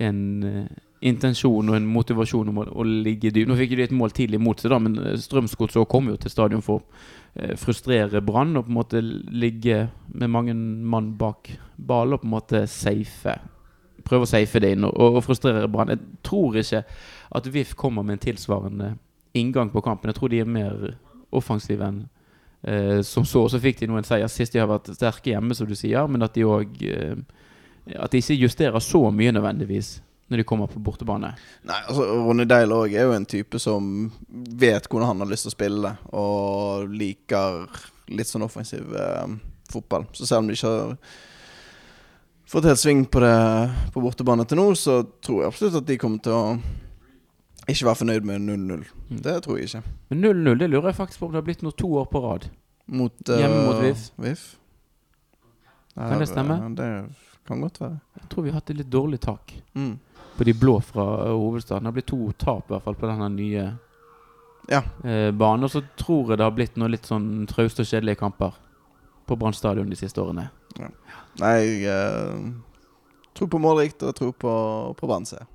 en 0.01 0.19
eh, 0.47 0.67
intensjon 1.03 1.69
og 1.69 1.75
en 1.77 1.87
motivasjon 1.89 2.49
om 2.51 2.61
å, 2.61 2.67
å 2.79 2.85
ligge 2.87 3.31
dypt. 3.33 3.49
Nå 3.49 3.57
fikk 3.59 3.75
de 3.75 3.85
et 3.87 3.95
mål 3.95 4.13
tidlig 4.15 4.39
mot 4.41 4.59
seg, 4.59 4.71
da, 4.73 4.79
men 4.81 4.97
eh, 5.01 5.17
Strømsgodset 5.19 5.89
kom 5.91 6.09
jo 6.11 6.17
til 6.19 6.33
stadion 6.33 6.63
for 6.65 6.81
å 6.81 7.03
eh, 7.35 7.55
frustrere 7.59 8.23
Brann 8.25 8.55
og 8.57 8.67
på 8.67 8.73
en 8.73 8.79
måte 8.79 9.03
ligge 9.03 9.87
med 10.13 10.31
mange 10.31 10.55
mann 10.55 11.13
bak 11.19 11.51
ball 11.75 12.15
og 12.15 12.23
på 12.23 12.29
en 12.29 12.35
måte 12.37 12.63
safe 12.71 13.35
prøve 14.03 14.27
å 14.27 14.29
safe 14.29 14.59
det 14.59 14.73
inn 14.75 14.87
og, 14.87 14.95
og 14.95 15.21
frustrere 15.25 15.69
Brann. 15.71 15.93
Jeg 15.93 16.23
tror 16.25 16.57
ikke 16.59 16.83
at 17.39 17.53
VIF 17.53 17.75
kommer 17.79 18.05
med 18.05 18.17
en 18.17 18.25
tilsvarende 18.27 18.93
inngang 19.37 19.71
på 19.73 19.83
kampen. 19.83 20.11
Jeg 20.11 20.19
tror 20.19 20.31
de 20.33 20.41
er 20.43 20.49
mer 20.49 20.89
offensive 21.33 21.87
enn 21.87 22.03
eh, 22.61 22.99
som 23.07 23.25
så. 23.27 23.45
Så 23.49 23.61
fikk 23.63 23.81
de 23.81 23.89
nå 23.89 23.97
en 23.99 24.07
seier 24.07 24.31
sist. 24.31 24.53
De 24.53 24.61
har 24.61 24.69
vært 24.69 24.91
sterke 24.95 25.33
hjemme, 25.33 25.55
som 25.57 25.69
du 25.69 25.75
sier, 25.77 26.07
men 26.11 26.25
at 26.25 26.35
de 26.35 26.45
òg 26.45 26.83
At 27.99 28.11
de 28.13 28.21
ikke 28.23 28.37
justerer 28.39 28.79
så 28.79 29.01
mye 29.11 29.31
nødvendigvis 29.35 29.97
når 30.31 30.39
de 30.39 30.43
kommer 30.47 30.69
på 30.71 30.79
bortebane. 30.81 31.33
Nei, 31.67 31.79
altså 31.83 32.05
Ronny 32.23 32.45
Deil 32.49 32.71
òg 32.73 32.93
er 32.95 33.03
jo 33.09 33.11
en 33.13 33.25
type 33.29 33.59
som 33.61 33.89
vet 34.31 34.87
hvordan 34.87 35.09
han 35.11 35.19
har 35.21 35.29
lyst 35.29 35.45
til 35.45 35.51
å 35.51 35.55
spille, 35.57 35.91
og 36.15 36.87
liker 36.95 37.67
litt 38.15 38.29
sånn 38.31 38.45
offensiv 38.47 38.95
eh, 38.97 39.35
fotball. 39.69 40.07
Så 40.15 40.25
selv 40.25 40.45
om 40.45 40.47
de 40.49 40.55
ikke 40.57 40.71
har 40.71 40.95
fått 42.49 42.65
helt 42.69 42.79
sving 42.81 43.03
på 43.05 43.21
det 43.23 43.35
på 43.93 44.01
bortebane 44.03 44.45
til 44.47 44.57
nå, 44.61 44.69
så 44.79 45.01
tror 45.21 45.43
jeg 45.43 45.51
absolutt 45.51 45.77
at 45.83 45.91
de 45.91 45.99
kommer 46.01 46.23
til 46.23 46.33
å 46.39 46.45
ikke 47.69 47.87
være 47.87 47.99
fornøyd 48.01 48.25
med 48.27 48.41
0-0. 48.47 48.87
Mm. 49.11 49.19
Det 49.27 49.35
tror 49.45 49.59
jeg 49.59 49.69
ikke. 49.69 49.83
Men 50.11 50.23
0-0 50.25 50.57
det 50.63 50.71
lurer 50.71 50.89
jeg 50.91 50.97
faktisk 51.03 51.21
på 51.21 51.29
om 51.29 51.35
det 51.35 51.41
har 51.43 51.47
blitt 51.51 51.63
nå 51.67 51.71
to 51.79 51.91
år 52.01 52.09
på 52.11 52.23
rad. 52.23 52.47
Mot, 52.87 53.13
Hjemme 53.27 53.59
eh, 53.59 53.67
mot 53.67 53.79
VIF. 53.83 54.07
VIF. 54.19 54.47
Kan 55.95 56.19
det 56.19 56.27
stemme? 56.31 56.57
eh, 56.57 56.73
Det 56.79 56.89
kan 57.47 57.61
godt 57.61 57.79
være. 57.81 57.99
Jeg 58.19 58.29
tror 58.29 58.43
vi 58.43 58.49
har 58.49 58.59
hatt 58.59 58.69
et 58.69 58.77
litt 58.77 58.89
dårlig 58.89 59.19
tak 59.19 59.53
Mm. 59.75 59.99
på 60.37 60.43
de 60.45 60.53
blå 60.53 60.79
fra 60.81 61.05
eh, 61.25 61.31
hovedstaden. 61.35 61.83
Det 61.83 61.91
har 61.91 61.97
blitt 61.97 62.07
to 62.07 62.31
tap 62.37 62.69
i 62.69 62.73
hvert 62.73 62.83
fall 62.83 62.95
på 62.95 63.07
denne 63.09 63.29
nye 63.35 63.77
Ja. 64.69 64.81
eh, 65.03 65.31
banen. 65.31 65.63
Og 65.63 65.69
så 65.71 65.81
tror 65.97 66.29
jeg 66.29 66.37
det 66.37 66.43
har 66.45 66.51
blitt 66.55 66.77
noe 66.77 66.87
litt 66.89 67.05
sånn 67.05 67.45
trauste 67.47 67.81
og 67.83 67.87
kjedelige 67.87 68.17
kamper 68.19 68.53
på 69.27 69.37
Brann 69.37 69.53
stadion 69.53 69.89
de 69.89 69.95
siste 69.95 70.21
årene. 70.21 70.49
Nei, 71.39 71.49
jeg 71.59 71.83
eh, 71.85 72.51
tror 73.35 73.47
på 73.47 73.59
målrikt 73.59 74.03
og 74.03 74.15
tror 74.15 74.31
på, 74.33 74.95
på 74.97 75.07
Brann-seier. 75.07 75.45